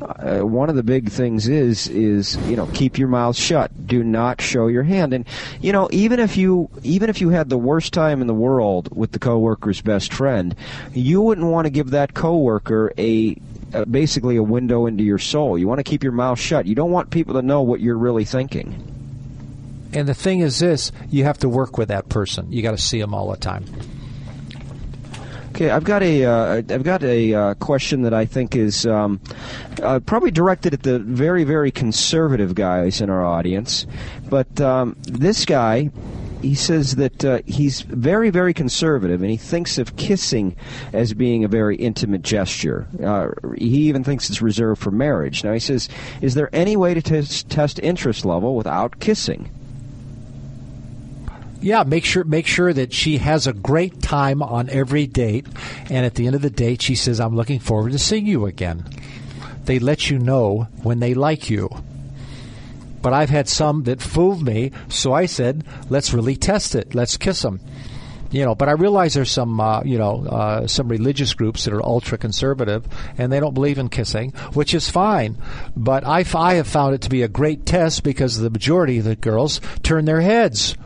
Uh, 0.00 0.40
one 0.40 0.70
of 0.70 0.76
the 0.76 0.82
big 0.82 1.10
things 1.10 1.46
is 1.46 1.86
is 1.88 2.34
you 2.48 2.56
know 2.56 2.66
keep 2.68 2.96
your 2.96 3.06
mouth 3.06 3.36
shut 3.36 3.70
do 3.86 4.02
not 4.02 4.40
show 4.40 4.66
your 4.66 4.82
hand 4.82 5.12
and 5.12 5.26
you 5.60 5.72
know 5.72 5.90
even 5.92 6.18
if 6.18 6.38
you 6.38 6.70
even 6.82 7.10
if 7.10 7.20
you 7.20 7.28
had 7.28 7.50
the 7.50 7.58
worst 7.58 7.92
time 7.92 8.22
in 8.22 8.26
the 8.26 8.32
world 8.32 8.88
with 8.96 9.12
the 9.12 9.18
coworker's 9.18 9.82
best 9.82 10.10
friend 10.14 10.56
you 10.94 11.20
wouldn't 11.20 11.46
want 11.48 11.66
to 11.66 11.70
give 11.70 11.90
that 11.90 12.14
coworker 12.14 12.90
a 12.96 13.36
uh, 13.74 13.84
basically 13.84 14.36
a 14.36 14.42
window 14.42 14.86
into 14.86 15.04
your 15.04 15.18
soul 15.18 15.58
you 15.58 15.68
want 15.68 15.78
to 15.78 15.84
keep 15.84 16.02
your 16.02 16.12
mouth 16.12 16.38
shut 16.38 16.66
you 16.66 16.74
don't 16.74 16.90
want 16.90 17.10
people 17.10 17.34
to 17.34 17.42
know 17.42 17.62
what 17.62 17.80
you're 17.80 17.98
really 17.98 18.24
thinking 18.24 18.90
And 19.92 20.06
the 20.06 20.14
thing 20.14 20.40
is 20.40 20.58
this: 20.60 20.92
you 21.10 21.24
have 21.24 21.38
to 21.38 21.48
work 21.48 21.76
with 21.76 21.88
that 21.88 22.08
person. 22.08 22.50
You 22.52 22.62
got 22.62 22.72
to 22.72 22.78
see 22.78 23.00
them 23.00 23.12
all 23.14 23.30
the 23.30 23.36
time. 23.36 23.64
Okay, 25.50 25.68
I've 25.70 25.84
got 25.84 26.02
a 26.02 26.24
uh, 26.24 26.56
I've 26.56 26.84
got 26.84 27.02
a 27.02 27.34
uh, 27.34 27.54
question 27.54 28.02
that 28.02 28.14
I 28.14 28.24
think 28.24 28.54
is 28.54 28.86
um, 28.86 29.20
uh, 29.82 29.98
probably 30.00 30.30
directed 30.30 30.74
at 30.74 30.82
the 30.84 31.00
very 31.00 31.44
very 31.44 31.70
conservative 31.72 32.54
guys 32.54 33.00
in 33.00 33.10
our 33.10 33.24
audience, 33.24 33.86
but 34.28 34.60
um, 34.60 34.96
this 35.02 35.44
guy. 35.44 35.90
He 36.42 36.54
says 36.54 36.96
that 36.96 37.24
uh, 37.24 37.40
he's 37.46 37.82
very, 37.82 38.30
very 38.30 38.54
conservative, 38.54 39.20
and 39.20 39.30
he 39.30 39.36
thinks 39.36 39.76
of 39.76 39.96
kissing 39.96 40.56
as 40.92 41.12
being 41.12 41.44
a 41.44 41.48
very 41.48 41.76
intimate 41.76 42.22
gesture. 42.22 42.86
Uh, 43.02 43.28
he 43.56 43.88
even 43.88 44.04
thinks 44.04 44.30
it's 44.30 44.40
reserved 44.40 44.80
for 44.80 44.90
marriage. 44.90 45.44
Now, 45.44 45.52
he 45.52 45.58
says, 45.58 45.88
Is 46.22 46.34
there 46.34 46.48
any 46.52 46.76
way 46.76 46.94
to 46.94 47.02
test, 47.02 47.50
test 47.50 47.78
interest 47.78 48.24
level 48.24 48.56
without 48.56 49.00
kissing? 49.00 49.50
Yeah, 51.60 51.82
make 51.82 52.06
sure 52.06 52.24
make 52.24 52.46
sure 52.46 52.72
that 52.72 52.94
she 52.94 53.18
has 53.18 53.46
a 53.46 53.52
great 53.52 54.00
time 54.00 54.42
on 54.42 54.70
every 54.70 55.06
date, 55.06 55.46
and 55.90 56.06
at 56.06 56.14
the 56.14 56.26
end 56.26 56.34
of 56.34 56.40
the 56.40 56.48
date, 56.48 56.80
she 56.80 56.94
says, 56.94 57.20
"I'm 57.20 57.36
looking 57.36 57.58
forward 57.58 57.92
to 57.92 57.98
seeing 57.98 58.26
you 58.26 58.46
again." 58.46 58.86
They 59.66 59.78
let 59.78 60.08
you 60.08 60.18
know 60.18 60.68
when 60.82 61.00
they 61.00 61.12
like 61.12 61.50
you. 61.50 61.68
But 63.02 63.12
I've 63.12 63.30
had 63.30 63.48
some 63.48 63.84
that 63.84 64.02
fooled 64.02 64.42
me, 64.42 64.72
so 64.88 65.12
I 65.12 65.26
said, 65.26 65.64
"Let's 65.88 66.12
really 66.12 66.36
test 66.36 66.74
it. 66.74 66.94
Let's 66.94 67.16
kiss 67.16 67.42
them." 67.42 67.60
you 68.30 68.44
know, 68.44 68.54
but 68.54 68.68
I 68.68 68.72
realize 68.72 69.14
there's 69.14 69.30
some, 69.30 69.60
uh, 69.60 69.82
you 69.82 69.98
know, 69.98 70.24
uh, 70.26 70.66
some 70.66 70.88
religious 70.88 71.34
groups 71.34 71.64
that 71.64 71.74
are 71.74 71.84
ultra 71.84 72.16
conservative 72.16 72.86
and 73.18 73.32
they 73.32 73.40
don't 73.40 73.54
believe 73.54 73.78
in 73.78 73.88
kissing, 73.88 74.30
which 74.52 74.72
is 74.72 74.88
fine. 74.88 75.36
But 75.76 76.06
I, 76.06 76.24
I 76.34 76.54
have 76.54 76.68
found 76.68 76.94
it 76.94 77.00
to 77.02 77.10
be 77.10 77.22
a 77.22 77.28
great 77.28 77.66
test 77.66 78.04
because 78.04 78.38
the 78.38 78.50
majority 78.50 78.98
of 78.98 79.04
the 79.04 79.16
girls 79.16 79.60
turn 79.82 80.04
their 80.04 80.20
heads. 80.20 80.76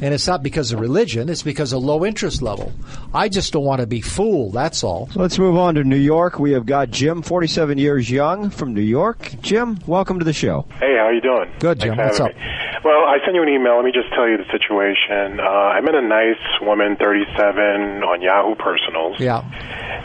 And 0.00 0.12
it's 0.12 0.26
not 0.26 0.42
because 0.42 0.72
of 0.72 0.80
religion, 0.80 1.28
it's 1.28 1.42
because 1.42 1.72
of 1.72 1.82
low 1.82 2.04
interest 2.04 2.42
level. 2.42 2.72
I 3.12 3.28
just 3.28 3.52
don't 3.52 3.64
want 3.64 3.80
to 3.80 3.86
be 3.86 4.00
fooled, 4.00 4.52
that's 4.54 4.82
all. 4.84 5.08
So 5.12 5.20
let's 5.20 5.38
move 5.38 5.56
on 5.56 5.76
to 5.76 5.84
New 5.84 5.96
York. 5.96 6.38
We 6.38 6.52
have 6.52 6.66
got 6.66 6.90
Jim, 6.90 7.22
47 7.22 7.78
years 7.78 8.10
young, 8.10 8.50
from 8.50 8.74
New 8.74 8.82
York. 8.82 9.34
Jim, 9.40 9.78
welcome 9.86 10.18
to 10.18 10.24
the 10.24 10.32
show. 10.32 10.66
Hey, 10.80 10.96
how 10.98 11.10
you 11.10 11.20
doing? 11.20 11.50
Good, 11.60 11.80
Jim. 11.80 11.96
for 11.96 12.04
What's 12.04 12.20
up? 12.20 12.34
me. 12.34 12.42
Well, 12.84 13.04
I 13.08 13.16
sent 13.24 13.34
you 13.34 13.42
an 13.42 13.48
email. 13.48 13.76
Let 13.76 13.86
me 13.86 13.92
just 13.92 14.12
tell 14.12 14.28
you 14.28 14.36
the 14.36 14.44
situation. 14.52 15.40
Uh, 15.40 15.48
I 15.48 15.80
met 15.80 15.94
a 15.94 16.02
nice 16.02 16.36
woman, 16.60 16.96
37, 16.96 18.02
on 18.04 18.20
Yahoo 18.20 18.54
Personals. 18.56 19.16
Yeah. 19.18 19.40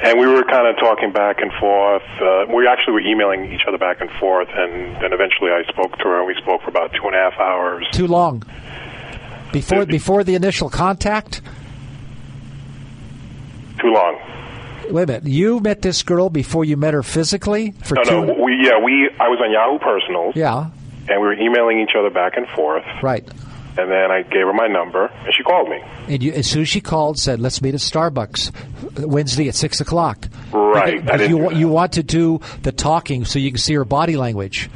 And 0.01 0.17
we 0.17 0.27
were 0.27 0.43
kind 0.43 0.65
of 0.65 0.77
talking 0.79 1.11
back 1.11 1.41
and 1.41 1.51
forth. 1.59 2.03
Uh, 2.21 2.45
we 2.55 2.67
actually 2.67 2.93
were 2.93 3.01
emailing 3.01 3.51
each 3.51 3.63
other 3.67 3.77
back 3.77 3.99
and 3.99 4.09
forth, 4.11 4.47
and 4.53 4.95
then 5.03 5.11
eventually 5.11 5.51
I 5.51 5.63
spoke 5.67 5.97
to 5.97 6.03
her, 6.05 6.19
and 6.19 6.27
we 6.27 6.35
spoke 6.41 6.61
for 6.61 6.69
about 6.69 6.93
two 6.93 7.03
and 7.03 7.15
a 7.15 7.19
half 7.19 7.37
hours. 7.37 7.85
Too 7.91 8.07
long. 8.07 8.43
Before 9.51 9.85
before 9.85 10.23
the 10.23 10.35
initial 10.35 10.69
contact? 10.69 11.41
Too 13.79 13.87
long. 13.87 14.19
Wait 14.89 15.03
a 15.03 15.07
minute. 15.07 15.25
You 15.25 15.59
met 15.59 15.81
this 15.81 16.03
girl 16.03 16.29
before 16.29 16.65
you 16.65 16.75
met 16.77 16.93
her 16.93 17.03
physically? 17.03 17.71
For 17.83 17.95
No, 17.95 18.03
two 18.03 18.25
no, 18.25 18.33
we 18.43 18.59
yeah, 18.61 18.79
we. 18.83 19.09
I 19.19 19.27
was 19.29 19.39
on 19.43 19.51
Yahoo 19.51 19.79
Personals, 19.79 20.35
Yeah, 20.35 20.69
and 21.07 21.21
we 21.21 21.27
were 21.27 21.33
emailing 21.33 21.79
each 21.79 21.95
other 21.97 22.09
back 22.09 22.37
and 22.37 22.47
forth. 22.49 22.83
right. 23.03 23.27
And 23.77 23.89
then 23.89 24.11
I 24.11 24.23
gave 24.23 24.41
her 24.45 24.51
my 24.51 24.67
number, 24.67 25.05
and 25.05 25.33
she 25.33 25.41
called 25.43 25.69
me. 25.69 25.79
And 26.09 26.21
you, 26.21 26.33
as 26.33 26.47
soon 26.47 26.63
as 26.63 26.69
she 26.69 26.81
called, 26.81 27.17
said, 27.17 27.39
"Let's 27.39 27.61
meet 27.61 27.75
at 27.75 27.79
Starbucks 27.79 29.05
Wednesday 29.07 29.47
at 29.47 29.55
six 29.55 29.79
o'clock." 29.79 30.27
Right. 30.51 30.95
I 30.95 30.99
Because 30.99 31.29
you 31.29 31.51
you 31.51 31.69
want 31.69 31.93
to 31.93 32.03
do 32.03 32.41
the 32.63 32.73
talking 32.73 33.23
so 33.23 33.39
you 33.39 33.51
can 33.51 33.59
see 33.59 33.75
her 33.75 33.85
body 33.85 34.17
language. 34.17 34.69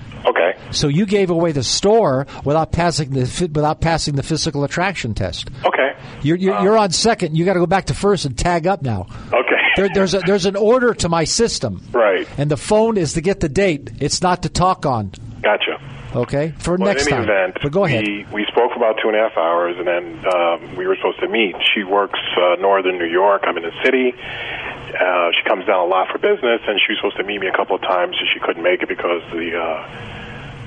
So 0.74 0.88
you 0.88 1.06
gave 1.06 1.30
away 1.30 1.52
the 1.52 1.64
store 1.64 2.28
without 2.44 2.72
passing 2.72 3.12
the 3.12 3.50
without 3.54 3.80
passing 3.82 4.16
the 4.16 4.24
physical 4.24 4.64
attraction 4.64 5.14
test. 5.14 5.50
Okay. 5.66 5.96
You're 6.22 6.38
you're, 6.38 6.60
you're 6.62 6.78
on 6.78 6.92
second. 6.92 7.36
You 7.38 7.46
got 7.46 7.54
to 7.54 7.60
go 7.60 7.66
back 7.66 7.86
to 7.86 7.94
first 7.94 8.26
and 8.26 8.38
tag 8.38 8.68
up 8.68 8.82
now. 8.82 9.08
Okay. 9.28 9.40
There, 9.76 9.90
there's 9.92 10.14
a 10.14 10.20
there's 10.20 10.46
an 10.46 10.56
order 10.56 10.94
to 10.94 11.10
my 11.10 11.24
system. 11.24 11.82
Right. 11.92 12.28
And 12.38 12.52
the 12.52 12.58
phone 12.58 12.96
is 12.96 13.14
to 13.14 13.22
get 13.22 13.40
the 13.40 13.50
date. 13.50 13.90
It's 14.00 14.22
not 14.22 14.44
to 14.44 14.50
talk 14.50 14.86
on. 14.86 15.12
Gotcha. 15.42 15.82
Okay. 16.16 16.54
For 16.60 16.76
Well, 16.76 16.94
next 16.94 17.08
in 17.08 17.14
any 17.14 17.26
time. 17.26 17.36
event, 17.36 17.58
but 17.60 17.72
go 17.72 17.84
ahead. 17.84 18.06
We, 18.08 18.24
we 18.32 18.46
spoke 18.52 18.70
for 18.70 18.78
about 18.78 18.98
two 19.02 19.10
and 19.10 19.18
a 19.18 19.22
half 19.28 19.36
hours, 19.36 19.74
and 19.80 19.88
then 19.88 20.24
um, 20.32 20.76
we 20.76 20.86
were 20.86 20.96
supposed 20.98 21.22
to 21.22 21.28
meet. 21.28 21.56
She 21.74 21.84
works 21.84 22.20
uh, 22.38 22.62
northern 22.62 23.00
New 23.00 23.10
York. 23.10 23.42
I'm 23.48 23.58
in 23.58 23.64
the 23.64 23.74
city. 23.84 24.14
Uh, 24.14 25.32
she 25.34 25.50
comes 25.50 25.66
down 25.66 25.80
a 25.80 25.90
lot 25.90 26.08
for 26.12 26.20
business, 26.20 26.62
and 26.68 26.80
she 26.86 26.94
was 26.94 26.98
supposed 27.02 27.18
to 27.18 27.24
meet 27.24 27.42
me 27.42 27.48
a 27.48 27.58
couple 27.58 27.76
of 27.76 27.82
times, 27.82 28.16
and 28.20 28.28
she 28.32 28.40
couldn't 28.40 28.62
make 28.62 28.84
it 28.84 28.90
because 28.90 29.24
the 29.34 29.58
uh, 29.58 29.90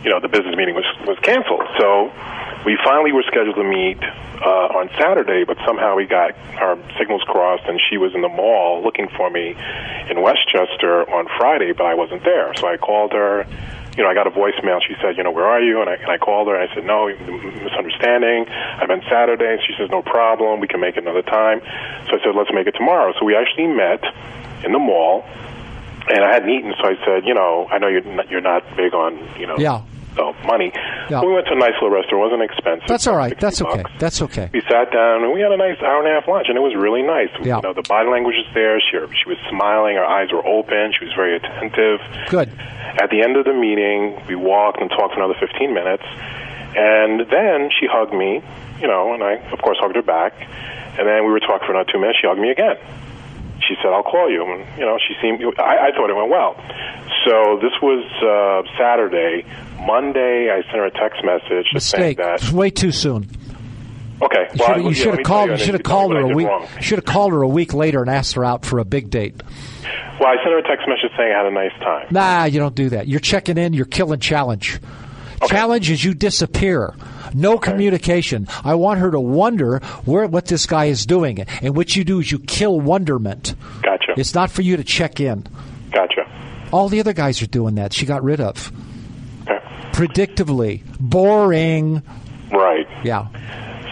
you 0.05 0.11
know 0.11 0.21
the 0.21 0.29
business 0.29 0.57
meeting 0.57 0.75
was 0.75 0.87
was 1.07 1.19
canceled. 1.21 1.63
So 1.79 2.13
we 2.65 2.77
finally 2.85 3.13
were 3.13 3.25
scheduled 3.27 3.57
to 3.57 3.65
meet 3.65 4.03
uh, 4.03 4.79
on 4.79 4.91
Saturday, 4.99 5.45
but 5.45 5.57
somehow 5.65 5.97
we 5.97 6.05
got 6.05 6.33
our 6.61 6.77
signals 6.99 7.23
crossed, 7.23 7.65
and 7.67 7.81
she 7.89 7.97
was 7.97 8.15
in 8.15 8.23
the 8.23 8.29
mall 8.29 8.83
looking 8.83 9.09
for 9.17 9.31
me 9.31 9.55
in 10.11 10.21
Westchester 10.21 11.09
on 11.11 11.27
Friday, 11.39 11.73
but 11.73 11.87
I 11.87 11.95
wasn't 11.95 12.25
there. 12.25 12.53
So 12.57 12.67
I 12.67 12.77
called 12.77 13.13
her. 13.13 13.47
You 13.97 14.03
know, 14.03 14.11
I 14.11 14.15
got 14.15 14.27
a 14.27 14.31
voicemail. 14.31 14.79
She 14.87 14.95
said, 15.01 15.17
"You 15.17 15.23
know, 15.23 15.31
where 15.31 15.47
are 15.47 15.61
you?" 15.61 15.81
And 15.81 15.89
I, 15.89 15.95
and 15.95 16.11
I 16.11 16.19
called 16.19 16.49
her. 16.49 16.55
and 16.55 16.69
I 16.69 16.75
said, 16.75 16.85
"No, 16.85 17.09
misunderstanding. 17.09 18.45
I 18.49 18.85
meant 18.85 19.05
Saturday." 19.09 19.55
And 19.55 19.63
she 19.63 19.73
says, 19.79 19.89
"No 19.91 20.03
problem. 20.03 20.61
We 20.61 20.69
can 20.69 20.81
make 20.81 20.99
it 20.99 21.03
another 21.03 21.23
time." 21.23 21.61
So 22.11 22.19
I 22.19 22.23
said, 22.23 22.35
"Let's 22.37 22.53
make 22.53 22.67
it 22.67 22.75
tomorrow." 22.75 23.15
So 23.19 23.25
we 23.25 23.35
actually 23.35 23.69
met 23.69 24.05
in 24.65 24.73
the 24.73 24.79
mall, 24.79 25.25
and 26.09 26.25
I 26.25 26.33
hadn't 26.35 26.51
eaten. 26.51 26.73
So 26.81 26.89
I 26.89 26.95
said, 27.05 27.27
"You 27.27 27.35
know, 27.35 27.67
I 27.71 27.79
know 27.79 27.89
you're 27.89 28.03
not, 28.03 28.31
you're 28.31 28.41
not 28.41 28.63
big 28.77 28.95
on 28.95 29.17
you 29.39 29.47
know 29.47 29.57
Yeah. 29.59 29.83
so 30.17 30.33
money. 30.47 30.73
Yeah. 31.11 31.21
We 31.21 31.33
went 31.33 31.47
to 31.47 31.53
a 31.53 31.57
nice 31.59 31.75
little 31.81 31.91
restaurant. 31.91 32.21
It 32.25 32.25
wasn't 32.31 32.43
expensive. 32.51 32.89
That's 32.89 33.07
all 33.07 33.17
right. 33.17 33.31
60 33.31 33.41
That's 33.47 33.63
okay. 33.63 33.83
bucks. 33.83 33.93
That's 33.99 34.23
okay. 34.23 34.51
We 34.53 34.61
sat 34.63 34.91
down 34.91 35.23
and 35.25 35.33
we 35.33 35.41
had 35.41 35.53
a 35.53 35.57
nice 35.57 35.79
hour 35.83 35.99
and 36.03 36.09
a 36.09 36.15
half 36.19 36.27
lunch, 36.29 36.47
and 36.49 36.57
it 36.57 36.63
was 36.63 36.75
really 36.75 37.03
nice. 37.03 37.29
Yeah. 37.43 37.57
You 37.57 37.63
know, 37.63 37.75
the 37.75 37.83
body 37.87 38.09
language 38.09 38.37
was 38.37 38.51
there. 38.55 38.81
She 38.81 38.97
she 39.23 39.29
was 39.29 39.39
smiling. 39.51 39.97
Her 39.97 40.05
eyes 40.07 40.33
were 40.33 40.45
open. 40.47 40.93
She 40.99 41.05
was 41.05 41.15
very 41.15 41.37
attentive. 41.37 42.01
Good. 42.29 42.51
At 43.03 43.11
the 43.11 43.21
end 43.23 43.37
of 43.37 43.45
the 43.45 43.53
meeting, 43.53 44.17
we 44.27 44.35
walked 44.37 44.81
and 44.81 44.89
talked 44.91 45.15
for 45.15 45.21
another 45.21 45.37
15 45.39 45.75
minutes, 45.75 46.05
and 46.77 47.21
then 47.31 47.69
she 47.71 47.87
hugged 47.87 48.15
me. 48.15 48.43
You 48.81 48.87
know, 48.89 49.13
and 49.15 49.23
I 49.23 49.35
of 49.53 49.61
course 49.63 49.79
hugged 49.81 49.97
her 49.97 50.03
back, 50.03 50.33
and 50.99 51.07
then 51.09 51.25
we 51.25 51.31
were 51.33 51.41
talking 51.41 51.67
for 51.67 51.73
another 51.75 51.91
two 51.91 51.99
minutes. 51.99 52.19
She 52.21 52.27
hugged 52.27 52.41
me 52.41 52.51
again. 52.51 52.77
She 53.69 53.75
said, 53.83 53.93
"I'll 53.93 54.03
call 54.03 54.31
you." 54.31 54.45
And 54.45 54.79
you 54.79 54.85
know, 54.85 54.99
she 54.99 55.15
seemed. 55.21 55.43
I, 55.59 55.89
I 55.89 55.91
thought 55.93 56.11
it 56.11 56.17
went 56.17 56.31
well. 56.31 56.55
So 57.27 57.59
this 57.61 57.73
was 57.83 58.05
uh, 58.23 58.79
Saturday. 58.79 59.45
Monday, 59.85 60.51
I 60.51 60.63
sent 60.63 60.77
her 60.77 60.87
a 60.87 60.91
text 60.91 61.25
message 61.25 61.67
Mistake. 61.73 62.19
that. 62.19 62.43
It's 62.43 62.51
way 62.51 62.71
too 62.71 62.93
soon. 62.93 63.29
Okay, 64.23 64.49
You 64.55 64.65
well, 64.67 64.81
you 64.81 64.95
should 64.95 65.15
have 65.15 65.25
called. 65.25 65.51
You 65.51 65.59
should 65.59 65.75
have 65.75 65.83
called 65.83 66.13
her 66.13 66.21
a 66.21 66.35
week. 66.35 66.49
Should 66.81 66.99
have 66.99 67.05
called 67.05 67.33
her 67.33 67.43
a 67.43 67.49
week 67.49 67.75
later 67.75 68.01
and 68.01 68.09
asked 68.09 68.35
her 68.35 68.45
out 68.45 68.65
for 68.65 68.79
a 68.79 68.85
big 68.85 69.11
date. 69.11 69.35
Well, 70.19 70.29
I 70.29 70.37
sent 70.37 70.53
her 70.53 70.59
a 70.59 70.63
text 70.63 70.89
message 70.89 71.11
saying 71.19 71.33
I 71.33 71.37
had 71.37 71.47
a 71.47 71.51
nice 71.51 71.73
time. 71.81 72.07
Nah, 72.11 72.45
you 72.45 72.59
don't 72.59 72.75
do 72.75 72.89
that. 72.91 73.09
You're 73.09 73.21
checking 73.21 73.59
in. 73.59 73.75
You're 73.75 73.85
killing 73.85 74.19
challenge. 74.21 74.81
Challenge 75.47 75.91
is 75.91 76.03
you 76.03 76.15
disappear. 76.15 76.95
No 77.37 77.59
communication. 77.59 78.49
I 78.65 78.75
want 78.77 79.01
her 79.01 79.11
to 79.11 79.21
wonder 79.21 79.81
where 80.07 80.27
what 80.27 80.47
this 80.47 80.65
guy 80.65 80.87
is 80.87 81.05
doing, 81.05 81.41
and 81.41 81.77
what 81.77 81.95
you 81.95 82.03
do 82.03 82.21
is 82.21 82.33
you 82.33 82.39
kill 82.39 82.81
wonderment. 82.81 83.55
Gotcha. 83.83 84.15
It's 84.17 84.35
not 84.35 84.51
for 84.51 84.63
you 84.63 84.79
to 84.79 84.85
check 84.85 85.21
in. 85.21 85.47
Gotcha. 85.93 86.23
All 86.73 86.89
the 86.89 86.99
other 86.99 87.13
guys 87.13 87.43
are 87.43 87.47
doing 87.47 87.75
that. 87.77 87.93
She 87.93 88.07
got 88.07 88.23
rid 88.25 88.41
of. 88.41 88.73
Okay. 89.43 89.59
Predictably. 89.93 90.83
Boring. 90.99 92.03
Right. 92.51 92.87
Yeah. 93.05 93.29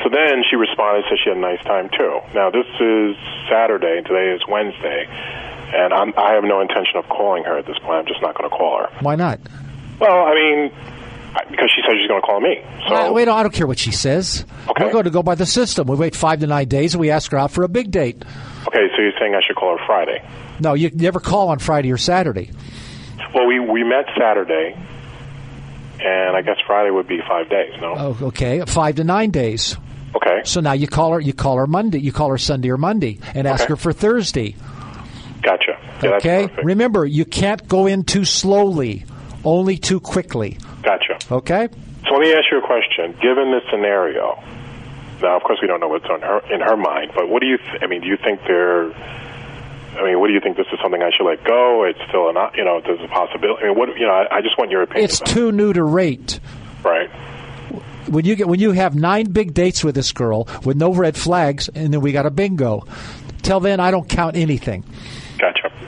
So 0.02 0.08
then 0.10 0.42
she 0.50 0.56
responded, 0.56 1.04
said 1.08 1.18
she 1.22 1.30
had 1.30 1.38
a 1.38 1.40
nice 1.40 1.62
time 1.64 1.88
too. 1.96 2.20
Now 2.34 2.50
this 2.50 2.66
is 2.80 3.16
Saturday, 3.50 4.02
today 4.02 4.34
is 4.34 4.42
Wednesday, 4.48 5.06
and 5.08 5.92
I'm, 5.92 6.12
I 6.16 6.32
have 6.32 6.44
no 6.44 6.60
intention 6.60 6.96
of 6.96 7.08
calling 7.08 7.44
her 7.44 7.58
at 7.58 7.66
this 7.66 7.78
point. 7.78 7.98
I'm 8.00 8.06
just 8.06 8.20
not 8.22 8.36
going 8.36 8.48
to 8.48 8.56
call 8.56 8.78
her. 8.80 8.88
Why 9.00 9.16
not? 9.16 9.40
Well, 10.00 10.26
I 10.26 10.34
mean, 10.34 10.72
because 11.50 11.70
she 11.74 11.82
said 11.86 11.96
she's 12.00 12.08
going 12.08 12.20
to 12.20 12.26
call 12.26 12.40
me. 12.40 12.62
So 12.88 12.94
Uh, 12.94 13.12
wait, 13.12 13.28
I 13.28 13.42
don't 13.42 13.52
care 13.52 13.66
what 13.66 13.78
she 13.78 13.90
says. 13.92 14.44
Okay. 14.68 14.84
We're 14.84 14.92
going 14.92 15.04
to 15.04 15.10
go 15.10 15.22
by 15.22 15.34
the 15.34 15.46
system. 15.46 15.86
We 15.88 15.96
wait 15.96 16.14
five 16.16 16.40
to 16.40 16.46
nine 16.46 16.68
days 16.68 16.94
and 16.94 17.00
we 17.00 17.10
ask 17.10 17.30
her 17.32 17.38
out 17.38 17.50
for 17.50 17.64
a 17.64 17.68
big 17.68 17.90
date. 17.90 18.22
okay, 18.68 18.86
so 18.94 19.02
you're 19.02 19.12
saying 19.18 19.34
I 19.34 19.40
should 19.46 19.56
call 19.56 19.76
her 19.76 19.84
Friday? 19.86 20.22
No, 20.60 20.74
you 20.74 20.90
never 20.94 21.20
call 21.20 21.48
on 21.48 21.58
Friday 21.58 21.90
or 21.92 21.98
Saturday. 21.98 22.50
Well, 23.34 23.46
we 23.46 23.58
we 23.58 23.82
met 23.82 24.04
Saturday, 24.16 24.76
and 26.00 26.36
I 26.36 26.42
guess 26.42 26.56
Friday 26.66 26.90
would 26.90 27.08
be 27.08 27.20
five 27.28 27.48
days. 27.48 27.72
No. 27.80 27.94
Oh, 27.96 28.26
okay, 28.28 28.62
five 28.66 28.94
to 28.96 29.04
nine 29.04 29.30
days. 29.30 29.76
Okay. 30.14 30.42
So 30.44 30.60
now 30.60 30.72
you 30.72 30.86
call 30.86 31.12
her. 31.14 31.20
You 31.20 31.32
call 31.32 31.56
her 31.56 31.66
Monday. 31.66 31.98
You 31.98 32.12
call 32.12 32.28
her 32.30 32.38
Sunday 32.38 32.70
or 32.70 32.76
Monday, 32.78 33.18
and 33.34 33.48
ask 33.48 33.64
Okay. 33.64 33.72
her 33.72 33.76
for 33.76 33.92
Thursday. 33.92 34.54
Gotcha. 35.42 35.78
Yeah, 36.02 36.10
okay. 36.16 36.48
Remember, 36.62 37.04
you 37.04 37.24
can't 37.24 37.66
go 37.68 37.86
in 37.86 38.04
too 38.04 38.24
slowly, 38.24 39.04
only 39.44 39.76
too 39.78 40.00
quickly. 40.00 40.58
Gotcha. 40.82 41.18
Okay. 41.30 41.68
So 42.06 42.10
let 42.14 42.20
me 42.20 42.32
ask 42.32 42.44
you 42.50 42.58
a 42.58 42.66
question. 42.66 43.12
Given 43.22 43.50
this 43.50 43.62
scenario, 43.70 44.42
now 45.22 45.36
of 45.36 45.42
course 45.42 45.58
we 45.62 45.68
don't 45.68 45.80
know 45.80 45.88
what's 45.88 46.04
on 46.06 46.20
her 46.20 46.40
in 46.52 46.60
her 46.60 46.76
mind, 46.76 47.12
but 47.14 47.28
what 47.28 47.40
do 47.40 47.46
you? 47.46 47.58
Th- 47.58 47.82
I 47.82 47.86
mean, 47.86 48.00
do 48.02 48.06
you 48.06 48.16
think 48.16 48.40
there? 48.46 48.92
I 48.92 50.02
mean, 50.04 50.18
what 50.20 50.26
do 50.26 50.32
you 50.34 50.40
think? 50.40 50.56
This 50.56 50.66
is 50.72 50.78
something 50.82 51.00
I 51.02 51.10
should 51.16 51.24
let 51.24 51.44
go? 51.44 51.84
It's 51.84 52.00
still 52.08 52.28
an, 52.28 52.36
you 52.56 52.64
know, 52.64 52.80
there's 52.84 53.00
a 53.00 53.08
possibility. 53.08 53.64
I 53.64 53.68
mean, 53.68 53.78
what 53.78 53.88
you 53.96 54.06
know? 54.06 54.12
I, 54.12 54.38
I 54.38 54.40
just 54.42 54.58
want 54.58 54.70
your 54.70 54.82
opinion. 54.82 55.04
It's 55.04 55.20
too 55.20 55.52
new 55.52 55.72
to 55.72 55.82
rate. 55.84 56.40
right. 56.82 57.08
When 58.08 58.26
you 58.26 58.34
get 58.36 58.48
when 58.48 58.60
you 58.60 58.72
have 58.72 58.94
nine 58.94 59.30
big 59.30 59.54
dates 59.54 59.82
with 59.82 59.94
this 59.94 60.12
girl 60.12 60.46
with 60.64 60.76
no 60.76 60.92
red 60.92 61.16
flags, 61.16 61.68
and 61.68 61.94
then 61.94 62.00
we 62.02 62.12
got 62.12 62.26
a 62.26 62.30
bingo. 62.30 62.86
Till 63.42 63.60
then, 63.60 63.80
I 63.80 63.90
don't 63.90 64.08
count 64.08 64.36
anything. 64.36 64.84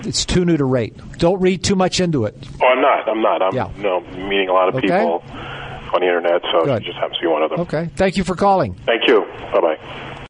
Gotcha. 0.06 0.08
It's 0.08 0.24
too 0.24 0.44
new 0.44 0.56
to 0.56 0.64
rate. 0.64 0.94
Don't 1.18 1.40
read 1.40 1.62
too 1.64 1.76
much 1.76 2.00
into 2.00 2.24
it. 2.24 2.34
Oh, 2.62 2.66
I'm 2.66 2.80
not. 2.80 3.08
I'm 3.08 3.20
not. 3.22 3.42
I'm 3.42 3.54
Yeah. 3.54 3.68
you 3.76 3.82
know, 3.82 4.00
meeting 4.28 4.48
a 4.48 4.52
lot 4.52 4.68
of 4.68 4.74
Okay. 4.76 4.86
people 4.86 5.22
on 5.94 6.00
the 6.00 6.06
internet, 6.06 6.42
so 6.52 6.64
Good. 6.64 6.82
she 6.82 6.88
just 6.88 6.98
happens 6.98 7.18
to 7.18 7.22
be 7.22 7.28
one 7.28 7.42
of 7.42 7.50
them. 7.50 7.60
Okay. 7.60 7.88
Thank 7.96 8.16
you 8.16 8.24
for 8.24 8.34
calling. 8.34 8.74
Thank 8.86 9.06
you. 9.08 9.24
Bye 9.52 9.60
bye. 9.60 9.78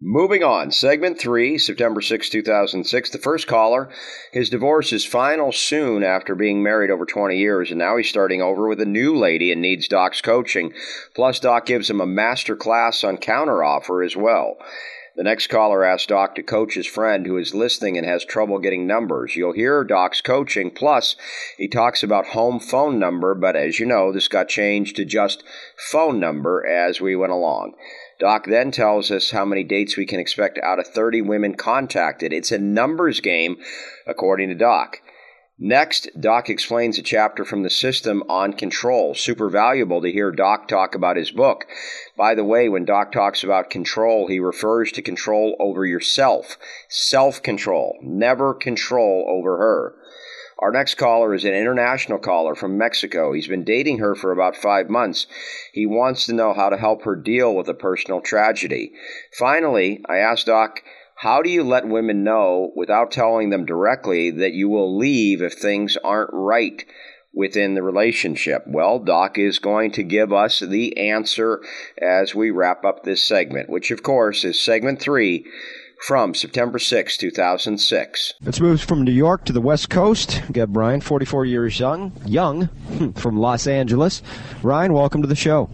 Moving 0.02 0.44
on, 0.44 0.70
segment 0.70 1.18
three, 1.18 1.56
September 1.58 2.00
6, 2.02 2.28
2006. 2.28 3.10
The 3.10 3.18
first 3.18 3.46
caller, 3.46 3.88
his 4.30 4.50
divorce 4.50 4.92
is 4.92 5.04
final 5.06 5.52
soon 5.52 6.04
after 6.04 6.34
being 6.34 6.62
married 6.62 6.90
over 6.90 7.06
20 7.06 7.38
years, 7.38 7.70
and 7.70 7.78
now 7.78 7.96
he's 7.96 8.08
starting 8.08 8.42
over 8.42 8.68
with 8.68 8.80
a 8.80 8.84
new 8.84 9.16
lady 9.16 9.50
and 9.50 9.60
needs 9.62 9.88
Doc's 9.88 10.20
coaching. 10.20 10.72
Plus, 11.14 11.40
Doc 11.40 11.64
gives 11.66 11.88
him 11.90 12.00
a 12.00 12.06
master 12.06 12.54
class 12.56 13.02
on 13.04 13.16
counteroffer 13.16 14.04
as 14.04 14.14
well. 14.16 14.56
The 15.16 15.24
next 15.24 15.46
caller 15.46 15.82
asks 15.82 16.06
Doc 16.06 16.34
to 16.34 16.42
coach 16.42 16.74
his 16.74 16.86
friend 16.86 17.26
who 17.26 17.38
is 17.38 17.54
listening 17.54 17.96
and 17.96 18.06
has 18.06 18.22
trouble 18.22 18.58
getting 18.58 18.86
numbers. 18.86 19.34
You'll 19.34 19.52
hear 19.52 19.82
Doc's 19.82 20.20
coaching. 20.20 20.70
Plus, 20.70 21.16
he 21.56 21.68
talks 21.68 22.02
about 22.02 22.26
home 22.26 22.60
phone 22.60 22.98
number, 22.98 23.34
but 23.34 23.56
as 23.56 23.80
you 23.80 23.86
know, 23.86 24.12
this 24.12 24.28
got 24.28 24.48
changed 24.48 24.94
to 24.96 25.06
just 25.06 25.42
phone 25.90 26.20
number 26.20 26.66
as 26.66 27.00
we 27.00 27.16
went 27.16 27.32
along. 27.32 27.72
Doc 28.18 28.44
then 28.46 28.70
tells 28.70 29.10
us 29.10 29.30
how 29.30 29.46
many 29.46 29.64
dates 29.64 29.96
we 29.96 30.04
can 30.04 30.20
expect 30.20 30.58
out 30.62 30.78
of 30.78 30.86
30 30.86 31.22
women 31.22 31.54
contacted. 31.54 32.34
It's 32.34 32.52
a 32.52 32.58
numbers 32.58 33.20
game, 33.20 33.56
according 34.06 34.50
to 34.50 34.54
Doc. 34.54 35.00
Next, 35.58 36.10
Doc 36.20 36.50
explains 36.50 36.98
a 36.98 37.02
chapter 37.02 37.42
from 37.42 37.62
the 37.62 37.70
system 37.70 38.22
on 38.28 38.52
control. 38.52 39.14
Super 39.14 39.48
valuable 39.48 40.02
to 40.02 40.12
hear 40.12 40.30
Doc 40.30 40.68
talk 40.68 40.94
about 40.94 41.16
his 41.16 41.30
book. 41.30 41.66
By 42.14 42.34
the 42.34 42.44
way, 42.44 42.68
when 42.68 42.84
Doc 42.84 43.10
talks 43.10 43.42
about 43.42 43.70
control, 43.70 44.28
he 44.28 44.38
refers 44.38 44.92
to 44.92 45.02
control 45.02 45.56
over 45.58 45.86
yourself. 45.86 46.58
Self 46.90 47.42
control. 47.42 47.96
Never 48.02 48.52
control 48.52 49.24
over 49.30 49.56
her. 49.56 49.94
Our 50.58 50.72
next 50.72 50.96
caller 50.96 51.32
is 51.34 51.44
an 51.44 51.54
international 51.54 52.18
caller 52.18 52.54
from 52.54 52.76
Mexico. 52.76 53.32
He's 53.32 53.48
been 53.48 53.64
dating 53.64 53.98
her 53.98 54.14
for 54.14 54.32
about 54.32 54.56
five 54.56 54.90
months. 54.90 55.26
He 55.72 55.86
wants 55.86 56.26
to 56.26 56.34
know 56.34 56.52
how 56.52 56.68
to 56.68 56.78
help 56.78 57.02
her 57.04 57.16
deal 57.16 57.54
with 57.54 57.68
a 57.68 57.74
personal 57.74 58.20
tragedy. 58.20 58.92
Finally, 59.38 60.02
I 60.06 60.16
asked 60.16 60.46
Doc 60.46 60.82
how 61.16 61.40
do 61.40 61.48
you 61.48 61.64
let 61.64 61.88
women 61.88 62.24
know 62.24 62.72
without 62.76 63.10
telling 63.10 63.48
them 63.48 63.64
directly 63.64 64.30
that 64.30 64.52
you 64.52 64.68
will 64.68 64.98
leave 64.98 65.40
if 65.40 65.54
things 65.54 65.96
aren't 66.04 66.28
right 66.32 66.84
within 67.32 67.74
the 67.74 67.82
relationship? 67.82 68.64
Well, 68.66 68.98
Doc 68.98 69.38
is 69.38 69.58
going 69.58 69.92
to 69.92 70.02
give 70.02 70.30
us 70.30 70.60
the 70.60 70.98
answer 70.98 71.62
as 72.00 72.34
we 72.34 72.50
wrap 72.50 72.84
up 72.84 73.02
this 73.02 73.24
segment, 73.24 73.70
which 73.70 73.90
of 73.90 74.02
course 74.02 74.44
is 74.44 74.60
segment 74.60 75.00
three 75.00 75.46
from 76.06 76.34
September 76.34 76.78
6, 76.78 77.16
2006. 77.16 78.34
Let's 78.42 78.60
move 78.60 78.82
from 78.82 79.02
New 79.02 79.10
York 79.10 79.46
to 79.46 79.54
the 79.54 79.62
West 79.62 79.88
Coast. 79.88 80.42
We 80.46 80.52
got 80.52 80.70
Brian, 80.70 81.00
44 81.00 81.46
years 81.46 81.80
young, 81.80 82.12
young, 82.26 82.68
from 83.14 83.38
Los 83.38 83.66
Angeles. 83.66 84.20
Ryan, 84.62 84.92
welcome 84.92 85.22
to 85.22 85.28
the 85.28 85.34
show. 85.34 85.70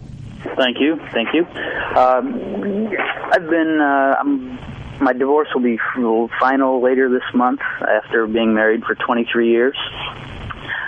Thank 0.57 0.79
you, 0.79 0.97
thank 1.11 1.33
you. 1.33 1.45
Um, 1.97 2.89
I've 3.33 3.49
been, 3.49 3.79
uh, 3.81 4.15
I'm 4.19 4.57
my 5.01 5.13
divorce 5.13 5.47
will 5.53 5.61
be 5.61 5.77
final 6.39 6.81
later 6.81 7.09
this 7.09 7.23
month 7.33 7.61
after 7.81 8.27
being 8.27 8.53
married 8.53 8.83
for 8.83 8.95
23 8.95 9.49
years 9.49 9.77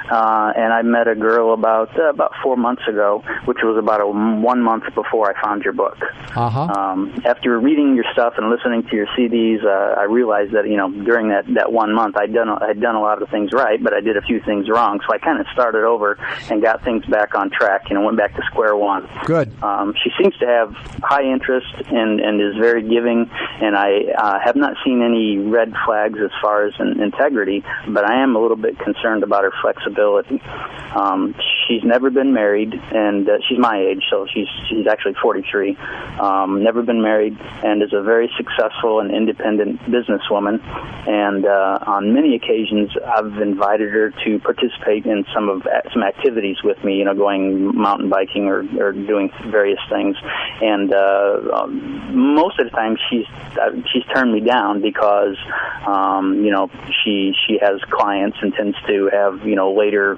uh, 0.09 0.53
and 0.55 0.71
I 0.71 0.81
met 0.83 1.07
a 1.07 1.15
girl 1.15 1.53
about 1.53 1.97
uh, 1.97 2.09
about 2.09 2.31
four 2.43 2.55
months 2.55 2.83
ago, 2.87 3.23
which 3.45 3.57
was 3.63 3.77
about 3.77 4.01
a 4.01 4.07
one 4.07 4.61
month 4.61 4.83
before 4.93 5.33
I 5.35 5.41
found 5.41 5.63
your 5.63 5.73
book. 5.73 5.97
Uh-huh. 6.35 6.61
Um, 6.61 7.21
after 7.25 7.59
reading 7.59 7.95
your 7.95 8.05
stuff 8.13 8.35
and 8.37 8.49
listening 8.49 8.83
to 8.83 8.95
your 8.95 9.07
CDs, 9.17 9.63
uh, 9.65 9.99
I 9.99 10.03
realized 10.03 10.53
that 10.53 10.67
you 10.67 10.77
know 10.77 10.89
during 10.89 11.29
that 11.29 11.45
that 11.55 11.71
one 11.71 11.93
month 11.93 12.17
I'd 12.17 12.33
done 12.33 12.49
I'd 12.49 12.79
done 12.79 12.95
a 12.95 13.01
lot 13.01 13.21
of 13.21 13.29
things 13.29 13.51
right, 13.51 13.81
but 13.81 13.93
I 13.93 14.01
did 14.01 14.17
a 14.17 14.21
few 14.21 14.39
things 14.41 14.69
wrong. 14.69 14.99
So 15.07 15.13
I 15.13 15.17
kind 15.17 15.39
of 15.39 15.47
started 15.53 15.83
over 15.83 16.19
and 16.51 16.61
got 16.61 16.83
things 16.83 17.03
back 17.05 17.33
on 17.33 17.49
track. 17.49 17.89
You 17.89 17.95
know, 17.95 18.05
went 18.05 18.17
back 18.17 18.35
to 18.35 18.41
square 18.51 18.75
one. 18.75 19.09
Good. 19.25 19.51
Um, 19.63 19.95
she 20.03 20.11
seems 20.21 20.37
to 20.37 20.45
have 20.45 20.71
high 21.01 21.23
interest 21.23 21.73
and 21.87 22.19
and 22.19 22.39
is 22.41 22.55
very 22.61 22.83
giving, 22.83 23.29
and 23.59 23.75
I 23.75 24.13
uh, 24.15 24.39
have 24.43 24.55
not 24.55 24.75
seen 24.85 25.01
any 25.01 25.39
red 25.39 25.73
flags 25.85 26.19
as 26.23 26.31
far 26.41 26.67
as 26.67 26.73
in, 26.79 27.01
integrity, 27.01 27.63
but 27.87 28.05
I 28.05 28.21
am 28.21 28.35
a 28.35 28.39
little 28.39 28.57
bit 28.57 28.77
concerned 28.77 29.23
about 29.23 29.43
her 29.43 29.53
flexibility 29.61 29.94
um, 29.97 31.35
she's 31.67 31.83
never 31.83 32.09
been 32.09 32.33
married, 32.33 32.73
and 32.73 33.27
uh, 33.27 33.37
she's 33.47 33.59
my 33.59 33.79
age, 33.79 34.03
so 34.09 34.25
she's 34.33 34.47
she's 34.69 34.87
actually 34.87 35.15
43. 35.21 35.77
Um, 36.19 36.63
never 36.63 36.81
been 36.81 37.01
married, 37.01 37.37
and 37.63 37.81
is 37.81 37.93
a 37.93 38.01
very 38.01 38.31
successful 38.37 38.99
and 38.99 39.11
independent 39.13 39.79
businesswoman. 39.81 40.61
And 41.07 41.45
uh, 41.45 41.79
on 41.85 42.13
many 42.13 42.35
occasions, 42.35 42.91
I've 43.05 43.37
invited 43.41 43.91
her 43.91 44.11
to 44.23 44.39
participate 44.39 45.05
in 45.05 45.25
some 45.33 45.49
of 45.49 45.67
some 45.93 46.03
activities 46.03 46.57
with 46.63 46.81
me. 46.83 46.97
You 46.97 47.05
know, 47.05 47.13
going 47.13 47.75
mountain 47.75 48.09
biking 48.09 48.47
or, 48.47 48.65
or 48.79 48.91
doing 48.91 49.31
various 49.47 49.79
things. 49.89 50.15
And 50.61 50.93
uh, 50.93 51.41
um, 51.53 52.35
most 52.35 52.59
of 52.59 52.65
the 52.65 52.71
time, 52.71 52.97
she's 53.09 53.25
uh, 53.59 53.71
she's 53.91 54.03
turned 54.13 54.33
me 54.33 54.39
down 54.39 54.81
because 54.81 55.37
um, 55.85 56.43
you 56.43 56.51
know 56.51 56.69
she 57.03 57.33
she 57.45 57.57
has 57.61 57.81
clients 57.89 58.37
and 58.41 58.53
tends 58.53 58.77
to 58.87 59.09
have 59.11 59.45
you 59.45 59.55
know 59.55 59.71
later 59.85 60.17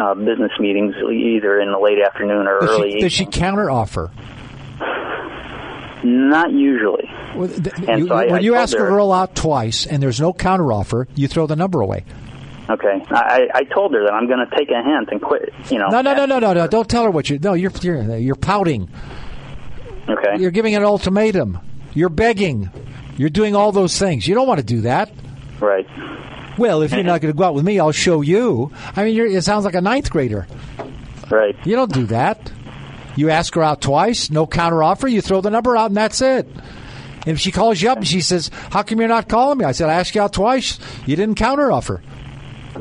uh, 0.00 0.14
business 0.14 0.52
meetings 0.58 0.94
either 0.96 1.60
in 1.60 1.70
the 1.72 1.78
late 1.78 1.98
afternoon 2.04 2.46
or 2.46 2.60
does 2.60 2.70
early. 2.70 2.92
She, 2.92 3.00
does 3.00 3.12
she 3.12 3.26
counter 3.26 3.70
offer? 3.70 4.10
Not 6.02 6.50
usually. 6.52 7.10
Well, 7.36 7.48
th- 7.48 7.66
you- 7.98 8.08
so 8.08 8.14
I- 8.14 8.26
when 8.26 8.34
I 8.36 8.40
you 8.40 8.54
ask 8.54 8.74
a 8.74 8.78
girl 8.78 9.12
out 9.12 9.34
twice 9.34 9.86
and 9.86 10.02
there's 10.02 10.20
no 10.20 10.32
counter 10.32 10.72
offer, 10.72 11.06
you 11.14 11.28
throw 11.28 11.46
the 11.46 11.56
number 11.56 11.80
away. 11.80 12.04
Okay, 12.70 13.02
I, 13.10 13.48
I 13.52 13.64
told 13.64 13.92
her 13.94 14.04
that 14.04 14.12
I'm 14.12 14.28
going 14.28 14.46
to 14.48 14.56
take 14.56 14.70
a 14.70 14.80
hint 14.82 15.08
and 15.10 15.20
quit. 15.20 15.52
You 15.70 15.78
know. 15.78 15.88
No, 15.88 16.02
no, 16.02 16.14
no, 16.14 16.24
no, 16.24 16.38
no, 16.38 16.52
no. 16.52 16.66
Don't 16.68 16.88
tell 16.88 17.02
her 17.02 17.10
what 17.10 17.28
you. 17.28 17.38
No, 17.40 17.54
you're 17.54 17.72
you're, 17.82 18.16
you're 18.16 18.36
pouting. 18.36 18.88
Okay. 20.08 20.36
You're 20.38 20.52
giving 20.52 20.76
an 20.76 20.84
ultimatum. 20.84 21.58
You're 21.94 22.08
begging. 22.10 22.70
You're 23.16 23.28
doing 23.28 23.56
all 23.56 23.72
those 23.72 23.98
things. 23.98 24.26
You 24.26 24.36
don't 24.36 24.46
want 24.46 24.60
to 24.60 24.64
do 24.66 24.82
that. 24.82 25.10
Right. 25.58 25.86
Well, 26.60 26.82
if 26.82 26.92
you're 26.92 27.02
not 27.02 27.22
going 27.22 27.32
to 27.32 27.38
go 27.38 27.44
out 27.44 27.54
with 27.54 27.64
me, 27.64 27.80
I'll 27.80 27.90
show 27.90 28.20
you. 28.20 28.70
I 28.94 29.04
mean, 29.04 29.16
you're, 29.16 29.26
it 29.26 29.42
sounds 29.44 29.64
like 29.64 29.74
a 29.74 29.80
ninth 29.80 30.10
grader. 30.10 30.46
Right. 31.30 31.56
You 31.64 31.74
don't 31.74 31.90
do 31.90 32.04
that. 32.08 32.52
You 33.16 33.30
ask 33.30 33.54
her 33.54 33.62
out 33.62 33.80
twice, 33.80 34.30
no 34.30 34.46
counter 34.46 34.82
offer. 34.82 35.08
You 35.08 35.22
throw 35.22 35.40
the 35.40 35.48
number 35.48 35.74
out, 35.74 35.86
and 35.86 35.96
that's 35.96 36.20
it. 36.20 36.46
And 36.46 37.28
if 37.28 37.40
she 37.40 37.50
calls 37.50 37.80
you 37.80 37.88
up 37.88 37.96
and 37.96 38.06
she 38.06 38.20
says, 38.20 38.50
"How 38.70 38.82
come 38.82 38.98
you're 38.98 39.08
not 39.08 39.26
calling 39.26 39.56
me?" 39.56 39.64
I 39.64 39.72
said, 39.72 39.88
"I 39.88 39.94
asked 39.94 40.14
you 40.14 40.20
out 40.20 40.34
twice. 40.34 40.78
You 41.06 41.16
didn't 41.16 41.36
counter 41.36 41.72
offer." 41.72 42.02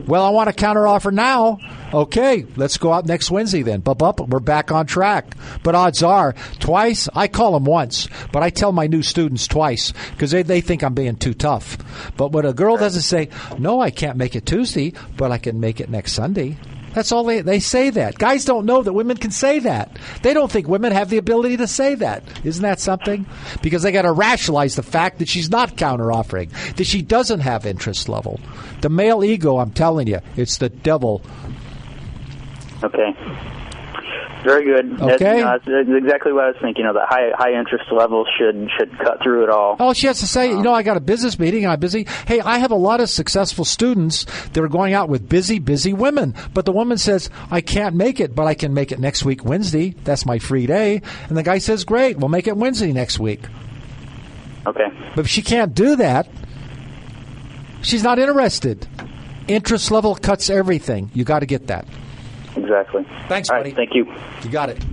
Well, 0.05 0.25
I 0.25 0.29
want 0.29 0.49
a 0.49 0.53
counter 0.53 0.85
offer 0.85 1.11
now. 1.11 1.59
Okay, 1.91 2.45
let's 2.55 2.77
go 2.77 2.93
out 2.93 3.07
next 3.07 3.31
Wednesday 3.31 3.63
then. 3.63 3.79
Bup, 3.79 3.97
bup, 3.97 4.19
we're 4.19 4.39
back 4.39 4.71
on 4.71 4.85
track. 4.85 5.35
But 5.63 5.73
odds 5.73 6.03
are, 6.03 6.33
twice, 6.59 7.09
I 7.15 7.27
call 7.27 7.53
them 7.53 7.65
once, 7.65 8.07
but 8.31 8.43
I 8.43 8.51
tell 8.51 8.71
my 8.71 8.85
new 8.85 9.01
students 9.01 9.47
twice 9.47 9.91
because 10.11 10.29
they, 10.29 10.43
they 10.43 10.61
think 10.61 10.83
I'm 10.83 10.93
being 10.93 11.15
too 11.15 11.33
tough. 11.33 11.77
But 12.15 12.31
when 12.31 12.45
a 12.45 12.53
girl 12.53 12.77
doesn't 12.77 13.01
say, 13.01 13.29
no, 13.57 13.81
I 13.81 13.89
can't 13.89 14.17
make 14.17 14.35
it 14.35 14.45
Tuesday, 14.45 14.93
but 15.17 15.31
I 15.31 15.39
can 15.39 15.59
make 15.59 15.79
it 15.79 15.89
next 15.89 16.13
Sunday, 16.13 16.57
that's 16.93 17.11
all 17.11 17.23
they, 17.23 17.41
they 17.41 17.59
say 17.59 17.89
that. 17.91 18.17
Guys 18.17 18.45
don't 18.45 18.65
know 18.65 18.81
that 18.81 18.93
women 18.93 19.17
can 19.17 19.31
say 19.31 19.59
that. 19.59 19.97
They 20.21 20.33
don't 20.33 20.51
think 20.51 20.67
women 20.67 20.91
have 20.91 21.09
the 21.09 21.17
ability 21.17 21.57
to 21.57 21.67
say 21.67 21.95
that. 21.95 22.23
Isn't 22.43 22.63
that 22.63 22.79
something? 22.79 23.25
Because 23.61 23.83
they 23.83 23.91
got 23.91 24.03
to 24.03 24.11
rationalize 24.11 24.75
the 24.75 24.83
fact 24.83 25.19
that 25.19 25.29
she's 25.29 25.49
not 25.49 25.77
counter 25.77 26.11
offering, 26.11 26.51
that 26.75 26.85
she 26.85 27.01
doesn't 27.01 27.41
have 27.41 27.65
interest 27.65 28.09
level. 28.09 28.39
The 28.81 28.89
male 28.89 29.23
ego, 29.23 29.57
I'm 29.57 29.71
telling 29.71 30.07
you, 30.07 30.19
it's 30.35 30.57
the 30.57 30.69
devil. 30.69 31.21
Okay. 32.83 33.15
Very 34.43 34.63
good. 34.63 35.01
Okay. 35.01 35.37
you 35.37 35.43
know, 35.43 35.51
that's, 35.51 35.65
that's 35.65 35.89
exactly 35.97 36.31
what 36.31 36.45
I 36.45 36.47
was 36.47 36.55
thinking. 36.61 36.85
You 36.85 36.87
know, 36.87 36.93
the 36.93 37.05
high 37.05 37.31
high 37.35 37.59
interest 37.59 37.91
level 37.91 38.25
should 38.37 38.69
should 38.77 38.97
cut 38.99 39.21
through 39.21 39.43
it 39.43 39.49
all. 39.49 39.75
All 39.79 39.93
she 39.93 40.07
has 40.07 40.19
to 40.21 40.27
say, 40.27 40.49
you 40.49 40.61
know, 40.61 40.73
I 40.73 40.81
got 40.81 40.95
a 40.95 41.01
business 41.01 41.37
meeting, 41.37 41.67
I'm 41.67 41.79
busy. 41.79 42.05
Hey, 42.25 42.39
I 42.39 42.59
have 42.59 42.71
a 42.71 42.75
lot 42.75 43.01
of 43.01 43.09
successful 43.09 43.65
students 43.65 44.25
that 44.53 44.63
are 44.63 44.69
going 44.69 44.93
out 44.93 45.09
with 45.09 45.27
busy, 45.27 45.59
busy 45.59 45.91
women. 45.91 46.35
But 46.53 46.65
the 46.65 46.71
woman 46.71 46.97
says, 46.97 47.29
I 47.51 47.59
can't 47.59 47.95
make 47.95 48.21
it, 48.21 48.33
but 48.33 48.45
I 48.45 48.53
can 48.53 48.73
make 48.73 48.93
it 48.93 48.99
next 48.99 49.25
week, 49.25 49.43
Wednesday. 49.43 49.89
That's 50.05 50.25
my 50.25 50.39
free 50.39 50.67
day. 50.67 51.01
And 51.27 51.37
the 51.37 51.43
guy 51.43 51.57
says, 51.57 51.83
Great, 51.83 52.17
we'll 52.17 52.29
make 52.29 52.47
it 52.47 52.55
Wednesday 52.55 52.93
next 52.93 53.19
week. 53.19 53.41
Okay. 54.65 54.87
But 55.15 55.25
if 55.25 55.27
she 55.27 55.41
can't 55.41 55.73
do 55.73 55.97
that, 55.97 56.29
she's 57.81 58.03
not 58.03 58.19
interested. 58.19 58.87
Interest 59.49 59.91
level 59.91 60.15
cuts 60.15 60.49
everything. 60.49 61.11
You 61.13 61.25
got 61.25 61.39
to 61.39 61.45
get 61.45 61.67
that. 61.67 61.85
Exactly. 62.55 63.05
Thanks, 63.27 63.49
All 63.49 63.57
buddy. 63.57 63.69
right, 63.69 63.75
thank 63.75 63.93
you. 63.93 64.05
You 64.43 64.49
got 64.49 64.69
it. 64.69 64.83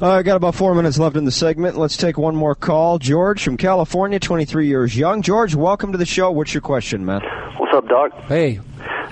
Uh, 0.00 0.10
I 0.10 0.22
got 0.22 0.36
about 0.36 0.54
four 0.54 0.74
minutes 0.74 0.98
left 0.98 1.16
in 1.16 1.24
the 1.24 1.30
segment. 1.32 1.78
Let's 1.78 1.96
take 1.96 2.18
one 2.18 2.36
more 2.36 2.54
call. 2.54 2.98
George 2.98 3.42
from 3.42 3.56
California, 3.56 4.18
23 4.18 4.66
years 4.66 4.94
young. 4.96 5.22
George, 5.22 5.54
welcome 5.54 5.92
to 5.92 5.98
the 5.98 6.04
show. 6.04 6.30
What's 6.30 6.52
your 6.52 6.60
question, 6.60 7.04
man? 7.06 7.22
What's 7.58 7.74
up, 7.74 7.88
Doc? 7.88 8.12
Hey. 8.24 8.60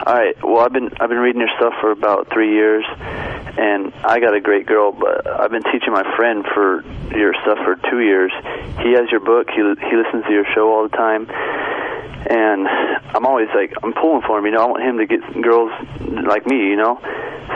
All 0.07 0.15
right. 0.15 0.37
Well, 0.43 0.61
I've 0.61 0.73
been 0.73 0.91
I've 1.01 1.09
been 1.09 1.19
reading 1.19 1.41
your 1.41 1.51
stuff 1.57 1.75
for 1.81 1.91
about 1.91 2.29
three 2.33 2.53
years, 2.53 2.85
and 2.89 3.93
I 4.05 4.21
got 4.21 4.35
a 4.35 4.41
great 4.41 4.67
girl. 4.67 4.93
But 4.93 5.27
I've 5.27 5.51
been 5.51 5.63
teaching 5.65 5.93
my 5.93 6.05
friend 6.17 6.45
for 6.53 6.85
your 7.17 7.33
stuff 7.43 7.59
for 7.65 7.77
two 7.91 8.01
years. 8.01 8.33
He 8.83 8.93
has 8.93 9.11
your 9.11 9.21
book. 9.21 9.49
He 9.51 9.63
he 9.63 9.97
listens 9.97 10.25
to 10.27 10.33
your 10.33 10.45
show 10.55 10.73
all 10.73 10.83
the 10.89 10.97
time, 10.97 11.31
and 11.31 12.67
I'm 13.15 13.25
always 13.25 13.49
like 13.55 13.73
I'm 13.83 13.93
pulling 13.95 14.23
for 14.23 14.39
him. 14.39 14.47
You 14.47 14.53
know, 14.53 14.63
I 14.63 14.67
want 14.67 14.83
him 14.83 14.99
to 14.99 15.07
get 15.07 15.21
girls 15.43 15.73
like 16.01 16.47
me. 16.47 16.69
You 16.69 16.77
know, 16.77 17.01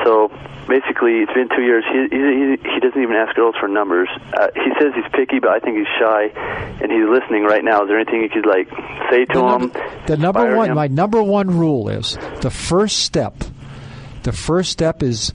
so 0.04 0.30
basically 0.68 1.24
it's 1.24 1.32
been 1.32 1.48
two 1.48 1.62
years. 1.62 1.84
He 1.90 2.06
he, 2.12 2.74
he 2.74 2.80
doesn't 2.80 3.02
even 3.02 3.16
ask 3.16 3.34
girls 3.34 3.56
for 3.58 3.68
numbers. 3.68 4.08
Uh, 4.32 4.48
he 4.54 4.70
says 4.78 4.92
he's 4.94 5.10
picky, 5.12 5.40
but 5.40 5.50
I 5.50 5.58
think 5.58 5.78
he's 5.78 5.92
shy, 5.98 6.30
and 6.80 6.92
he's 6.92 7.08
listening 7.08 7.44
right 7.44 7.64
now. 7.64 7.82
Is 7.82 7.88
there 7.88 7.98
anything 7.98 8.22
you 8.22 8.28
could 8.28 8.46
like 8.46 8.68
say 9.10 9.24
to 9.24 9.48
him? 9.48 9.72
The 10.06 10.16
number 10.16 10.54
one, 10.54 10.70
him? 10.70 10.76
my 10.76 10.86
number 10.86 11.22
one 11.22 11.58
rule 11.58 11.88
is 11.88 12.16
the 12.42 12.50
first 12.50 12.98
step. 12.98 13.42
The 14.22 14.32
first 14.32 14.70
step 14.70 15.02
is 15.02 15.32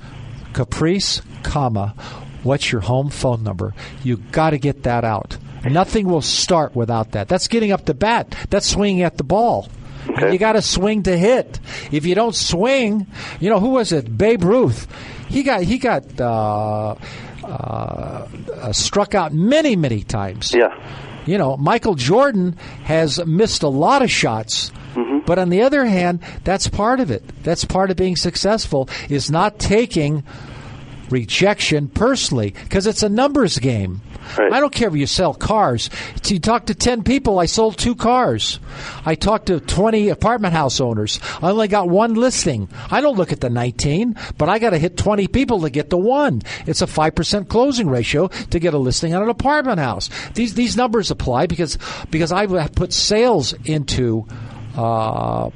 caprice, 0.54 1.22
comma. 1.42 1.96
What's 2.44 2.72
your 2.72 2.82
home 2.82 3.10
phone 3.10 3.44
number? 3.44 3.74
You 4.04 4.18
got 4.18 4.52
to 4.52 4.58
get 4.58 4.84
that 4.84 5.04
out. 5.04 5.38
Nothing 5.64 6.08
will 6.08 6.22
start 6.22 6.76
without 6.76 7.14
that. 7.14 7.30
That's 7.30 7.48
getting 7.48 7.72
up 7.72 7.86
to 7.86 7.94
bat. 7.94 8.36
That's 8.50 8.68
swinging 8.68 9.04
at 9.04 9.18
the 9.18 9.24
ball. 9.24 9.70
And 10.08 10.34
you 10.34 10.40
got 10.40 10.54
to 10.54 10.62
swing 10.62 11.04
to 11.04 11.18
hit. 11.18 11.60
If 11.92 12.06
you 12.06 12.16
don't 12.16 12.36
swing, 12.36 13.08
you 13.40 13.50
know 13.50 13.62
who 13.62 13.70
was 13.70 13.94
it? 13.94 14.18
Babe 14.18 14.44
Ruth. 14.44 14.88
He 15.34 15.42
got 15.42 15.64
he 15.64 15.80
got 15.80 16.22
uh, 16.22 16.96
uh, 17.44 18.72
struck 18.72 19.16
out 19.16 19.34
many, 19.34 19.76
many 19.76 20.04
times. 20.04 20.54
Yeah. 20.54 20.78
You 21.26 21.40
know, 21.40 21.58
Michael 21.58 21.96
Jordan 21.96 22.56
has 22.84 23.24
missed 23.26 23.64
a 23.64 23.68
lot 23.68 24.04
of 24.04 24.12
shots. 24.12 24.72
Mm-hmm. 24.94 25.26
But 25.26 25.40
on 25.40 25.50
the 25.50 25.64
other 25.64 25.86
hand, 25.86 26.20
that's 26.44 26.68
part 26.68 27.00
of 27.00 27.10
it. 27.10 27.24
That's 27.44 27.66
part 27.66 27.90
of 27.90 27.98
being 27.98 28.16
successful 28.16 28.90
is 29.10 29.32
not 29.32 29.58
taking 29.58 30.24
rejection 31.10 31.88
personally 31.88 32.52
because 32.52 32.86
it's 32.86 33.02
a 33.02 33.10
numbers 33.10 33.58
game. 33.58 34.02
I 34.38 34.60
don't 34.60 34.74
care 34.74 34.88
if 34.88 34.96
you 34.96 35.06
sell 35.06 35.34
cars. 35.34 35.90
You 36.26 36.40
talk 36.40 36.68
to 36.68 36.76
10 36.76 37.04
people, 37.04 37.40
I 37.40 37.46
sold 37.46 37.78
two 37.78 37.96
cars. 37.96 38.60
I 39.06 39.16
talked 39.16 39.48
to 39.48 39.60
20 39.60 40.10
apartment 40.10 40.54
house 40.54 40.80
owners. 40.80 41.20
I 41.42 41.52
only 41.52 41.68
got 41.68 41.90
one 41.90 42.16
listing. 42.16 42.70
I 42.90 43.02
don't 43.02 43.18
look 43.18 43.32
at 43.32 43.42
the 43.42 43.50
19, 43.50 44.16
but 44.38 44.50
I 44.50 44.60
got 44.60 44.72
to 44.72 44.78
hit 44.78 44.98
20 44.98 45.28
people 45.28 45.62
to 45.62 45.70
get 45.70 45.90
the 45.90 45.98
one. 45.98 46.42
It's 46.66 46.82
a 46.82 46.88
5% 46.88 47.48
closing 47.48 47.90
ratio 47.90 48.28
to 48.28 48.60
get 48.60 48.74
a 48.74 48.78
listing 48.78 49.14
on 49.14 49.24
an 49.24 49.30
apartment 49.30 49.80
house. 49.80 50.10
These 50.34 50.54
these 50.54 50.76
numbers 50.76 51.12
apply 51.12 51.48
because 51.48 51.78
because 52.10 52.32
I 52.32 52.68
put 52.68 52.94
sales 52.94 53.54
into 53.66 54.26
uh, 54.76 55.50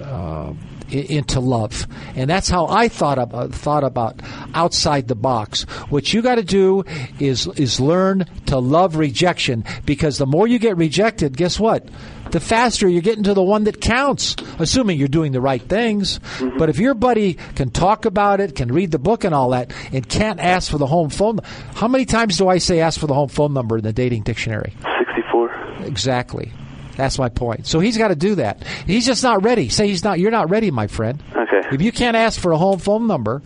uh, 0.00 0.52
into 0.92 1.40
love, 1.40 1.86
and 2.14 2.28
that's 2.28 2.48
how 2.48 2.66
I 2.66 2.88
thought 2.88 3.18
about 3.18 3.52
thought 3.52 3.84
about 3.84 4.20
outside 4.54 5.08
the 5.08 5.14
box. 5.14 5.62
What 5.90 6.12
you 6.12 6.22
got 6.22 6.36
to 6.36 6.44
do 6.44 6.84
is 7.18 7.46
is 7.56 7.80
learn 7.80 8.26
to 8.46 8.58
love 8.58 8.96
rejection 8.96 9.64
because 9.86 10.18
the 10.18 10.26
more 10.26 10.46
you 10.46 10.58
get 10.58 10.76
rejected, 10.76 11.36
guess 11.36 11.58
what? 11.58 11.88
The 12.30 12.40
faster 12.40 12.88
you're 12.88 13.02
getting 13.02 13.24
to 13.24 13.34
the 13.34 13.42
one 13.42 13.64
that 13.64 13.80
counts, 13.80 14.36
assuming 14.60 14.98
you're 14.98 15.08
doing 15.08 15.32
the 15.32 15.40
right 15.40 15.62
things. 15.62 16.20
Mm-hmm. 16.38 16.58
But 16.58 16.68
if 16.68 16.78
your 16.78 16.94
buddy 16.94 17.34
can 17.34 17.70
talk 17.70 18.04
about 18.04 18.40
it, 18.40 18.54
can 18.54 18.72
read 18.72 18.92
the 18.92 19.00
book 19.00 19.24
and 19.24 19.34
all 19.34 19.50
that, 19.50 19.72
and 19.92 20.08
can't 20.08 20.38
ask 20.38 20.70
for 20.70 20.78
the 20.78 20.86
home 20.86 21.10
phone, 21.10 21.40
how 21.74 21.88
many 21.88 22.04
times 22.04 22.38
do 22.38 22.48
I 22.48 22.58
say 22.58 22.80
ask 22.80 23.00
for 23.00 23.08
the 23.08 23.14
home 23.14 23.28
phone 23.28 23.52
number 23.52 23.78
in 23.78 23.84
the 23.84 23.92
dating 23.92 24.22
dictionary? 24.22 24.74
64. 24.98 25.86
Exactly. 25.86 26.52
That's 26.96 27.18
my 27.18 27.28
point. 27.28 27.66
So 27.66 27.80
he's 27.80 27.96
got 27.96 28.08
to 28.08 28.16
do 28.16 28.34
that. 28.36 28.62
He's 28.86 29.06
just 29.06 29.22
not 29.22 29.42
ready. 29.44 29.68
Say 29.68 29.88
he's 29.88 30.04
not. 30.04 30.18
You're 30.18 30.30
not 30.30 30.50
ready, 30.50 30.70
my 30.70 30.86
friend. 30.86 31.22
Okay. 31.34 31.68
If 31.72 31.80
you 31.82 31.92
can't 31.92 32.16
ask 32.16 32.38
for 32.40 32.52
a 32.52 32.58
home 32.58 32.78
phone 32.78 33.06
number, 33.06 33.42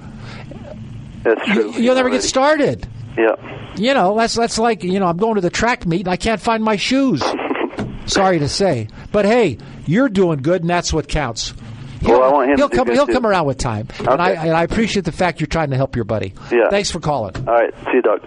That's 1.23 1.45
true. 1.47 1.73
you, 1.73 1.89
will 1.91 1.97
never 1.97 2.11
get 2.11 2.23
started. 2.23 2.87
Yeah. 3.17 3.37
You 3.77 3.95
know, 3.95 4.17
that's 4.17 4.35
that's 4.35 4.59
like 4.59 4.83
you 4.85 4.99
know, 5.01 5.07
I'm 5.07 5.17
going 5.17 5.35
to 5.37 5.41
the 5.41 5.51
track 5.51 5.87
meet 5.87 6.01
and 6.01 6.09
I 6.09 6.17
can't 6.17 6.41
find 6.41 6.63
my 6.65 6.77
shoes. 6.77 7.23
Sorry 8.07 8.39
to 8.41 8.49
say, 8.49 8.89
but 9.13 9.25
hey, 9.25 9.59
you're 9.87 10.09
doing 10.11 10.43
good, 10.43 10.61
and 10.61 10.69
that's 10.71 10.93
what 10.93 11.09
counts. 11.09 11.55
He'll, 12.01 12.11
Well, 12.21 12.23
I 12.23 12.33
want 12.33 12.51
him 12.51 12.57
he'll 12.59 12.69
come. 12.69 12.91
He'll 12.91 13.07
too. 13.07 13.15
come 13.15 13.25
around 13.27 13.47
with 13.47 13.57
time, 13.59 13.89
and 13.99 14.21
I 14.21 14.31
and 14.33 14.51
I 14.51 14.63
appreciate 14.63 15.05
the 15.07 15.13
fact 15.13 15.41
you're 15.41 15.47
trying 15.47 15.71
to 15.71 15.77
help 15.77 15.97
your 15.97 16.05
buddy. 16.05 16.35
Yeah. 16.53 16.69
Thanks 16.71 16.91
for 16.91 17.01
calling. 17.01 17.35
All 17.49 17.55
right. 17.55 17.73
See 17.87 17.93
you, 17.95 18.03
Doc. 18.03 18.21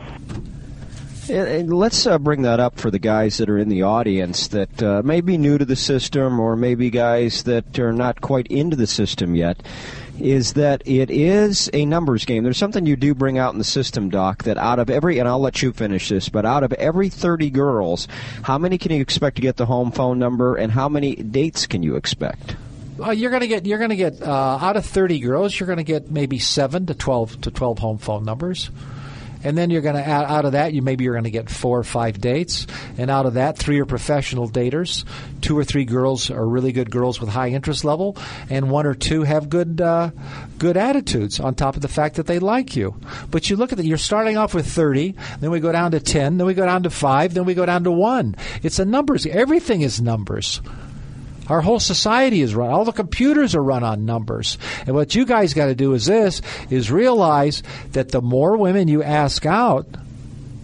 And, 1.29 1.73
let's 1.73 2.05
uh, 2.05 2.17
bring 2.19 2.43
that 2.43 2.59
up 2.59 2.79
for 2.79 2.89
the 2.89 2.99
guys 2.99 3.37
that 3.37 3.49
are 3.49 3.57
in 3.57 3.69
the 3.69 3.83
audience 3.83 4.47
that 4.49 4.81
uh, 4.81 5.01
may 5.03 5.21
be 5.21 5.37
new 5.37 5.57
to 5.57 5.65
the 5.65 5.75
system, 5.75 6.39
or 6.39 6.55
maybe 6.55 6.89
guys 6.89 7.43
that 7.43 7.77
are 7.79 7.93
not 7.93 8.21
quite 8.21 8.47
into 8.47 8.75
the 8.75 8.87
system 8.87 9.35
yet. 9.35 9.61
Is 10.19 10.53
that 10.53 10.81
it 10.85 11.11
is 11.11 11.69
a 11.73 11.85
numbers 11.85 12.25
game? 12.25 12.43
There's 12.43 12.57
something 12.57 12.85
you 12.85 12.95
do 12.95 13.13
bring 13.13 13.37
out 13.37 13.53
in 13.53 13.59
the 13.59 13.63
system, 13.63 14.09
Doc. 14.09 14.43
That 14.43 14.57
out 14.57 14.79
of 14.79 14.89
every, 14.89 15.19
and 15.19 15.27
I'll 15.27 15.39
let 15.39 15.61
you 15.61 15.73
finish 15.73 16.09
this, 16.09 16.29
but 16.29 16.45
out 16.45 16.63
of 16.63 16.73
every 16.73 17.09
30 17.09 17.49
girls, 17.51 18.07
how 18.41 18.57
many 18.57 18.77
can 18.77 18.91
you 18.91 19.01
expect 19.01 19.35
to 19.35 19.41
get 19.41 19.57
the 19.57 19.65
home 19.65 19.91
phone 19.91 20.17
number, 20.17 20.55
and 20.55 20.71
how 20.71 20.89
many 20.89 21.15
dates 21.15 21.67
can 21.67 21.83
you 21.83 21.97
expect? 21.97 22.55
Uh, 22.99 23.11
you're 23.11 23.29
gonna 23.29 23.47
get 23.47 23.65
you're 23.67 23.77
gonna 23.77 23.95
get 23.95 24.21
uh, 24.23 24.57
out 24.59 24.75
of 24.75 24.85
30 24.85 25.19
girls, 25.19 25.59
you're 25.59 25.67
gonna 25.67 25.83
get 25.83 26.09
maybe 26.09 26.39
seven 26.39 26.87
to 26.87 26.95
12 26.95 27.41
to 27.41 27.51
12 27.51 27.79
home 27.79 27.97
phone 27.97 28.25
numbers. 28.25 28.71
And 29.47 29.57
then 29.57 29.69
you're 29.69 29.81
going 29.81 29.95
to 29.95 30.03
out 30.03 30.43
of 30.43 30.51
that, 30.51 30.73
you 30.73 30.81
maybe 30.81 31.05
you're 31.05 31.13
going 31.13 31.23
to 31.23 31.31
get 31.31 31.49
four 31.49 31.79
or 31.79 31.85
five 31.85 32.19
dates, 32.19 32.67
and 32.97 33.09
out 33.09 33.25
of 33.25 33.35
that, 33.35 33.57
three 33.57 33.79
are 33.79 33.85
professional 33.85 34.49
daters, 34.49 35.05
two 35.39 35.57
or 35.57 35.63
three 35.63 35.85
girls 35.85 36.29
are 36.29 36.45
really 36.45 36.73
good 36.73 36.91
girls 36.91 37.21
with 37.21 37.29
high 37.29 37.47
interest 37.47 37.85
level, 37.85 38.17
and 38.49 38.69
one 38.69 38.85
or 38.85 38.93
two 38.93 39.23
have 39.23 39.47
good 39.47 39.79
uh, 39.79 40.11
good 40.57 40.75
attitudes. 40.75 41.39
On 41.39 41.55
top 41.55 41.77
of 41.77 41.81
the 41.81 41.87
fact 41.87 42.15
that 42.15 42.27
they 42.27 42.39
like 42.39 42.75
you, 42.75 42.99
but 43.31 43.49
you 43.49 43.55
look 43.55 43.71
at 43.71 43.79
it, 43.79 43.85
you're 43.85 43.97
starting 43.97 44.35
off 44.35 44.53
with 44.53 44.67
30, 44.67 45.15
then 45.39 45.49
we 45.49 45.61
go 45.61 45.71
down 45.71 45.91
to 45.91 46.01
10, 46.01 46.37
then 46.37 46.45
we 46.45 46.53
go 46.53 46.65
down 46.65 46.83
to 46.83 46.89
five, 46.89 47.33
then 47.33 47.45
we 47.45 47.53
go 47.53 47.65
down 47.65 47.85
to 47.85 47.91
one. 47.91 48.35
It's 48.63 48.79
a 48.79 48.85
numbers. 48.85 49.25
Everything 49.25 49.79
is 49.79 50.01
numbers. 50.01 50.59
Our 51.49 51.61
whole 51.61 51.79
society 51.79 52.41
is 52.41 52.53
run. 52.53 52.69
All 52.69 52.85
the 52.85 52.91
computers 52.91 53.55
are 53.55 53.63
run 53.63 53.83
on 53.83 54.05
numbers. 54.05 54.57
And 54.85 54.95
what 54.95 55.15
you 55.15 55.25
guys 55.25 55.53
got 55.53 55.67
to 55.67 55.75
do 55.75 55.93
is 55.93 56.05
this: 56.05 56.41
is 56.69 56.91
realize 56.91 57.63
that 57.93 58.09
the 58.09 58.21
more 58.21 58.57
women 58.57 58.87
you 58.87 59.01
ask 59.03 59.45
out, 59.45 59.85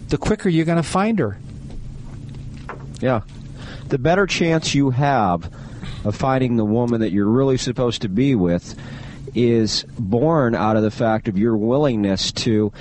the 0.10 0.18
quicker 0.18 0.50
you're 0.50 0.66
going 0.66 0.78
to 0.78 0.84
find 0.84 1.20
her. 1.20 1.38
Yeah. 3.00 3.22
The 3.90 3.98
better 3.98 4.26
chance 4.26 4.74
you 4.74 4.90
have 4.92 5.52
of 6.06 6.16
finding 6.16 6.58
the 6.58 6.66
woman 6.66 7.02
that 7.02 7.12
you're 7.12 7.28
really 7.28 7.58
supposed 7.58 8.02
to 8.02 8.10
be 8.10 8.36
with 8.36 8.76
is 9.36 9.84
born 9.98 10.54
out 10.54 10.76
of 10.76 10.84
the 10.84 10.92
fact 10.92 11.28
of 11.28 11.38
your 11.38 11.58
willingness 11.58 12.32
to, 12.32 12.72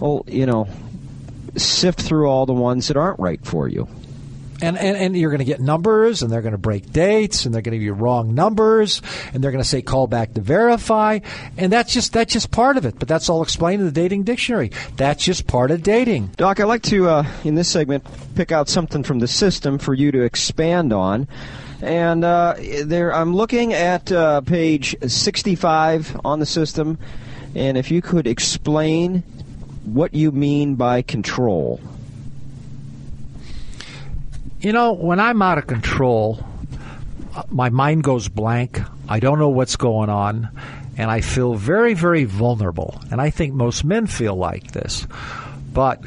well, 0.00 0.24
you 0.26 0.46
know, 0.46 0.68
sift 1.56 2.00
through 2.00 2.26
all 2.26 2.46
the 2.46 2.52
ones 2.52 2.88
that 2.88 2.96
aren't 2.96 3.20
right 3.20 3.44
for 3.44 3.68
you. 3.68 3.88
And, 4.62 4.76
and, 4.76 4.96
and 4.96 5.16
you're 5.16 5.30
going 5.30 5.38
to 5.38 5.44
get 5.44 5.60
numbers, 5.60 6.22
and 6.22 6.30
they're 6.30 6.42
going 6.42 6.52
to 6.52 6.58
break 6.58 6.92
dates, 6.92 7.46
and 7.46 7.54
they're 7.54 7.62
going 7.62 7.72
to 7.72 7.78
give 7.78 7.84
you 7.84 7.92
wrong 7.92 8.34
numbers, 8.34 9.00
and 9.32 9.42
they're 9.42 9.50
going 9.50 9.62
to 9.62 9.68
say 9.68 9.82
call 9.82 10.06
back 10.06 10.34
to 10.34 10.40
verify, 10.40 11.20
and 11.56 11.72
that's 11.72 11.92
just 11.92 12.12
that's 12.12 12.32
just 12.32 12.50
part 12.50 12.76
of 12.76 12.84
it. 12.84 12.98
But 12.98 13.08
that's 13.08 13.28
all 13.28 13.42
explained 13.42 13.80
in 13.80 13.86
the 13.86 13.92
dating 13.92 14.24
dictionary. 14.24 14.70
That's 14.96 15.24
just 15.24 15.46
part 15.46 15.70
of 15.70 15.82
dating. 15.82 16.28
Doc, 16.36 16.60
I'd 16.60 16.64
like 16.64 16.82
to, 16.84 17.08
uh, 17.08 17.26
in 17.44 17.54
this 17.54 17.68
segment, 17.68 18.04
pick 18.34 18.52
out 18.52 18.68
something 18.68 19.02
from 19.02 19.18
the 19.18 19.28
system 19.28 19.78
for 19.78 19.94
you 19.94 20.12
to 20.12 20.22
expand 20.22 20.92
on. 20.92 21.28
And 21.82 22.24
uh, 22.24 22.56
there, 22.84 23.14
I'm 23.14 23.34
looking 23.34 23.72
at 23.72 24.12
uh, 24.12 24.42
page 24.42 24.96
65 25.06 26.20
on 26.24 26.38
the 26.38 26.46
system, 26.46 26.98
and 27.54 27.78
if 27.78 27.90
you 27.90 28.02
could 28.02 28.26
explain 28.26 29.22
what 29.84 30.14
you 30.14 30.30
mean 30.30 30.74
by 30.74 31.02
control. 31.02 31.80
You 34.60 34.72
know, 34.72 34.92
when 34.92 35.20
I'm 35.20 35.40
out 35.40 35.56
of 35.56 35.66
control, 35.66 36.38
my 37.48 37.70
mind 37.70 38.04
goes 38.04 38.28
blank. 38.28 38.80
I 39.08 39.18
don't 39.18 39.38
know 39.38 39.48
what's 39.48 39.76
going 39.76 40.10
on, 40.10 40.50
and 40.98 41.10
I 41.10 41.22
feel 41.22 41.54
very, 41.54 41.94
very 41.94 42.24
vulnerable. 42.24 43.00
And 43.10 43.22
I 43.22 43.30
think 43.30 43.54
most 43.54 43.84
men 43.84 44.06
feel 44.06 44.36
like 44.36 44.72
this. 44.72 45.06
But 45.72 46.02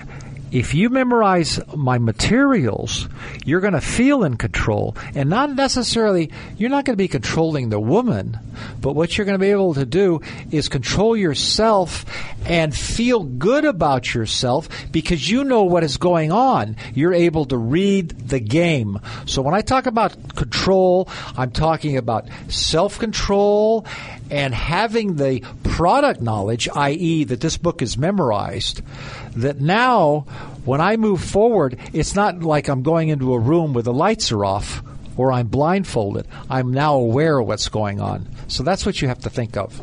if 0.53 0.75
you 0.75 0.89
memorize 0.89 1.59
my 1.75 1.97
materials, 1.97 3.09
you're 3.43 3.59
going 3.59 3.73
to 3.73 3.81
feel 3.81 4.23
in 4.23 4.37
control. 4.37 4.95
And 5.15 5.27
not 5.27 5.55
necessarily, 5.55 6.31
you're 6.57 6.69
not 6.69 6.85
going 6.85 6.93
to 6.93 7.03
be 7.03 7.07
controlling 7.07 7.69
the 7.69 7.79
woman, 7.79 8.37
but 8.79 8.93
what 8.93 9.17
you're 9.17 9.25
going 9.25 9.33
to 9.33 9.43
be 9.43 9.49
able 9.49 9.73
to 9.73 9.85
do 9.85 10.21
is 10.51 10.69
control 10.69 11.17
yourself 11.17 12.05
and 12.45 12.75
feel 12.75 13.23
good 13.23 13.65
about 13.65 14.13
yourself 14.13 14.69
because 14.91 15.27
you 15.27 15.43
know 15.43 15.63
what 15.63 15.83
is 15.83 15.97
going 15.97 16.31
on. 16.31 16.75
You're 16.93 17.15
able 17.15 17.45
to 17.45 17.57
read 17.57 18.09
the 18.09 18.39
game. 18.39 18.99
So 19.25 19.41
when 19.41 19.55
I 19.55 19.61
talk 19.61 19.87
about 19.87 20.35
control, 20.35 21.09
I'm 21.35 21.49
talking 21.49 21.97
about 21.97 22.27
self 22.47 22.99
control 22.99 23.87
and 24.29 24.53
having 24.53 25.15
the 25.15 25.43
product 25.63 26.21
knowledge, 26.21 26.69
i.e., 26.75 27.23
that 27.25 27.41
this 27.41 27.57
book 27.57 27.81
is 27.81 27.97
memorized, 27.97 28.81
that 29.35 29.59
now 29.59 30.21
when 30.65 30.81
I 30.81 30.97
move 30.97 31.23
forward, 31.23 31.77
it's 31.93 32.15
not 32.15 32.41
like 32.41 32.67
I'm 32.67 32.83
going 32.83 33.09
into 33.09 33.33
a 33.33 33.39
room 33.39 33.73
where 33.73 33.83
the 33.83 33.93
lights 33.93 34.31
are 34.31 34.45
off 34.45 34.83
or 35.17 35.31
I'm 35.31 35.47
blindfolded. 35.47 36.27
I'm 36.49 36.73
now 36.73 36.95
aware 36.95 37.39
of 37.39 37.47
what's 37.47 37.69
going 37.69 37.99
on. 37.99 38.27
So 38.47 38.63
that's 38.63 38.85
what 38.85 39.01
you 39.01 39.07
have 39.07 39.19
to 39.19 39.29
think 39.29 39.57
of. 39.57 39.81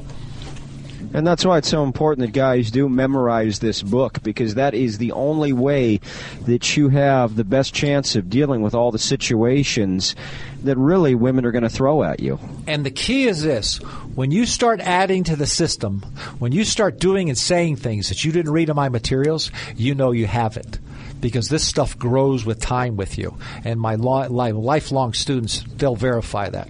And 1.12 1.26
that's 1.26 1.44
why 1.44 1.58
it's 1.58 1.68
so 1.68 1.82
important 1.82 2.26
that 2.26 2.32
guys 2.32 2.70
do 2.70 2.88
memorize 2.88 3.58
this 3.58 3.82
book 3.82 4.22
because 4.22 4.54
that 4.54 4.74
is 4.74 4.98
the 4.98 5.12
only 5.12 5.52
way 5.52 6.00
that 6.46 6.76
you 6.76 6.88
have 6.90 7.36
the 7.36 7.44
best 7.44 7.74
chance 7.74 8.14
of 8.14 8.30
dealing 8.30 8.62
with 8.62 8.74
all 8.74 8.92
the 8.92 8.98
situations 8.98 10.14
that 10.62 10.76
really 10.76 11.14
women 11.14 11.44
are 11.44 11.50
going 11.50 11.64
to 11.64 11.68
throw 11.68 12.04
at 12.04 12.20
you. 12.20 12.38
And 12.66 12.86
the 12.86 12.90
key 12.90 13.26
is 13.26 13.42
this 13.42 13.78
when 14.14 14.30
you 14.30 14.46
start 14.46 14.80
adding 14.80 15.24
to 15.24 15.36
the 15.36 15.46
system, 15.46 16.02
when 16.38 16.52
you 16.52 16.64
start 16.64 17.00
doing 17.00 17.28
and 17.28 17.38
saying 17.38 17.76
things 17.76 18.08
that 18.08 18.24
you 18.24 18.30
didn't 18.30 18.52
read 18.52 18.68
in 18.68 18.76
my 18.76 18.88
materials, 18.88 19.50
you 19.76 19.94
know 19.94 20.12
you 20.12 20.26
have 20.26 20.56
it. 20.56 20.78
Because 21.20 21.48
this 21.48 21.66
stuff 21.66 21.98
grows 21.98 22.46
with 22.46 22.60
time 22.60 22.96
with 22.96 23.18
you. 23.18 23.36
And 23.64 23.78
my 23.78 23.96
li- 23.96 24.28
li- 24.28 24.52
lifelong 24.52 25.12
students, 25.12 25.62
they'll 25.76 25.94
verify 25.94 26.48
that. 26.48 26.68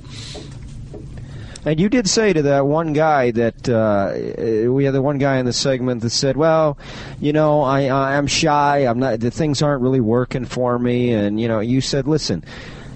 And 1.65 1.79
you 1.79 1.89
did 1.89 2.09
say 2.09 2.33
to 2.33 2.43
that 2.43 2.67
one 2.67 2.95
guy 2.95 3.33
that 3.33 3.69
uh, 3.69 4.71
we 4.71 4.85
had 4.85 4.95
the 4.95 5.03
one 5.03 5.19
guy 5.19 5.37
in 5.39 5.47
the 5.47 5.53
segment 5.53 6.01
that 6.03 6.11
said, 6.11 6.37
"Well, 6.37 6.79
you 7.21 7.33
know, 7.33 7.63
I 7.63 8.17
I'm 8.17 8.27
shy. 8.27 8.79
I'm 8.79 8.99
not. 8.99 9.21
The 9.21 9.31
things 9.31 9.61
aren't 9.61 9.83
really 9.83 10.01
working 10.01 10.47
for 10.47 10.79
me." 10.79 11.13
And 11.13 11.39
you 11.41 11.49
know, 11.49 11.61
you 11.61 11.83
said, 11.83 12.09
"Listen, 12.09 12.45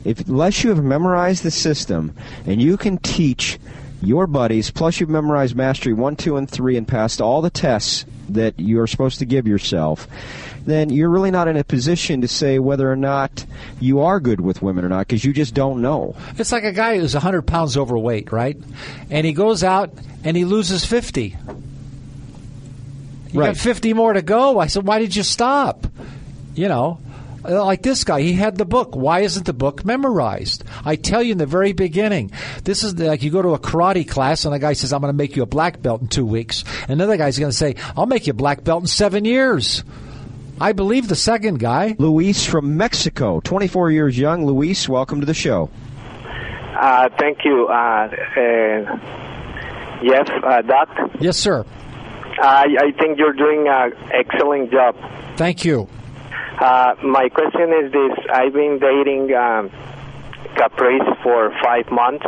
if 0.05 0.27
unless 0.29 0.65
you 0.65 0.71
have 0.71 0.83
memorized 0.83 1.43
the 1.43 1.51
system 1.51 2.15
and 2.47 2.61
you 2.61 2.77
can 2.77 2.99
teach 2.99 3.59
your 4.01 4.27
buddies, 4.27 4.71
plus 4.71 5.01
you've 5.01 5.09
memorized 5.09 5.57
Mastery 5.57 5.95
1, 5.95 6.17
2, 6.17 6.37
and 6.37 6.51
3 6.51 6.77
and 6.77 6.87
passed 6.87 7.21
all 7.21 7.41
the 7.41 7.51
tests 7.51 8.05
that 8.29 8.55
you're 8.59 8.87
supposed 8.87 9.19
to 9.19 9.25
give 9.25 9.47
yourself, 9.47 10.07
then 10.67 10.91
you're 10.91 11.09
really 11.11 11.31
not 11.31 11.49
in 11.49 11.57
a 11.57 11.65
position 11.65 12.21
to 12.23 12.29
say 12.29 12.59
whether 12.59 12.91
or 12.91 12.97
not 12.97 13.45
you 13.81 14.01
are 14.01 14.21
good 14.21 14.41
with 14.41 14.63
women 14.63 14.85
or 14.85 14.89
not 14.89 15.01
because 15.01 15.25
you 15.25 15.33
just 15.33 15.55
don't 15.55 15.83
know. 15.83 16.17
It's 16.39 16.53
like 16.53 16.65
a 16.65 16.73
guy 16.73 16.99
who's 16.99 17.15
100 17.15 17.43
pounds 17.43 17.77
overweight, 17.77 18.33
right? 18.33 18.57
And 19.11 19.27
he 19.27 19.33
goes 19.33 19.63
out 19.63 19.91
and 20.25 20.37
he 20.37 20.45
loses 20.45 20.85
50. 20.85 21.37
You 23.33 23.41
Right. 23.41 23.47
got 23.49 23.57
50 23.57 23.95
more 23.95 24.13
to 24.13 24.23
go. 24.23 24.59
I 24.61 24.69
said, 24.69 24.87
why 24.87 25.01
did 25.01 25.17
you 25.17 25.23
stop? 25.25 25.87
You 26.55 26.69
know, 26.69 27.01
like 27.43 27.83
this 27.83 28.05
guy, 28.05 28.21
he 28.23 28.33
had 28.35 28.57
the 28.57 28.65
book. 28.65 28.95
Why 28.95 29.21
isn't 29.21 29.45
the 29.45 29.53
book 29.53 29.85
memorized? 29.85 30.63
I 30.85 30.95
tell 30.97 31.21
you 31.23 31.33
in 31.33 31.39
the 31.39 31.47
very 31.47 31.73
beginning, 31.73 32.31
this 32.63 32.85
is 32.85 32.97
like 32.99 33.23
you 33.25 33.31
go 33.31 33.43
to 33.43 33.51
a 33.55 33.59
karate 33.59 34.09
class 34.09 34.45
and 34.45 34.55
a 34.55 34.59
guy 34.61 34.73
says, 34.75 34.93
I'm 34.93 35.01
going 35.01 35.13
to 35.13 35.17
make 35.17 35.35
you 35.35 35.43
a 35.43 35.47
black 35.47 35.83
belt 35.83 36.01
in 36.01 36.07
two 36.09 36.25
weeks. 36.25 36.63
Another 36.89 37.17
guy's 37.17 37.39
going 37.39 37.51
to 37.51 37.57
say, 37.57 37.75
I'll 37.97 38.07
make 38.07 38.27
you 38.29 38.31
a 38.31 38.35
black 38.37 38.63
belt 38.63 38.85
in 38.85 38.87
seven 38.87 39.25
years. 39.25 39.83
I 40.61 40.73
believe 40.73 41.09
the 41.09 41.17
second 41.17 41.59
guy. 41.59 41.97
Luis 41.99 42.47
from 42.47 42.77
Mexico, 42.77 43.41
24 43.41 43.91
years 43.91 44.19
young. 44.19 44.47
Luis, 44.47 44.89
welcome 44.89 45.21
to 45.21 45.27
the 45.27 45.35
show. 45.35 45.69
Uh, 46.79 47.09
thank 47.19 47.45
you. 47.45 47.67
Uh, 47.67 47.73
uh, 47.73 48.09
yes, 50.03 50.29
uh, 50.43 50.63
Doc. 50.63 50.89
Yes, 51.21 51.37
sir. 51.39 51.65
I, 52.41 52.67
I 52.79 52.93
think 53.01 53.19
you're 53.19 53.33
doing 53.33 53.67
an 53.69 53.93
excellent 54.13 54.71
job. 54.71 54.97
Thank 55.37 55.65
you. 55.65 55.89
Uh, 56.61 56.95
my 57.03 57.29
question 57.29 57.73
is 57.73 57.93
this: 57.93 58.13
I've 58.33 58.53
been 58.53 58.79
dating 58.79 59.35
um, 59.35 59.71
Caprice 60.57 61.03
for 61.23 61.53
five 61.63 61.91
months. 61.91 62.25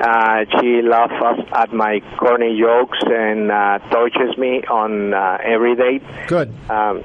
Uh, 0.00 0.44
she 0.58 0.80
laughs 0.80 1.12
us 1.22 1.46
at 1.52 1.74
my 1.74 2.00
corny 2.18 2.58
jokes 2.58 2.98
and 3.04 3.50
uh, 3.50 3.78
touches 3.90 4.36
me 4.38 4.62
on 4.64 5.12
uh, 5.12 5.36
every 5.44 5.76
date. 5.76 6.02
Good. 6.26 6.54
Um, 6.70 7.02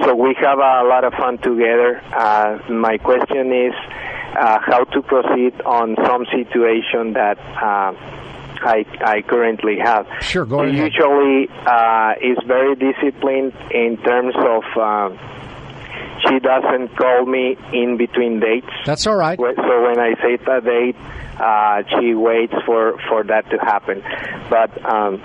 so 0.00 0.14
we 0.14 0.34
have 0.40 0.58
a 0.58 0.84
lot 0.88 1.04
of 1.04 1.12
fun 1.14 1.38
together. 1.38 2.00
Uh, 2.14 2.58
my 2.70 2.98
question 2.98 3.52
is 3.52 3.74
uh, 4.36 4.58
how 4.60 4.84
to 4.84 5.02
proceed 5.02 5.60
on 5.62 5.96
some 6.06 6.24
situation 6.26 7.12
that 7.12 7.38
uh, 7.38 7.92
I, 8.64 8.84
I 9.04 9.22
currently 9.22 9.78
have. 9.78 10.06
Sure, 10.22 10.46
go 10.46 10.60
ahead. 10.60 10.74
Usually 10.74 11.48
uh, 11.66 12.14
is 12.20 12.38
very 12.46 12.74
disciplined 12.76 13.52
in 13.70 13.98
terms 13.98 14.34
of 14.36 14.64
uh, 14.80 15.10
she 16.26 16.38
doesn't 16.38 16.96
call 16.96 17.26
me 17.26 17.56
in 17.72 17.96
between 17.96 18.40
dates. 18.40 18.70
That's 18.86 19.06
all 19.06 19.16
right. 19.16 19.38
So 19.38 19.82
when 19.82 19.98
I 19.98 20.14
say 20.22 20.34
a 20.34 20.60
date, 20.60 20.96
uh, 21.38 21.82
she 21.88 22.14
waits 22.14 22.54
for, 22.64 22.98
for 23.08 23.24
that 23.24 23.50
to 23.50 23.58
happen. 23.58 24.02
But 24.48 24.70
um, 24.84 25.20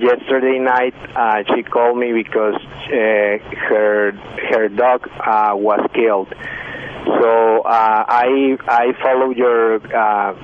yesterday 0.00 0.58
night, 0.58 0.94
uh, 1.16 1.42
she 1.54 1.62
called 1.62 1.98
me 1.98 2.12
because 2.12 2.56
uh, 2.56 3.38
her 3.68 4.12
her 4.50 4.68
dog 4.68 5.08
uh, 5.20 5.52
was 5.54 5.80
killed. 5.94 6.28
So 7.04 7.60
uh, 7.62 8.04
I 8.08 8.56
I 8.66 8.92
follow 9.02 9.30
your. 9.30 9.76
Uh, 9.94 10.34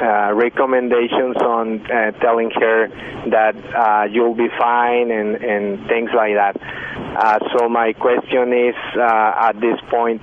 uh, 0.00 0.32
recommendations 0.34 1.34
on 1.38 1.80
uh, 1.90 2.12
telling 2.20 2.50
her 2.50 2.88
that 3.30 3.56
uh, 3.74 4.04
you'll 4.04 4.34
be 4.34 4.48
fine 4.58 5.10
and, 5.10 5.36
and 5.36 5.88
things 5.88 6.10
like 6.14 6.34
that. 6.34 6.56
Uh, 6.60 7.38
so 7.56 7.68
my 7.68 7.94
question 7.94 8.52
is, 8.52 8.76
uh, 8.94 9.48
at 9.48 9.60
this 9.60 9.80
point, 9.88 10.22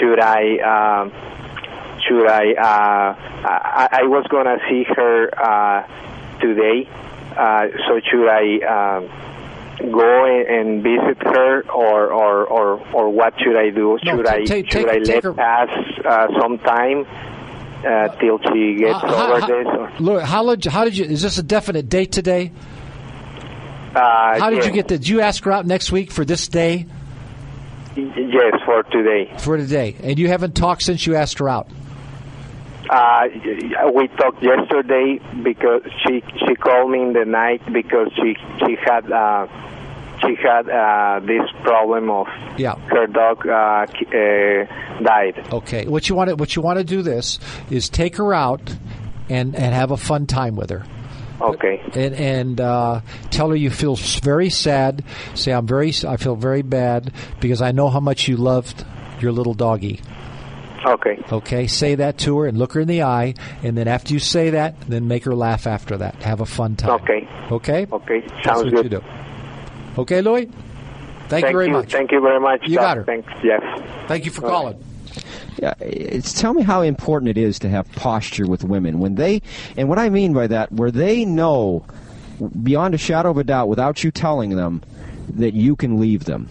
should 0.00 0.18
I 0.18 0.56
um 0.58 1.12
should 2.06 2.26
I? 2.26 2.52
Uh, 2.52 3.16
I, 3.46 3.88
I 3.92 4.02
was 4.04 4.26
gonna 4.28 4.58
see 4.68 4.84
her 4.84 5.30
uh, 5.36 5.86
today, 6.40 6.88
uh, 7.36 7.66
so 7.86 8.00
should 8.10 8.28
I? 8.28 8.98
Um, 8.98 9.10
go 9.92 10.24
and, 10.24 10.48
and 10.48 10.82
visit 10.82 11.18
her 11.22 11.60
or, 11.70 12.10
or, 12.10 12.46
or, 12.46 12.80
or 12.94 13.10
what 13.10 13.34
should 13.38 13.56
I 13.56 13.68
do? 13.68 13.98
Should 14.02 14.24
ta- 14.24 14.32
I 14.32 14.44
should 14.46 14.88
I 14.88 14.96
let 14.98 15.22
her- 15.24 15.34
pass 15.34 15.68
uh, 16.02 16.28
some 16.40 16.56
time 16.58 17.04
uh, 17.84 18.08
till 18.16 18.38
she 18.38 18.76
gets 18.76 19.00
How- 19.02 19.32
over 19.32 19.40
how- 19.40 19.46
this? 19.46 19.66
Or, 19.66 19.92
Look, 20.00 20.22
how 20.22 20.42
did, 20.48 20.64
you, 20.64 20.70
how 20.70 20.84
did 20.84 20.96
you? 20.96 21.04
Is 21.04 21.20
this 21.20 21.36
a 21.36 21.42
definite 21.42 21.90
date 21.90 22.10
today? 22.10 22.52
uh, 23.94 24.38
How 24.38 24.48
did 24.50 24.56
yes, 24.56 24.66
you 24.66 24.72
get 24.72 24.88
the? 24.88 24.96
Did 24.98 25.08
you 25.08 25.20
ask 25.20 25.44
her 25.44 25.52
out 25.52 25.66
next 25.66 25.92
week 25.92 26.10
for 26.10 26.24
this 26.24 26.48
day? 26.48 26.86
Yes, 27.96 28.54
for 28.64 28.82
today. 28.84 29.32
For 29.38 29.56
today, 29.58 29.96
and 30.02 30.18
you 30.18 30.28
haven't 30.28 30.54
talked 30.54 30.82
since 30.82 31.06
you 31.06 31.14
asked 31.16 31.38
her 31.38 31.48
out. 31.48 31.68
Uh, 32.88 33.22
we 33.94 34.08
talked 34.08 34.42
yesterday 34.42 35.18
because 35.42 35.82
she 36.06 36.22
she 36.46 36.54
called 36.54 36.90
me 36.90 37.02
in 37.02 37.12
the 37.12 37.24
night 37.24 37.62
because 37.72 38.08
she 38.16 38.36
she 38.64 38.76
had 38.84 39.10
uh, 39.10 39.46
she 40.20 40.34
had 40.36 40.68
uh, 40.68 41.20
this 41.20 41.42
problem 41.62 42.10
of 42.10 42.26
Yeah. 42.58 42.76
her 42.88 43.06
dog 43.06 43.46
uh, 43.46 43.86
uh, 43.86 45.02
died. 45.02 45.46
Okay. 45.52 45.86
What 45.86 46.08
you 46.08 46.14
want 46.14 46.30
to 46.30 46.36
what 46.36 46.54
you 46.56 46.62
want 46.62 46.78
to 46.78 46.84
do 46.84 47.02
this 47.02 47.38
is 47.70 47.88
take 47.88 48.16
her 48.16 48.32
out 48.32 48.74
and 49.28 49.54
and 49.56 49.74
have 49.74 49.90
a 49.90 49.96
fun 49.96 50.26
time 50.26 50.56
with 50.56 50.70
her. 50.70 50.84
Okay. 51.40 51.82
And 51.94 52.14
and 52.14 52.60
uh, 52.60 53.00
tell 53.30 53.50
her 53.50 53.56
you 53.56 53.70
feel 53.70 53.96
very 53.96 54.48
sad. 54.48 55.04
Say 55.34 55.52
I'm 55.52 55.66
very 55.66 55.92
I 56.06 56.16
feel 56.16 56.36
very 56.36 56.62
bad 56.62 57.12
because 57.40 57.60
I 57.60 57.72
know 57.72 57.88
how 57.90 58.00
much 58.00 58.26
you 58.28 58.36
loved 58.36 58.84
your 59.20 59.32
little 59.32 59.54
doggy. 59.54 60.00
Okay. 60.84 61.22
Okay, 61.32 61.66
say 61.66 61.94
that 61.96 62.18
to 62.18 62.38
her 62.38 62.46
and 62.46 62.58
look 62.58 62.72
her 62.74 62.80
in 62.80 62.88
the 62.88 63.02
eye, 63.02 63.34
and 63.62 63.76
then 63.76 63.88
after 63.88 64.12
you 64.12 64.20
say 64.20 64.50
that, 64.50 64.80
then 64.82 65.08
make 65.08 65.24
her 65.24 65.34
laugh 65.34 65.66
after 65.66 65.96
that. 65.96 66.22
Have 66.22 66.40
a 66.40 66.46
fun 66.46 66.76
time. 66.76 67.00
Okay. 67.02 67.28
Okay. 67.50 67.86
Okay. 67.90 68.20
That's 68.20 68.44
Sounds 68.44 68.64
what 68.64 68.74
good. 68.74 68.84
you 68.84 68.90
do. 68.90 69.04
Okay, 69.98 70.20
Louis. 70.20 70.50
Thank, 71.28 71.46
you 71.46 71.52
very 71.52 71.70
much. 71.70 71.90
Thank 71.90 72.12
you 72.12 72.20
very 72.20 72.38
much. 72.38 72.62
You 72.66 72.76
Doc. 72.76 72.82
got 72.82 72.96
her. 72.98 73.04
Thanks. 73.04 73.32
Yes. 73.42 73.62
Thank 74.06 74.24
you 74.26 74.30
for 74.30 74.44
All 74.44 74.50
calling. 74.50 74.84
Yeah, 75.58 75.74
it's 75.80 76.38
tell 76.38 76.52
me 76.52 76.62
how 76.62 76.82
important 76.82 77.30
it 77.30 77.38
is 77.38 77.58
to 77.60 77.68
have 77.68 77.90
posture 77.92 78.46
with 78.46 78.62
women 78.62 79.00
when 79.00 79.14
they, 79.14 79.40
and 79.76 79.88
what 79.88 79.98
I 79.98 80.10
mean 80.10 80.34
by 80.34 80.46
that, 80.48 80.70
where 80.70 80.90
they 80.90 81.24
know 81.24 81.84
beyond 82.62 82.94
a 82.94 82.98
shadow 82.98 83.30
of 83.30 83.38
a 83.38 83.44
doubt, 83.44 83.68
without 83.68 84.04
you 84.04 84.10
telling 84.10 84.50
them, 84.50 84.82
that 85.30 85.54
you 85.54 85.74
can 85.74 85.98
leave 85.98 86.24
them. 86.24 86.48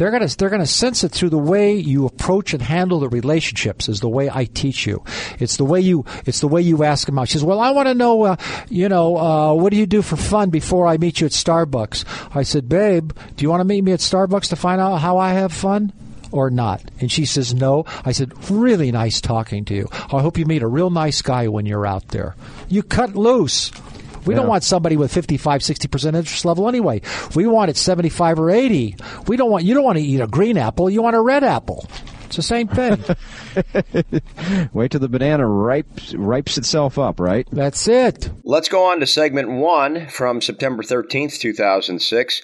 They're 0.00 0.10
gonna 0.10 0.28
they're 0.28 0.48
gonna 0.48 0.64
sense 0.64 1.04
it 1.04 1.12
through 1.12 1.28
the 1.28 1.36
way 1.36 1.74
you 1.74 2.06
approach 2.06 2.54
and 2.54 2.62
handle 2.62 3.00
the 3.00 3.08
relationships. 3.10 3.86
Is 3.86 4.00
the 4.00 4.08
way 4.08 4.30
I 4.32 4.46
teach 4.46 4.86
you. 4.86 5.04
It's 5.38 5.58
the 5.58 5.66
way 5.66 5.82
you 5.82 6.06
it's 6.24 6.40
the 6.40 6.48
way 6.48 6.62
you 6.62 6.84
ask 6.84 7.04
them 7.04 7.18
out. 7.18 7.28
She 7.28 7.34
says, 7.34 7.44
"Well, 7.44 7.60
I 7.60 7.72
want 7.72 7.86
to 7.86 7.92
know, 7.92 8.22
uh, 8.22 8.36
you 8.70 8.88
know, 8.88 9.18
uh, 9.18 9.52
what 9.52 9.72
do 9.72 9.76
you 9.76 9.84
do 9.84 10.00
for 10.00 10.16
fun 10.16 10.48
before 10.48 10.86
I 10.86 10.96
meet 10.96 11.20
you 11.20 11.26
at 11.26 11.32
Starbucks?" 11.32 12.06
I 12.34 12.44
said, 12.44 12.66
"Babe, 12.66 13.12
do 13.36 13.42
you 13.42 13.50
want 13.50 13.60
to 13.60 13.66
meet 13.66 13.84
me 13.84 13.92
at 13.92 14.00
Starbucks 14.00 14.48
to 14.48 14.56
find 14.56 14.80
out 14.80 15.02
how 15.02 15.18
I 15.18 15.34
have 15.34 15.52
fun?" 15.52 15.92
Or 16.32 16.48
not. 16.48 16.80
And 17.00 17.12
she 17.12 17.26
says, 17.26 17.52
No. 17.52 17.84
I 18.04 18.12
said, 18.12 18.32
Really 18.48 18.92
nice 18.92 19.20
talking 19.20 19.64
to 19.64 19.74
you. 19.74 19.88
I 19.92 20.22
hope 20.22 20.38
you 20.38 20.46
meet 20.46 20.62
a 20.62 20.68
real 20.68 20.88
nice 20.88 21.22
guy 21.22 21.48
when 21.48 21.66
you're 21.66 21.84
out 21.84 22.06
there. 22.08 22.36
You 22.68 22.84
cut 22.84 23.16
loose. 23.16 23.72
We 24.26 24.34
don't 24.34 24.46
want 24.46 24.64
somebody 24.64 24.96
with 24.96 25.12
55, 25.12 25.60
60% 25.60 26.06
interest 26.16 26.44
level 26.44 26.68
anyway. 26.68 27.00
We 27.34 27.46
want 27.46 27.70
it 27.70 27.76
75 27.76 28.38
or 28.38 28.50
80. 28.50 28.96
We 29.26 29.36
don't 29.36 29.50
want, 29.50 29.64
you 29.64 29.74
don't 29.74 29.84
want 29.84 29.98
to 29.98 30.04
eat 30.04 30.20
a 30.20 30.26
green 30.26 30.58
apple. 30.58 30.90
You 30.90 31.02
want 31.02 31.16
a 31.16 31.20
red 31.20 31.44
apple. 31.44 31.88
It's 32.26 32.36
the 32.36 32.42
same 32.42 32.68
thing. 32.68 33.02
Wait 34.72 34.92
till 34.92 35.00
the 35.00 35.08
banana 35.08 35.44
ripes, 35.44 36.14
ripes 36.14 36.58
itself 36.58 36.96
up, 36.96 37.18
right? 37.18 37.44
That's 37.50 37.88
it. 37.88 38.30
Let's 38.44 38.68
go 38.68 38.84
on 38.84 39.00
to 39.00 39.06
segment 39.06 39.50
one 39.50 40.06
from 40.06 40.40
September 40.40 40.84
13th, 40.84 41.40
2006. 41.40 42.42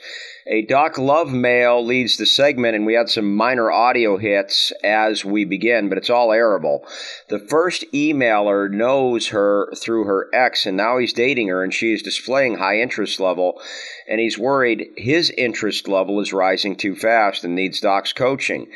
A 0.49 0.63
Doc 0.63 0.97
Love 0.97 1.33
mail 1.33 1.85
leads 1.85 2.17
the 2.17 2.25
segment, 2.25 2.77
and 2.77 2.87
we 2.87 2.95
had 2.95 3.11
some 3.11 3.35
minor 3.35 3.73
audio 3.73 4.17
hits 4.17 4.73
as 4.85 5.25
we 5.25 5.45
begin, 5.45 5.89
but 5.89 5.99
it's 5.99 6.09
all 6.09 6.29
airable. 6.29 6.83
The 7.29 7.41
first 7.41 7.85
emailer 7.93 8.71
knows 8.71 9.29
her 9.29 9.69
through 9.75 10.05
her 10.05 10.29
ex, 10.33 10.65
and 10.65 10.77
now 10.77 10.99
he's 10.99 11.13
dating 11.13 11.49
her, 11.49 11.65
and 11.65 11.75
she 11.75 11.93
is 11.93 12.01
displaying 12.01 12.59
high 12.59 12.79
interest 12.79 13.19
level, 13.19 13.61
and 14.07 14.21
he's 14.21 14.39
worried 14.39 14.87
his 14.97 15.31
interest 15.31 15.89
level 15.89 16.21
is 16.21 16.33
rising 16.33 16.77
too 16.77 16.95
fast 16.95 17.43
and 17.43 17.57
needs 17.57 17.81
Doc's 17.81 18.13
coaching. 18.13 18.69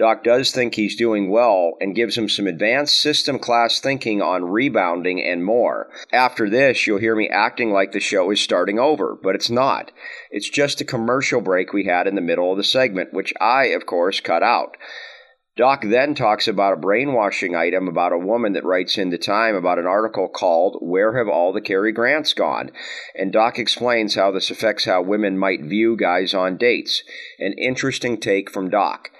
Doc 0.00 0.24
does 0.24 0.50
think 0.50 0.74
he's 0.74 0.96
doing 0.96 1.28
well 1.30 1.76
and 1.78 1.94
gives 1.94 2.16
him 2.16 2.26
some 2.26 2.46
advanced 2.46 2.96
system 2.96 3.38
class 3.38 3.80
thinking 3.80 4.22
on 4.22 4.46
rebounding 4.46 5.22
and 5.22 5.44
more. 5.44 5.90
After 6.10 6.48
this, 6.48 6.86
you'll 6.86 7.00
hear 7.00 7.14
me 7.14 7.28
acting 7.28 7.70
like 7.70 7.92
the 7.92 8.00
show 8.00 8.30
is 8.30 8.40
starting 8.40 8.78
over, 8.78 9.14
but 9.22 9.34
it's 9.34 9.50
not. 9.50 9.92
It's 10.30 10.48
just 10.48 10.80
a 10.80 10.86
commercial 10.86 11.42
break 11.42 11.74
we 11.74 11.84
had 11.84 12.06
in 12.06 12.14
the 12.14 12.22
middle 12.22 12.50
of 12.50 12.56
the 12.56 12.64
segment, 12.64 13.12
which 13.12 13.34
I, 13.42 13.64
of 13.66 13.84
course, 13.84 14.20
cut 14.20 14.42
out. 14.42 14.78
Doc 15.54 15.82
then 15.84 16.14
talks 16.14 16.48
about 16.48 16.72
a 16.72 16.80
brainwashing 16.80 17.54
item 17.54 17.86
about 17.86 18.14
a 18.14 18.18
woman 18.18 18.54
that 18.54 18.64
writes 18.64 18.96
into 18.96 19.18
Time 19.18 19.54
about 19.54 19.78
an 19.78 19.86
article 19.86 20.30
called 20.30 20.78
Where 20.80 21.18
Have 21.18 21.28
All 21.28 21.52
the 21.52 21.60
Cary 21.60 21.92
Grants 21.92 22.32
Gone? 22.32 22.70
And 23.14 23.34
Doc 23.34 23.58
explains 23.58 24.14
how 24.14 24.30
this 24.30 24.50
affects 24.50 24.86
how 24.86 25.02
women 25.02 25.36
might 25.36 25.60
view 25.60 25.94
guys 25.94 26.32
on 26.32 26.56
dates. 26.56 27.02
An 27.38 27.52
interesting 27.58 28.18
take 28.18 28.50
from 28.50 28.70
Doc. 28.70 29.10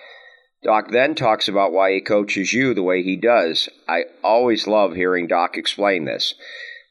Doc 0.62 0.90
then 0.90 1.14
talks 1.14 1.48
about 1.48 1.72
why 1.72 1.92
he 1.92 2.00
coaches 2.00 2.52
you 2.52 2.74
the 2.74 2.82
way 2.82 3.02
he 3.02 3.16
does. 3.16 3.68
I 3.88 4.04
always 4.22 4.66
love 4.66 4.94
hearing 4.94 5.26
Doc 5.26 5.56
explain 5.56 6.04
this. 6.04 6.34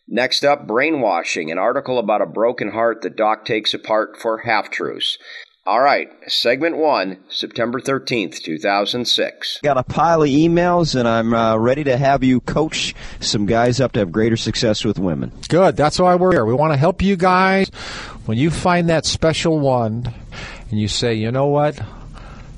Next 0.07 0.43
up, 0.43 0.65
Brainwashing, 0.65 1.51
an 1.51 1.59
article 1.59 1.99
about 1.99 2.24
a 2.24 2.26
broken 2.26 2.72
heart 2.72 3.03
that 3.03 3.15
Doc 3.15 3.45
takes 3.45 3.76
apart 3.76 4.17
for 4.20 4.39
half 4.39 4.72
truths. 4.72 5.20
All 5.67 5.82
right, 5.82 6.09
segment 6.28 6.78
one, 6.78 7.20
September 7.30 7.80
13th, 7.80 8.41
2006. 8.41 9.59
Got 9.61 9.78
a 9.78 9.84
pile 9.84 10.24
of 10.24 10.30
emails, 10.30 10.97
and 10.97 11.07
I'm 11.07 11.32
uh, 11.32 11.57
ready 11.57 11.84
to 11.84 11.95
have 11.95 12.24
you 12.24 12.41
coach 12.41 12.95
some 13.20 13.45
guys 13.45 13.80
up 13.80 13.91
to 13.91 13.99
have 13.99 14.11
greater 14.11 14.38
success 14.38 14.84
with 14.84 14.97
women. 14.97 15.32
Good. 15.47 15.76
That's 15.76 15.99
why 15.99 16.15
we're 16.15 16.32
here. 16.32 16.45
We 16.45 16.55
want 16.55 16.74
to 16.74 16.78
help 16.78 17.03
you 17.03 17.15
guys. 17.15 17.70
When 18.26 18.39
you 18.39 18.49
find 18.49 18.89
that 18.89 19.05
special 19.05 19.59
one 19.59 20.11
and 20.72 20.80
you 20.80 20.88
say, 20.88 21.13
you 21.13 21.32
know 21.32 21.45
what? 21.45 21.80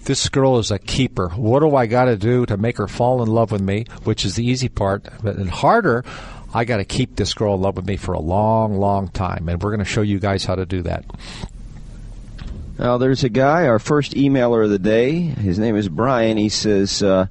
This 0.03 0.29
girl 0.29 0.57
is 0.57 0.71
a 0.71 0.79
keeper. 0.79 1.29
What 1.29 1.59
do 1.59 1.75
I 1.75 1.85
got 1.85 2.05
to 2.05 2.17
do 2.17 2.45
to 2.47 2.57
make 2.57 2.77
her 2.77 2.87
fall 2.87 3.21
in 3.21 3.29
love 3.29 3.51
with 3.51 3.61
me? 3.61 3.85
Which 4.03 4.25
is 4.25 4.35
the 4.35 4.45
easy 4.45 4.67
part. 4.67 5.05
But 5.21 5.37
harder, 5.47 6.03
I 6.53 6.65
got 6.65 6.77
to 6.77 6.85
keep 6.85 7.15
this 7.15 7.33
girl 7.33 7.55
in 7.55 7.61
love 7.61 7.75
with 7.75 7.85
me 7.85 7.97
for 7.97 8.13
a 8.13 8.19
long, 8.19 8.77
long 8.77 9.09
time. 9.09 9.47
And 9.47 9.61
we're 9.61 9.69
going 9.69 9.79
to 9.79 9.85
show 9.85 10.01
you 10.01 10.19
guys 10.19 10.43
how 10.43 10.55
to 10.55 10.65
do 10.65 10.81
that. 10.83 11.05
Now, 12.79 12.97
there's 12.97 13.23
a 13.23 13.29
guy, 13.29 13.67
our 13.67 13.77
first 13.77 14.13
emailer 14.13 14.63
of 14.63 14.71
the 14.71 14.79
day. 14.79 15.19
His 15.19 15.59
name 15.59 15.75
is 15.75 15.87
Brian. 15.87 16.37
He 16.37 16.49
says, 16.49 17.03
uh, 17.03 17.27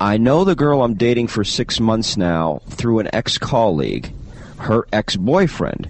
I 0.00 0.18
know 0.18 0.44
the 0.44 0.56
girl 0.56 0.82
I'm 0.82 0.94
dating 0.94 1.28
for 1.28 1.44
six 1.44 1.78
months 1.78 2.16
now 2.16 2.62
through 2.68 2.98
an 2.98 3.08
ex 3.12 3.38
colleague, 3.38 4.12
her 4.58 4.88
ex 4.92 5.14
boyfriend. 5.14 5.88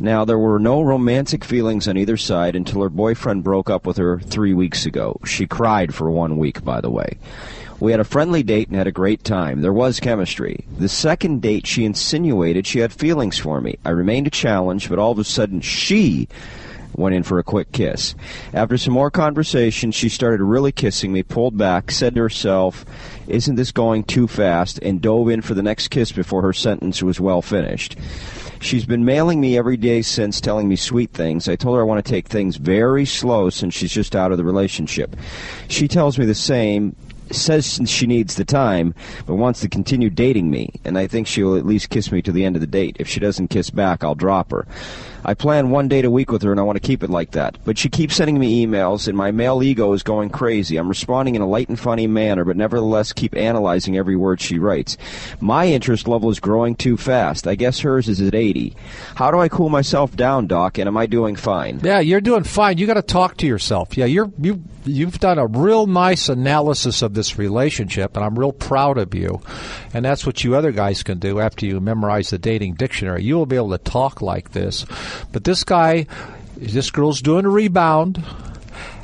Now, 0.00 0.24
there 0.24 0.38
were 0.38 0.58
no 0.58 0.80
romantic 0.80 1.44
feelings 1.44 1.86
on 1.86 1.98
either 1.98 2.16
side 2.16 2.56
until 2.56 2.80
her 2.80 2.88
boyfriend 2.88 3.44
broke 3.44 3.68
up 3.68 3.86
with 3.86 3.98
her 3.98 4.18
three 4.18 4.54
weeks 4.54 4.86
ago. 4.86 5.20
She 5.26 5.46
cried 5.46 5.94
for 5.94 6.10
one 6.10 6.38
week, 6.38 6.64
by 6.64 6.80
the 6.80 6.90
way. 6.90 7.18
We 7.80 7.90
had 7.92 8.00
a 8.00 8.04
friendly 8.04 8.42
date 8.42 8.68
and 8.68 8.76
had 8.78 8.86
a 8.86 8.92
great 8.92 9.24
time. 9.24 9.60
There 9.60 9.74
was 9.74 10.00
chemistry. 10.00 10.64
The 10.78 10.88
second 10.88 11.42
date, 11.42 11.66
she 11.66 11.84
insinuated 11.84 12.66
she 12.66 12.78
had 12.78 12.94
feelings 12.94 13.38
for 13.38 13.60
me. 13.60 13.78
I 13.84 13.90
remained 13.90 14.26
a 14.26 14.30
challenge, 14.30 14.88
but 14.88 14.98
all 14.98 15.12
of 15.12 15.18
a 15.18 15.24
sudden, 15.24 15.60
she 15.60 16.28
went 16.96 17.14
in 17.14 17.22
for 17.22 17.38
a 17.38 17.44
quick 17.44 17.72
kiss. 17.72 18.14
After 18.54 18.78
some 18.78 18.94
more 18.94 19.10
conversation, 19.10 19.92
she 19.92 20.08
started 20.08 20.42
really 20.42 20.72
kissing 20.72 21.12
me, 21.12 21.22
pulled 21.22 21.56
back, 21.56 21.90
said 21.90 22.14
to 22.14 22.22
herself, 22.22 22.84
Isn't 23.28 23.56
this 23.56 23.72
going 23.72 24.04
too 24.04 24.26
fast? 24.26 24.78
and 24.78 25.00
dove 25.00 25.28
in 25.28 25.42
for 25.42 25.54
the 25.54 25.62
next 25.62 25.88
kiss 25.88 26.10
before 26.10 26.42
her 26.42 26.52
sentence 26.52 27.02
was 27.02 27.20
well 27.20 27.42
finished. 27.42 27.96
She's 28.60 28.84
been 28.84 29.06
mailing 29.06 29.40
me 29.40 29.56
every 29.56 29.78
day 29.78 30.02
since, 30.02 30.40
telling 30.40 30.68
me 30.68 30.76
sweet 30.76 31.12
things. 31.12 31.48
I 31.48 31.56
told 31.56 31.76
her 31.76 31.82
I 31.82 31.84
want 31.84 32.04
to 32.04 32.10
take 32.10 32.28
things 32.28 32.56
very 32.56 33.06
slow 33.06 33.48
since 33.48 33.72
she's 33.74 33.90
just 33.90 34.14
out 34.14 34.32
of 34.32 34.38
the 34.38 34.44
relationship. 34.44 35.16
She 35.68 35.88
tells 35.88 36.18
me 36.18 36.26
the 36.26 36.34
same, 36.34 36.94
says 37.30 37.80
she 37.86 38.06
needs 38.06 38.34
the 38.34 38.44
time, 38.44 38.94
but 39.24 39.36
wants 39.36 39.60
to 39.60 39.68
continue 39.68 40.10
dating 40.10 40.50
me, 40.50 40.74
and 40.84 40.98
I 40.98 41.06
think 41.06 41.26
she'll 41.26 41.56
at 41.56 41.64
least 41.64 41.88
kiss 41.88 42.12
me 42.12 42.20
to 42.22 42.32
the 42.32 42.44
end 42.44 42.54
of 42.54 42.60
the 42.60 42.66
date. 42.66 42.96
If 43.00 43.08
she 43.08 43.18
doesn't 43.18 43.48
kiss 43.48 43.70
back, 43.70 44.04
I'll 44.04 44.14
drop 44.14 44.50
her. 44.50 44.66
I 45.24 45.34
plan 45.34 45.70
one 45.70 45.88
date 45.88 46.04
a 46.04 46.10
week 46.10 46.32
with 46.32 46.42
her, 46.42 46.50
and 46.50 46.60
I 46.60 46.64
want 46.64 46.76
to 46.76 46.86
keep 46.86 47.02
it 47.02 47.10
like 47.10 47.32
that. 47.32 47.56
But 47.64 47.78
she 47.78 47.88
keeps 47.88 48.16
sending 48.16 48.38
me 48.38 48.66
emails, 48.66 49.08
and 49.08 49.16
my 49.16 49.30
male 49.30 49.62
ego 49.62 49.92
is 49.92 50.02
going 50.02 50.30
crazy. 50.30 50.76
I'm 50.76 50.88
responding 50.88 51.34
in 51.34 51.42
a 51.42 51.48
light 51.48 51.68
and 51.68 51.78
funny 51.78 52.06
manner, 52.06 52.44
but 52.44 52.56
nevertheless 52.56 53.12
keep 53.12 53.36
analyzing 53.36 53.96
every 53.96 54.16
word 54.16 54.40
she 54.40 54.58
writes. 54.58 54.96
My 55.40 55.66
interest 55.66 56.08
level 56.08 56.30
is 56.30 56.40
growing 56.40 56.74
too 56.74 56.96
fast. 56.96 57.46
I 57.46 57.54
guess 57.54 57.80
hers 57.80 58.08
is 58.08 58.20
at 58.20 58.34
80. 58.34 58.76
How 59.14 59.30
do 59.30 59.38
I 59.38 59.48
cool 59.48 59.68
myself 59.68 60.16
down, 60.16 60.46
Doc, 60.46 60.78
and 60.78 60.88
am 60.88 60.96
I 60.96 61.06
doing 61.06 61.36
fine? 61.36 61.80
Yeah, 61.82 62.00
you're 62.00 62.20
doing 62.20 62.44
fine. 62.44 62.78
You 62.78 62.86
got 62.86 62.94
to 62.94 63.02
talk 63.02 63.36
to 63.38 63.46
yourself. 63.46 63.96
Yeah, 63.96 64.06
you're 64.06 64.30
you 64.40 64.62
you've 64.84 65.18
done 65.20 65.38
a 65.38 65.46
real 65.46 65.86
nice 65.86 66.28
analysis 66.28 67.02
of 67.02 67.14
this 67.14 67.38
relationship, 67.38 68.16
and 68.16 68.24
I'm 68.24 68.38
real 68.38 68.52
proud 68.52 68.98
of 68.98 69.14
you. 69.14 69.40
And 69.92 70.04
that's 70.04 70.24
what 70.24 70.44
you 70.44 70.54
other 70.54 70.72
guys 70.72 71.02
can 71.02 71.18
do 71.18 71.40
after 71.40 71.66
you 71.66 71.80
memorize 71.80 72.30
the 72.30 72.38
dating 72.38 72.74
dictionary. 72.74 73.22
You 73.22 73.36
will 73.36 73.46
be 73.46 73.56
able 73.56 73.70
to 73.70 73.78
talk 73.78 74.22
like 74.22 74.52
this. 74.52 74.84
But 75.32 75.44
this 75.44 75.64
guy, 75.64 76.06
this 76.56 76.90
girl's 76.90 77.22
doing 77.22 77.44
a 77.44 77.50
rebound. 77.50 78.24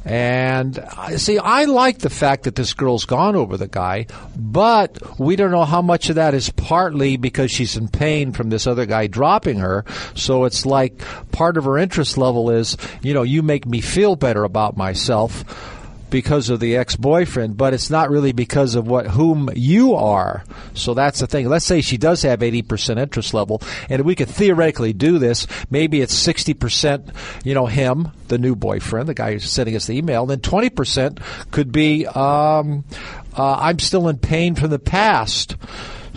And 0.05 0.79
see, 1.17 1.37
I 1.37 1.65
like 1.65 1.99
the 1.99 2.11
fact 2.11 2.45
that 2.45 2.55
this 2.55 2.75
girl's 2.75 3.05
gone 3.05 3.35
over 3.35 3.57
the 3.57 3.67
guy, 3.67 4.07
but 4.37 5.19
we 5.19 5.35
don't 5.35 5.51
know 5.51 5.65
how 5.65 5.83
much 5.83 6.11
of 6.11 6.15
that 6.15 6.33
is 6.33 6.49
partly 6.49 7.17
because 7.17 7.51
she's 7.51 7.77
in 7.77 7.89
pain 7.89 8.31
from 8.31 8.49
this 8.49 8.69
other 8.69 8.87
guy 8.87 9.09
dropping 9.09 9.59
her. 9.59 9.85
So 10.15 10.45
it's 10.45 10.65
like 10.65 11.03
part 11.33 11.57
of 11.57 11.65
her 11.65 11.77
interest 11.77 12.17
level 12.17 12.51
is, 12.51 12.77
you 13.03 13.15
know, 13.15 13.25
you 13.25 13.43
make 13.43 13.67
me 13.67 13.81
feel 13.81 14.15
better 14.15 14.45
about 14.45 14.77
myself 14.77 15.76
because 16.11 16.51
of 16.51 16.61
the 16.61 16.77
ex-boyfriend, 16.77 17.57
but 17.57 17.75
it's 17.75 17.91
not 17.91 18.11
really 18.11 18.33
because 18.33 18.75
of 18.75 18.87
what 18.87 19.07
whom 19.09 19.51
you 19.55 19.95
are. 19.95 20.45
So 20.75 20.95
that's 20.95 21.21
the 21.21 21.27
thing. 21.27 21.49
Let's 21.49 21.67
say 21.67 21.81
she 21.81 21.97
does 21.97 22.23
have 22.23 22.41
80% 22.41 22.99
interest 22.99 23.35
level, 23.35 23.63
and 23.89 24.03
we 24.03 24.15
could 24.15 24.29
theoretically 24.29 24.93
do 24.93 25.19
this. 25.19 25.47
Maybe 25.71 26.01
it's 26.01 26.15
60%, 26.15 27.15
you 27.45 27.55
know, 27.55 27.67
him, 27.67 28.11
the 28.29 28.39
new 28.39 28.55
boyfriend, 28.57 29.09
the 29.09 29.15
guy 29.15 29.33
who's 29.33 29.51
sending 29.51 29.77
us 29.77 29.87
the 29.87 29.97
email. 29.97 30.27
Then 30.27 30.41
20% 30.41 31.51
could 31.51 31.73
be, 31.73 32.07
um, 32.07 32.85
uh, 33.37 33.55
I'm 33.55 33.79
still 33.79 34.09
in 34.09 34.19
pain 34.19 34.55
from 34.55 34.71
the 34.71 34.79
past 34.79 35.57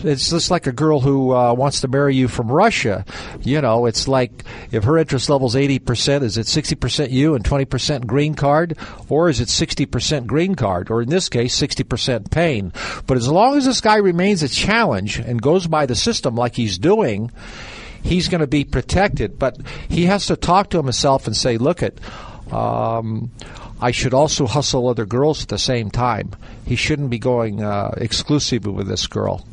it's 0.04 0.30
just 0.30 0.50
like 0.50 0.66
a 0.66 0.72
girl 0.72 1.00
who 1.00 1.34
uh, 1.34 1.52
wants 1.52 1.80
to 1.80 1.88
marry 1.88 2.14
you 2.16 2.28
from 2.28 2.50
Russia. 2.50 3.04
You 3.42 3.60
know, 3.60 3.86
it's 3.86 4.08
like 4.08 4.44
if 4.70 4.84
her 4.84 4.98
interest 4.98 5.28
level 5.28 5.46
is 5.46 5.54
80%, 5.54 6.22
is 6.22 6.38
it 6.38 6.46
60% 6.46 7.10
you 7.10 7.34
and 7.34 7.44
20% 7.44 8.06
green 8.06 8.34
card? 8.34 8.76
Or 9.08 9.28
is 9.28 9.40
it 9.40 9.48
60% 9.48 10.26
green 10.26 10.54
card? 10.54 10.90
Or 10.90 11.02
in 11.02 11.08
this 11.08 11.28
case, 11.28 11.58
60% 11.58 12.30
pain? 12.30 12.72
But 13.06 13.16
as 13.16 13.28
long 13.28 13.56
as 13.56 13.66
this 13.66 13.80
guy 13.80 13.96
remains 13.96 14.42
a 14.42 14.48
challenge 14.48 15.18
and 15.18 15.40
goes 15.40 15.66
by 15.66 15.86
the 15.86 15.94
system 15.94 16.34
like 16.34 16.54
he's 16.54 16.78
doing, 16.78 17.30
he's 18.02 18.28
going 18.28 18.40
to 18.40 18.46
be 18.46 18.64
protected. 18.64 19.38
But 19.38 19.58
he 19.88 20.06
has 20.06 20.26
to 20.26 20.36
talk 20.36 20.70
to 20.70 20.78
himself 20.78 21.26
and 21.26 21.36
say, 21.36 21.58
look 21.58 21.82
at, 21.82 21.94
um, 22.52 23.30
I 23.80 23.90
should 23.90 24.14
also 24.14 24.46
hustle 24.46 24.88
other 24.88 25.06
girls 25.06 25.42
at 25.42 25.48
the 25.48 25.58
same 25.58 25.90
time. 25.90 26.32
He 26.66 26.76
shouldn't 26.76 27.10
be 27.10 27.18
going 27.18 27.62
uh, 27.62 27.94
exclusively 27.96 28.72
with 28.72 28.88
this 28.88 29.06
girl 29.06 29.46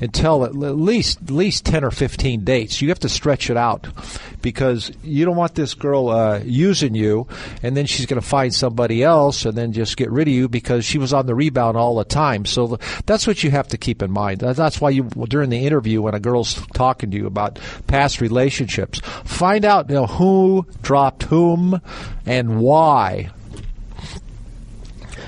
until 0.00 0.44
at 0.44 0.54
least 0.54 1.22
at 1.22 1.30
least 1.30 1.64
10 1.64 1.84
or 1.84 1.90
15 1.90 2.44
dates. 2.44 2.82
You 2.82 2.88
have 2.90 2.98
to 3.00 3.08
stretch 3.08 3.50
it 3.50 3.56
out 3.56 3.86
because 4.42 4.92
you 5.02 5.24
don't 5.24 5.36
want 5.36 5.54
this 5.54 5.74
girl 5.74 6.08
uh, 6.08 6.40
using 6.44 6.94
you 6.94 7.26
and 7.62 7.76
then 7.76 7.86
she's 7.86 8.06
going 8.06 8.20
to 8.20 8.26
find 8.26 8.54
somebody 8.54 9.02
else 9.02 9.44
and 9.44 9.56
then 9.56 9.72
just 9.72 9.96
get 9.96 10.10
rid 10.10 10.28
of 10.28 10.34
you 10.34 10.48
because 10.48 10.84
she 10.84 10.98
was 10.98 11.12
on 11.12 11.26
the 11.26 11.34
rebound 11.34 11.76
all 11.76 11.96
the 11.96 12.04
time. 12.04 12.44
So 12.44 12.78
that's 13.06 13.26
what 13.26 13.42
you 13.42 13.50
have 13.50 13.68
to 13.68 13.78
keep 13.78 14.02
in 14.02 14.10
mind. 14.10 14.40
That's 14.40 14.80
why 14.80 14.90
you 14.90 15.04
during 15.04 15.50
the 15.50 15.66
interview 15.66 16.02
when 16.02 16.14
a 16.14 16.20
girl's 16.20 16.54
talking 16.74 17.10
to 17.10 17.16
you 17.16 17.26
about 17.26 17.58
past 17.86 18.20
relationships, 18.20 19.00
find 19.24 19.64
out 19.64 19.88
you 19.88 19.96
know 19.96 20.06
who 20.06 20.66
dropped 20.82 21.24
whom 21.24 21.80
and 22.24 22.60
why. 22.60 23.30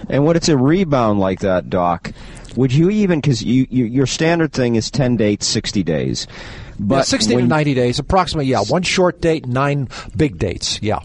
And 0.09 0.25
when 0.25 0.37
it's 0.37 0.49
a 0.49 0.57
rebound 0.57 1.21
like 1.21 1.41
that, 1.41 1.69
Doc, 1.69 2.13
would 2.57 2.73
you 2.73 2.91
even 2.91 3.21
because 3.21 3.43
you, 3.43 3.67
you, 3.71 3.85
your 3.85 4.07
standard 4.07 4.53
thing 4.53 4.77
is 4.77 4.91
ten 4.91 5.17
dates, 5.17 5.47
sixty 5.47 5.83
days, 5.83 6.27
but 6.79 6.97
yeah, 6.97 7.03
sixty 7.03 7.37
to 7.37 7.43
ninety 7.43 7.75
days, 7.75 7.99
approximately. 7.99 8.51
Yeah, 8.51 8.63
one 8.63 8.83
short 8.83 9.21
date, 9.21 9.47
nine 9.47 9.89
big 10.17 10.39
dates. 10.39 10.81
Yeah, 10.83 11.01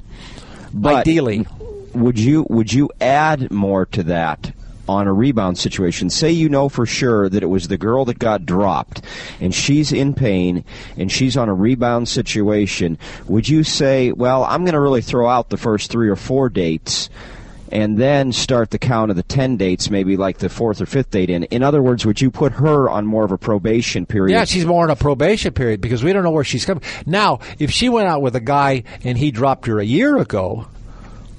but 0.74 0.96
ideally. 0.96 1.46
Would 1.94 2.18
you 2.18 2.48
would 2.50 2.74
you 2.74 2.90
add 3.00 3.52
more 3.52 3.86
to 3.88 4.02
that 4.04 4.52
on 4.88 5.08
a 5.08 5.14
rebound 5.14 5.58
situation. 5.58 6.10
Say 6.10 6.32
you 6.32 6.50
know 6.50 6.70
for 6.70 6.86
sure 6.86 7.30
that 7.30 7.44
it 7.44 7.48
was 7.48 7.68
the 7.68 7.78
girl 7.78 8.06
that 8.06 8.20
got 8.20 8.46
dropped 8.46 9.02
and 9.40 9.54
she's 9.54 9.92
in 9.92 10.14
pain 10.14 10.64
and 10.98 11.12
she's 11.12 11.38
on 11.38 11.50
a 11.50 11.54
rebound 11.54 12.10
situation. 12.10 12.98
Would 13.28 13.48
you 13.48 13.64
say, 13.64 14.12
well, 14.12 14.44
I'm 14.44 14.64
going 14.64 14.74
to 14.74 14.82
really 14.82 15.02
throw 15.02 15.28
out 15.28 15.50
the 15.50 15.58
first 15.58 15.90
three 15.90 16.10
or 16.10 16.16
four 16.16 16.50
dates 16.50 17.10
and 17.72 17.98
then 17.98 18.32
start 18.32 18.70
the 18.70 18.78
count 18.78 19.10
of 19.10 19.18
the 19.18 19.24
10 19.24 19.58
dates, 19.58 19.90
maybe 19.90 20.18
like 20.18 20.38
the 20.38 20.50
fourth 20.50 20.82
or 20.82 20.86
fifth 20.86 21.12
date 21.12 21.30
in. 21.30 21.44
In 21.46 21.64
other 21.64 21.82
words, 21.82 22.06
would 22.06 22.22
you 22.22 22.30
put 22.30 22.54
her 22.54 22.90
on 22.90 23.06
more 23.06 23.26
of 23.26 23.32
a 23.32 23.38
probation 23.38 24.06
period? 24.06 24.34
Yeah, 24.34 24.46
she's 24.46 24.66
more 24.66 24.84
on 24.84 24.90
a 24.92 24.96
probation 24.96 25.54
period 25.54 25.82
because 25.82 26.04
we 26.04 26.14
don't 26.14 26.24
know 26.24 26.32
where 26.32 26.44
she's 26.44 26.66
coming. 26.66 26.84
Now, 27.06 27.40
if 27.60 27.72
she 27.72 27.90
went 27.90 28.08
out 28.08 28.22
with 28.22 28.36
a 28.36 28.42
guy 28.42 28.84
and 29.04 29.18
he 29.18 29.32
dropped 29.32 29.66
her 29.68 29.80
a 29.80 29.86
year 29.86 30.18
ago, 30.18 30.68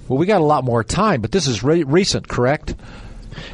well, 0.08 0.18
we 0.18 0.26
got 0.26 0.40
a 0.40 0.44
lot 0.44 0.64
more 0.64 0.84
time, 0.84 1.20
but 1.20 1.32
this 1.32 1.46
is 1.46 1.62
re- 1.62 1.84
recent, 1.84 2.28
correct? 2.28 2.74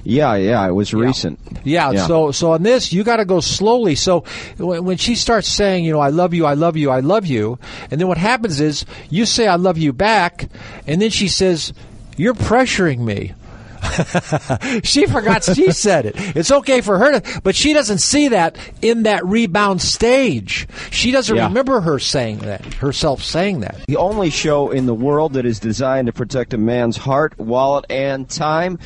Yeah, 0.04 0.34
yeah, 0.36 0.66
it 0.66 0.72
was 0.72 0.92
recent. 0.92 1.38
Yeah, 1.64 1.90
yeah. 1.92 2.06
so 2.06 2.32
so 2.32 2.52
on 2.52 2.62
this, 2.62 2.92
you 2.92 3.04
got 3.04 3.16
to 3.16 3.24
go 3.24 3.40
slowly. 3.40 3.94
So 3.94 4.24
when, 4.58 4.84
when 4.84 4.96
she 4.96 5.14
starts 5.14 5.48
saying, 5.48 5.84
you 5.84 5.92
know, 5.92 6.00
I 6.00 6.08
love 6.08 6.34
you, 6.34 6.46
I 6.46 6.54
love 6.54 6.76
you, 6.76 6.90
I 6.90 7.00
love 7.00 7.26
you, 7.26 7.58
and 7.90 8.00
then 8.00 8.08
what 8.08 8.18
happens 8.18 8.60
is 8.60 8.84
you 9.08 9.26
say 9.26 9.46
I 9.46 9.56
love 9.56 9.78
you 9.78 9.92
back, 9.92 10.48
and 10.86 11.00
then 11.00 11.10
she 11.10 11.28
says, 11.28 11.72
you're 12.20 12.34
pressuring 12.34 12.98
me. 12.98 13.32
she 14.84 15.06
forgot 15.06 15.42
she 15.42 15.72
said 15.72 16.04
it. 16.04 16.14
It's 16.36 16.50
okay 16.50 16.82
for 16.82 16.98
her 16.98 17.18
to, 17.18 17.40
but 17.42 17.56
she 17.56 17.72
doesn't 17.72 17.98
see 17.98 18.28
that 18.28 18.56
in 18.82 19.04
that 19.04 19.24
rebound 19.24 19.80
stage. 19.80 20.68
She 20.90 21.10
doesn't 21.10 21.34
Yeah. 21.34 21.46
remember 21.48 21.80
her 21.80 21.98
saying 21.98 22.40
that, 22.40 22.62
herself 22.74 23.22
saying 23.22 23.60
that. 23.60 23.76
The 23.88 23.96
only 23.96 24.28
show 24.28 24.70
in 24.70 24.84
the 24.84 24.94
world 24.94 25.32
that 25.32 25.46
is 25.46 25.58
designed 25.60 26.06
to 26.08 26.12
protect 26.12 26.52
a 26.52 26.58
man's 26.58 26.98
heart, 26.98 27.38
wallet, 27.38 27.86
and 27.88 28.28
time. 28.28 28.78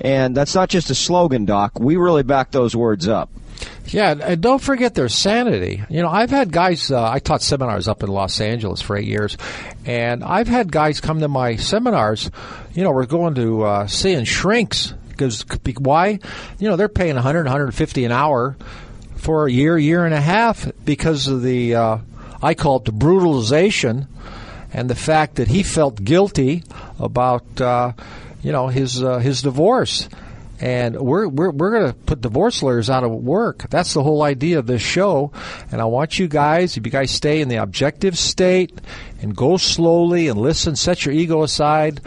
And 0.00 0.34
that's 0.34 0.54
not 0.54 0.70
just 0.70 0.88
a 0.90 0.94
slogan, 0.94 1.44
Doc. 1.44 1.78
We 1.78 1.96
really 1.96 2.22
back 2.22 2.50
those 2.50 2.74
words 2.74 3.06
up. 3.06 3.28
Yeah, 3.86 4.14
and 4.20 4.42
don't 4.42 4.60
forget 4.60 4.94
their 4.94 5.08
sanity. 5.08 5.82
You 5.88 6.02
know, 6.02 6.08
I've 6.08 6.30
had 6.30 6.52
guys. 6.52 6.90
Uh, 6.90 7.10
I 7.10 7.18
taught 7.20 7.42
seminars 7.42 7.88
up 7.88 8.02
in 8.02 8.10
Los 8.10 8.40
Angeles 8.40 8.82
for 8.82 8.96
eight 8.96 9.06
years, 9.06 9.38
and 9.86 10.22
I've 10.22 10.48
had 10.48 10.70
guys 10.70 11.00
come 11.00 11.20
to 11.20 11.28
my 11.28 11.56
seminars. 11.56 12.30
You 12.74 12.84
know, 12.84 12.90
we're 12.90 13.06
going 13.06 13.34
to 13.36 13.62
uh, 13.62 13.86
seeing 13.86 14.24
shrinks 14.24 14.92
because 15.08 15.44
why? 15.78 16.18
You 16.58 16.68
know, 16.68 16.76
they're 16.76 16.88
paying 16.88 17.14
100, 17.14 17.44
150 17.44 18.04
an 18.04 18.12
hour 18.12 18.56
for 19.16 19.46
a 19.46 19.50
year, 19.50 19.76
year 19.76 20.04
and 20.04 20.14
a 20.14 20.20
half 20.20 20.70
because 20.84 21.26
of 21.26 21.42
the 21.42 21.74
uh, 21.74 21.98
I 22.42 22.54
call 22.54 22.76
it 22.76 22.84
the 22.84 22.92
brutalization 22.92 24.06
and 24.72 24.88
the 24.88 24.94
fact 24.94 25.36
that 25.36 25.48
he 25.48 25.62
felt 25.62 26.02
guilty 26.02 26.62
about 26.98 27.60
uh, 27.60 27.92
you 28.42 28.52
know 28.52 28.68
his 28.68 29.02
uh, 29.02 29.18
his 29.18 29.42
divorce. 29.42 30.08
And 30.60 31.00
we're 31.00 31.28
we're 31.28 31.50
we're 31.50 31.70
going 31.70 31.92
to 31.92 31.98
put 31.98 32.20
divorce 32.20 32.62
lawyers 32.62 32.90
out 32.90 33.04
of 33.04 33.12
work. 33.12 33.66
That's 33.70 33.94
the 33.94 34.02
whole 34.02 34.22
idea 34.22 34.58
of 34.58 34.66
this 34.66 34.82
show. 34.82 35.32
And 35.70 35.80
I 35.80 35.84
want 35.84 36.18
you 36.18 36.26
guys, 36.26 36.76
if 36.76 36.84
you 36.84 36.90
guys 36.90 37.10
stay 37.10 37.40
in 37.40 37.48
the 37.48 37.56
objective 37.56 38.18
state 38.18 38.76
and 39.22 39.36
go 39.36 39.56
slowly 39.56 40.28
and 40.28 40.40
listen, 40.40 40.74
set 40.74 41.04
your 41.04 41.14
ego 41.14 41.42
aside. 41.42 42.00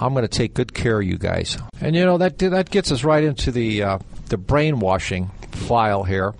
I'm 0.00 0.14
going 0.14 0.22
to 0.22 0.28
take 0.28 0.54
good 0.54 0.72
care 0.74 1.00
of 1.00 1.06
you 1.06 1.18
guys. 1.18 1.58
And 1.80 1.94
you 1.94 2.04
know 2.04 2.18
that 2.18 2.38
that 2.38 2.70
gets 2.70 2.90
us 2.90 3.04
right 3.04 3.22
into 3.22 3.52
the 3.52 3.82
uh, 3.82 3.98
the 4.28 4.38
brainwashing 4.38 5.30
file 5.50 6.02
here. 6.02 6.34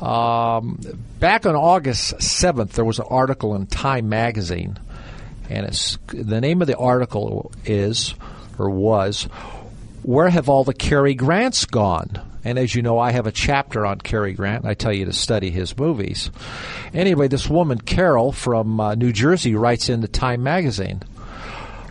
Um, 0.00 0.80
back 1.20 1.46
on 1.46 1.54
August 1.56 2.14
7th, 2.16 2.72
there 2.72 2.84
was 2.84 2.98
an 2.98 3.06
article 3.08 3.54
in 3.54 3.66
Time 3.66 4.08
magazine, 4.08 4.78
and 5.48 5.66
it's 5.66 5.98
the 6.08 6.40
name 6.40 6.60
of 6.60 6.66
the 6.66 6.76
article 6.76 7.52
is 7.64 8.14
or 8.58 8.70
was 8.70 9.28
where 10.06 10.28
have 10.28 10.48
all 10.48 10.62
the 10.62 10.72
Cary 10.72 11.14
Grants 11.14 11.64
gone? 11.64 12.20
And 12.44 12.60
as 12.60 12.76
you 12.76 12.80
know, 12.80 12.96
I 12.96 13.10
have 13.10 13.26
a 13.26 13.32
chapter 13.32 13.84
on 13.84 13.98
Cary 13.98 14.34
Grant. 14.34 14.64
I 14.64 14.74
tell 14.74 14.92
you 14.92 15.04
to 15.06 15.12
study 15.12 15.50
his 15.50 15.76
movies. 15.76 16.30
Anyway, 16.94 17.26
this 17.26 17.50
woman, 17.50 17.78
Carol 17.78 18.30
from 18.30 18.78
uh, 18.78 18.94
New 18.94 19.12
Jersey, 19.12 19.56
writes 19.56 19.88
in 19.88 20.02
the 20.02 20.08
Time 20.08 20.44
magazine. 20.44 21.02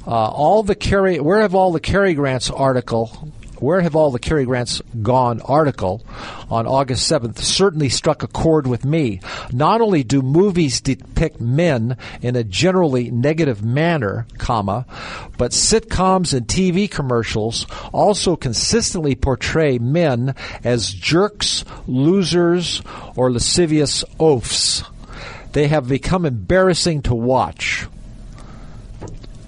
Uh, 0.08 0.30
all 0.30 0.64
the 0.64 0.76
Cary, 0.76 1.20
where 1.20 1.42
have 1.42 1.56
all 1.56 1.74
the 1.74 1.82
Cary 1.82 2.14
Grants 2.14 2.50
article? 2.50 3.34
Where 3.60 3.82
have 3.82 3.96
all 3.96 4.12
the 4.12 4.20
Cary 4.20 4.46
Grants 4.46 4.82
gone? 5.02 5.42
Article 5.42 6.06
on 6.50 6.68
August 6.68 7.10
7th 7.10 7.40
certainly 7.40 7.90
struck 7.90 8.22
a 8.22 8.28
chord 8.28 8.68
with 8.68 8.84
me. 8.84 9.22
Not 9.52 9.82
only 9.82 10.04
do 10.04 10.22
movies 10.22 10.82
depict 10.82 11.40
men 11.40 11.98
in 12.22 12.36
a 12.36 12.44
generally 12.44 13.10
negative 13.12 13.64
manner, 13.64 14.28
comma, 14.38 14.86
but 15.38 15.52
sitcoms 15.52 16.34
and 16.34 16.48
TV 16.48 16.90
commercials 16.90 17.66
also 17.94 18.36
consistently 18.36 19.16
portray 19.16 19.78
men 19.78 20.36
as 20.64 20.92
jerks, 20.92 21.64
losers, 21.88 22.82
or 23.16 23.32
lascivious 23.32 24.04
oafs. 24.20 24.84
They 25.54 25.68
have 25.70 25.88
become 25.88 26.26
embarrassing 26.26 27.04
to 27.04 27.16
watch. 27.16 27.88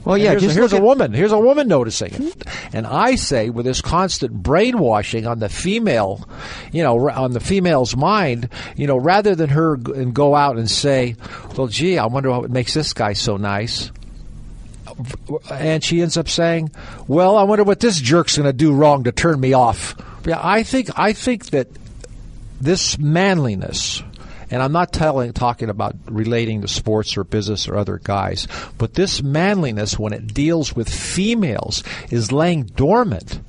Well, 0.07 0.17
yeah, 0.17 0.29
here's, 0.29 0.43
just 0.43 0.55
here's 0.55 0.71
look 0.71 0.81
a 0.81 0.83
woman. 0.85 1.11
Here's 1.11 1.33
a 1.33 1.39
woman 1.39 1.67
noticing 1.67 2.13
it, 2.13 2.45
and 2.71 2.87
I 2.87 3.15
say 3.15 3.49
with 3.49 3.65
this 3.65 3.81
constant 3.81 4.31
brainwashing 4.31 5.27
on 5.27 5.39
the 5.39 5.49
female, 5.49 6.29
you 6.71 6.81
know, 6.81 7.09
on 7.09 7.33
the 7.33 7.41
female's 7.41 7.93
mind, 7.93 8.47
you 8.77 8.87
know, 8.87 8.95
rather 8.95 9.35
than 9.35 9.49
her 9.49 9.73
and 9.73 10.13
go 10.13 10.33
out 10.33 10.57
and 10.57 10.71
say, 10.71 11.17
"Well, 11.57 11.67
gee, 11.67 11.97
I 11.97 12.05
wonder 12.05 12.29
what 12.29 12.49
makes 12.49 12.73
this 12.73 12.93
guy 12.93 13.11
so 13.11 13.35
nice," 13.35 13.91
and 15.51 15.83
she 15.83 16.01
ends 16.01 16.15
up 16.15 16.29
saying, 16.29 16.71
"Well, 17.09 17.35
I 17.35 17.43
wonder 17.43 17.65
what 17.65 17.81
this 17.81 17.99
jerk's 17.99 18.37
going 18.37 18.47
to 18.47 18.53
do 18.53 18.73
wrong 18.73 19.03
to 19.03 19.11
turn 19.11 19.37
me 19.41 19.51
off." 19.51 19.93
Yeah, 20.25 20.39
I 20.41 20.63
think 20.63 20.89
I 20.97 21.11
think 21.11 21.47
that 21.47 21.67
this 22.61 22.97
manliness, 22.97 24.01
and 24.49 24.61
I'm 24.61 24.71
not 24.71 24.93
telling, 24.93 25.33
talking 25.33 25.69
about 25.69 25.95
relating 26.05 26.61
to 26.61 26.67
sports 26.67 27.17
or 27.17 27.23
business 27.23 27.67
or 27.67 27.75
other 27.75 27.99
guys, 28.01 28.47
but 28.77 28.93
this 28.93 29.21
manliness, 29.21 29.99
when 29.99 30.13
it 30.13 30.33
deals 30.33 30.75
with 30.75 30.89
females, 30.89 31.83
is 32.09 32.31
laying 32.31 32.63
dormant. 32.63 33.39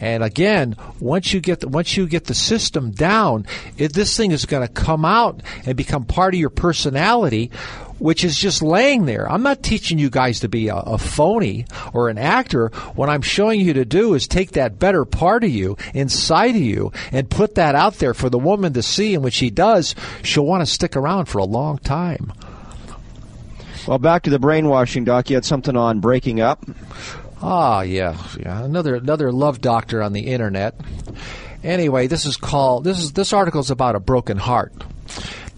And 0.00 0.22
again, 0.22 0.76
once 1.00 1.32
you 1.32 1.40
get 1.40 1.60
the, 1.60 1.68
once 1.68 1.96
you 1.96 2.06
get 2.06 2.24
the 2.24 2.34
system 2.34 2.90
down, 2.92 3.46
it, 3.76 3.92
this 3.92 4.16
thing 4.16 4.30
is 4.30 4.46
going 4.46 4.66
to 4.66 4.72
come 4.72 5.04
out 5.04 5.42
and 5.64 5.76
become 5.76 6.04
part 6.04 6.34
of 6.34 6.40
your 6.40 6.50
personality, 6.50 7.50
which 7.98 8.22
is 8.22 8.38
just 8.38 8.62
laying 8.62 9.06
there. 9.06 9.30
I'm 9.30 9.42
not 9.42 9.62
teaching 9.62 9.98
you 9.98 10.08
guys 10.08 10.40
to 10.40 10.48
be 10.48 10.68
a, 10.68 10.76
a 10.76 10.98
phony 10.98 11.66
or 11.92 12.08
an 12.08 12.18
actor. 12.18 12.68
What 12.94 13.08
I'm 13.08 13.22
showing 13.22 13.60
you 13.60 13.72
to 13.74 13.84
do 13.84 14.14
is 14.14 14.28
take 14.28 14.52
that 14.52 14.78
better 14.78 15.04
part 15.04 15.42
of 15.42 15.50
you 15.50 15.76
inside 15.94 16.54
of 16.54 16.62
you 16.62 16.92
and 17.10 17.28
put 17.28 17.56
that 17.56 17.74
out 17.74 17.94
there 17.94 18.14
for 18.14 18.30
the 18.30 18.38
woman 18.38 18.72
to 18.74 18.82
see. 18.82 19.14
And 19.14 19.22
when 19.24 19.32
she 19.32 19.50
does, 19.50 19.96
she'll 20.22 20.46
want 20.46 20.62
to 20.62 20.66
stick 20.66 20.96
around 20.96 21.26
for 21.26 21.38
a 21.38 21.44
long 21.44 21.78
time. 21.78 22.32
Well, 23.88 23.98
back 23.98 24.24
to 24.24 24.30
the 24.30 24.38
brainwashing, 24.38 25.04
Doc. 25.04 25.30
You 25.30 25.36
had 25.36 25.46
something 25.46 25.74
on 25.74 26.00
breaking 26.00 26.40
up. 26.40 26.62
Ah, 27.40 27.82
yeah, 27.82 28.16
yeah. 28.38 28.64
Another 28.64 28.96
another 28.96 29.30
love 29.32 29.60
doctor 29.60 30.02
on 30.02 30.12
the 30.12 30.26
internet. 30.26 30.74
Anyway, 31.62 32.06
this 32.06 32.26
is 32.26 32.36
called 32.36 32.84
this 32.84 32.98
is 32.98 33.12
this 33.12 33.32
article 33.32 33.60
is 33.60 33.70
about 33.70 33.94
a 33.94 34.00
broken 34.00 34.36
heart. 34.36 34.72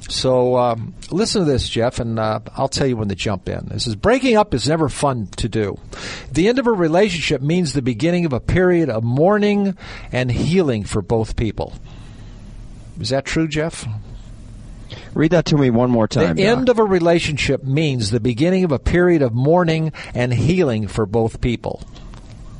So 0.09 0.57
um, 0.57 0.95
listen 1.11 1.45
to 1.45 1.51
this, 1.51 1.69
Jeff, 1.69 2.01
and 2.01 2.19
uh, 2.19 2.41
I'll 2.57 2.69
tell 2.69 2.87
you 2.87 2.97
when 2.97 3.09
to 3.11 3.15
jump 3.15 3.49
in. 3.49 3.67
This 3.67 3.87
is 3.87 3.95
breaking 3.95 4.37
up 4.37 4.55
is 4.55 4.69
never 4.69 4.89
fun 4.89 5.29
to 5.37 5.49
do. 5.49 5.79
The 6.33 6.49
end 6.49 6.59
of 6.59 6.67
a 6.67 6.73
relationship 6.73 7.43
means 7.43 7.73
the 7.73 7.83
beginning 7.83 8.25
of 8.25 8.33
a 8.33 8.41
period 8.41 8.91
of 8.91 9.05
mourning 9.05 9.77
and 10.11 10.31
healing 10.31 10.83
for 10.85 11.01
both 11.01 11.37
people. 11.37 11.75
Is 12.99 13.11
that 13.11 13.25
true, 13.25 13.47
Jeff? 13.47 13.87
Read 15.15 15.33
that 15.33 15.47
to 15.47 15.57
me 15.57 15.71
one 15.71 15.91
more 15.91 16.09
time. 16.09 16.37
The 16.37 16.45
end 16.47 16.69
of 16.69 16.79
a 16.79 16.85
relationship 16.85 17.65
means 17.65 18.11
the 18.11 18.21
beginning 18.21 18.65
of 18.65 18.73
a 18.73 18.79
period 18.79 19.23
of 19.23 19.35
mourning 19.35 19.93
and 20.15 20.33
healing 20.33 20.89
for 20.89 21.07
both 21.07 21.41
people. 21.41 21.83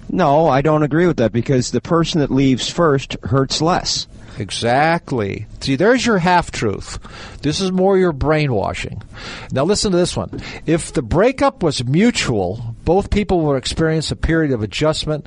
No, 0.09 0.49
I 0.49 0.61
don't 0.61 0.83
agree 0.83 1.07
with 1.07 1.19
that 1.19 1.33
because 1.33 1.71
the 1.71 1.81
person 1.81 2.21
that 2.21 2.31
leaves 2.31 2.69
first 2.69 3.17
hurts 3.23 3.63
less. 3.63 4.09
Exactly. 4.39 5.47
See, 5.61 5.77
there's 5.77 6.05
your 6.05 6.19
half 6.19 6.51
truth. 6.51 6.99
This 7.43 7.61
is 7.61 7.71
more 7.71 7.99
your 7.99 8.13
brainwashing. 8.13 9.03
Now, 9.53 9.65
listen 9.65 9.93
to 9.93 9.99
this 9.99 10.17
one. 10.17 10.41
If 10.67 10.93
the 10.93 11.03
breakup 11.03 11.63
was 11.63 11.85
mutual, 11.85 12.75
both 12.85 13.11
people 13.11 13.43
will 13.43 13.57
experience 13.57 14.11
a 14.11 14.17
period 14.17 14.53
of 14.53 14.63
adjustment 14.63 15.27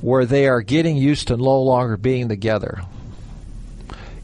where 0.00 0.24
they 0.24 0.46
are 0.46 0.60
getting 0.60 0.96
used 0.96 1.28
to 1.28 1.36
no 1.36 1.60
longer 1.60 1.96
being 1.96 2.28
together. 2.28 2.82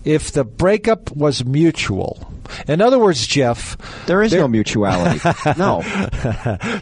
If 0.04 0.32
the 0.32 0.44
breakup 0.44 1.10
was 1.14 1.44
mutual, 1.44 2.30
in 2.66 2.80
other 2.80 2.98
words, 2.98 3.26
Jeff, 3.26 3.76
there 4.06 4.22
is 4.22 4.32
no 4.32 4.48
mutuality. 4.48 5.20
no. 5.58 5.82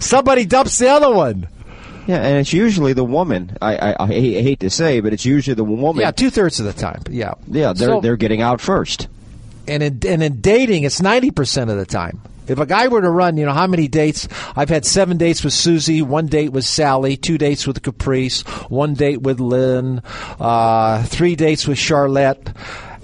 Somebody 0.01 0.47
dumps 0.47 0.79
the 0.79 0.89
other 0.89 1.13
one. 1.15 1.49
Yeah, 2.07 2.17
and 2.23 2.39
it's 2.39 2.53
usually 2.53 2.93
the 2.93 3.05
woman. 3.05 3.57
I, 3.63 3.77
I, 3.77 4.05
I 4.05 4.07
hate 4.09 4.43
hate 4.43 4.61
to 4.61 4.71
say, 4.71 5.01
but 5.01 5.13
it's 5.13 5.25
usually 5.25 5.55
the 5.55 5.63
woman. 5.65 6.01
Yeah, 6.01 6.11
two 6.11 6.31
thirds 6.31 6.59
of 6.59 6.67
the 6.67 6.73
time. 6.73 7.03
Yeah. 7.11 7.35
Yeah, 7.47 7.73
they're 7.73 7.89
So- 7.89 8.01
they're 8.01 8.17
getting 8.17 8.41
out 8.43 8.61
first. 8.61 9.07
and 9.69 9.83
in, 9.83 10.01
and 10.09 10.23
in 10.23 10.41
dating, 10.41 10.85
it's 10.85 11.01
ninety 11.03 11.31
percent 11.31 11.71
of 11.71 11.77
the 11.77 11.87
time. 11.87 12.21
If 12.49 12.59
a 12.59 12.67
guy 12.67 12.89
were 12.89 13.01
to 13.01 13.11
run, 13.11 13.37
you 13.37 13.47
know, 13.47 13.53
how 13.53 13.69
many 13.69 13.87
dates? 13.87 14.27
I've 14.57 14.71
had 14.71 14.85
seven 14.85 15.19
dates 15.19 15.45
with 15.45 15.53
Susie, 15.53 16.03
one 16.03 16.27
date 16.27 16.49
with 16.51 16.65
Sally, 16.65 17.17
two 17.17 17.39
dates 17.39 17.65
with 17.65 17.81
Caprice, 17.83 18.41
one 18.69 18.95
date 18.95 19.23
with 19.23 19.39
Lynn, 19.39 20.03
uh, 20.41 21.05
three 21.05 21.37
dates 21.37 21.69
with 21.69 21.79
Charlotte. 21.79 22.49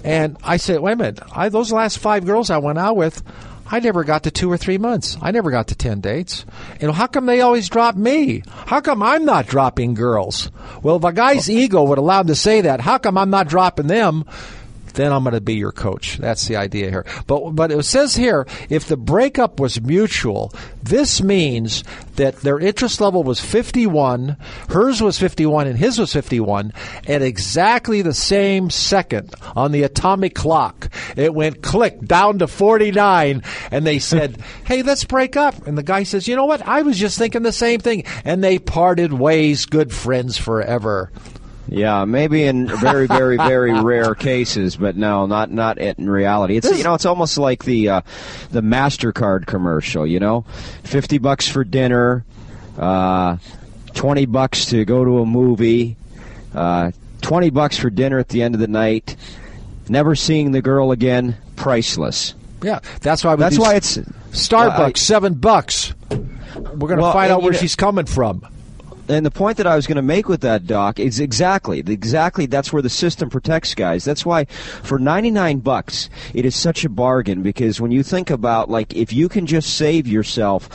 And 0.03 0.37
I 0.43 0.57
said, 0.57 0.79
wait 0.79 0.93
a 0.93 0.95
minute, 0.95 1.19
I, 1.31 1.49
those 1.49 1.71
last 1.71 1.99
five 1.99 2.25
girls 2.25 2.49
I 2.49 2.57
went 2.57 2.77
out 2.77 2.95
with, 2.95 3.21
I 3.69 3.79
never 3.79 4.05
got 4.05 4.23
to 4.23 4.31
two 4.31 4.49
or 4.49 4.57
three 4.57 4.77
months. 4.77 5.17
I 5.21 5.31
never 5.31 5.51
got 5.51 5.67
to 5.67 5.75
ten 5.75 5.99
dates. 5.99 6.45
And 6.79 6.91
how 6.91 7.07
come 7.07 7.25
they 7.25 7.41
always 7.41 7.67
drop 7.67 7.95
me? 7.95 8.43
How 8.47 8.79
come 8.79 9.03
I'm 9.03 9.25
not 9.25 9.47
dropping 9.47 9.93
girls? 9.93 10.49
Well, 10.81 10.95
if 10.95 11.03
a 11.03 11.11
guy's 11.11 11.49
ego 11.49 11.83
would 11.83 11.97
allow 11.97 12.21
him 12.21 12.27
to 12.27 12.35
say 12.35 12.61
that, 12.61 12.79
how 12.79 12.97
come 12.97 13.17
I'm 13.17 13.29
not 13.29 13.49
dropping 13.49 13.87
them? 13.87 14.23
Then 14.97 15.13
I'm 15.13 15.23
going 15.23 15.33
to 15.33 15.41
be 15.41 15.55
your 15.55 15.71
coach. 15.71 16.17
That's 16.17 16.47
the 16.47 16.57
idea 16.57 16.89
here. 16.89 17.05
But 17.27 17.51
but 17.51 17.71
it 17.71 17.83
says 17.85 18.15
here 18.15 18.45
if 18.69 18.85
the 18.85 18.97
breakup 18.97 19.59
was 19.59 19.79
mutual, 19.79 20.51
this 20.83 21.21
means 21.21 21.83
that 22.15 22.37
their 22.37 22.59
interest 22.59 22.99
level 22.99 23.23
was 23.23 23.39
51, 23.39 24.37
hers 24.69 25.01
was 25.01 25.19
51, 25.19 25.67
and 25.67 25.77
his 25.77 25.99
was 25.99 26.13
51, 26.13 26.73
at 27.07 27.21
exactly 27.21 28.01
the 28.01 28.13
same 28.13 28.69
second 28.69 29.35
on 29.55 29.71
the 29.71 29.83
atomic 29.83 30.33
clock. 30.33 30.89
It 31.15 31.33
went 31.33 31.61
click 31.61 32.01
down 32.01 32.39
to 32.39 32.47
49, 32.47 33.43
and 33.71 33.85
they 33.85 33.99
said, 33.99 34.41
"Hey, 34.65 34.81
let's 34.81 35.03
break 35.03 35.37
up." 35.37 35.67
And 35.67 35.77
the 35.77 35.83
guy 35.83 36.03
says, 36.03 36.27
"You 36.27 36.35
know 36.35 36.45
what? 36.45 36.67
I 36.67 36.81
was 36.81 36.97
just 36.97 37.17
thinking 37.17 37.43
the 37.43 37.51
same 37.51 37.79
thing." 37.79 38.03
And 38.25 38.43
they 38.43 38.57
parted 38.59 39.13
ways, 39.13 39.65
good 39.65 39.93
friends 39.93 40.37
forever. 40.37 41.11
Yeah, 41.69 42.05
maybe 42.05 42.43
in 42.43 42.67
very, 42.67 43.07
very, 43.07 43.35
very 43.37 43.73
rare 43.81 44.15
cases, 44.15 44.75
but 44.77 44.95
no, 44.95 45.25
not 45.25 45.51
not 45.51 45.77
in 45.77 46.09
reality. 46.09 46.55
It's 46.57 46.69
you 46.77 46.83
know, 46.83 46.93
it's 46.93 47.05
almost 47.05 47.37
like 47.37 47.63
the 47.65 47.89
uh, 47.89 48.01
the 48.51 48.61
Mastercard 48.61 49.45
commercial. 49.47 50.07
You 50.07 50.19
know, 50.19 50.41
fifty 50.83 51.17
bucks 51.17 51.47
for 51.49 51.63
dinner, 51.63 52.23
uh, 52.77 53.37
twenty 53.93 54.25
bucks 54.25 54.65
to 54.67 54.85
go 54.85 55.03
to 55.03 55.19
a 55.19 55.25
movie, 55.25 55.97
uh, 56.55 56.91
twenty 57.21 57.49
bucks 57.49 57.77
for 57.77 57.89
dinner 57.89 58.17
at 58.17 58.29
the 58.29 58.43
end 58.43 58.55
of 58.55 58.61
the 58.61 58.67
night. 58.67 59.15
Never 59.89 60.15
seeing 60.15 60.51
the 60.51 60.61
girl 60.61 60.91
again, 60.91 61.37
priceless. 61.57 62.33
Yeah, 62.63 62.79
that's 63.01 63.23
why. 63.23 63.35
That's 63.35 63.59
why 63.59 63.75
it's 63.75 63.97
Starbucks 64.31 64.79
I- 64.79 64.93
seven 64.93 65.33
bucks. 65.33 65.93
We're 66.09 66.87
going 66.87 66.97
to 66.97 67.03
Well, 67.03 67.13
find 67.13 67.31
out 67.31 67.41
where 67.43 67.51
know- 67.51 67.57
she's 67.57 67.75
coming 67.75 68.05
from. 68.05 68.45
And 69.09 69.25
the 69.25 69.31
point 69.31 69.57
that 69.57 69.67
I 69.67 69.75
was 69.75 69.87
going 69.87 69.95
to 69.95 70.01
make 70.01 70.27
with 70.27 70.41
that, 70.41 70.67
Doc, 70.67 70.99
is 70.99 71.19
exactly, 71.19 71.79
exactly 71.79 72.45
that's 72.45 72.73
where 72.73 72.81
the 72.81 72.89
system 72.89 73.29
protects 73.29 73.73
guys. 73.73 74.03
That's 74.03 74.25
why 74.25 74.45
for 74.45 74.99
99 74.99 75.59
bucks, 75.59 76.09
it 76.33 76.45
is 76.45 76.55
such 76.55 76.83
a 76.83 76.89
bargain 76.89 77.41
because 77.41 77.79
when 77.79 77.91
you 77.91 78.03
think 78.03 78.29
about, 78.29 78.69
like, 78.69 78.93
if 78.95 79.13
you 79.13 79.29
can 79.29 79.45
just 79.45 79.77
save 79.77 80.07
yourself, 80.07 80.69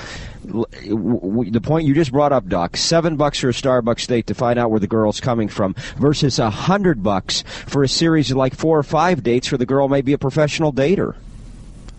the 0.45 1.61
point 1.63 1.87
you 1.87 1.95
just 1.95 2.13
brought 2.13 2.33
up, 2.33 2.49
Doc, 2.49 2.77
seven 2.77 3.17
bucks 3.17 3.41
for 3.41 3.51
a 3.51 3.53
Starbucks 3.53 4.07
date 4.07 4.27
to 4.27 4.35
find 4.35 4.59
out 4.59 4.71
where 4.71 4.81
the 4.81 4.87
girl's 4.87 5.21
coming 5.21 5.49
from 5.49 5.75
versus 5.97 6.39
a 6.39 6.51
hundred 6.51 7.03
bucks 7.03 7.45
for 7.67 7.83
a 7.83 7.89
series 7.89 8.31
of 8.31 8.37
like 8.37 8.55
four 8.55 8.79
or 8.79 8.83
five 8.83 9.23
dates 9.23 9.51
where 9.51 9.59
the 9.59 9.67
girl 9.67 9.89
may 9.89 10.01
be 10.01 10.13
a 10.13 10.19
professional 10.19 10.73
dater. 10.73 11.15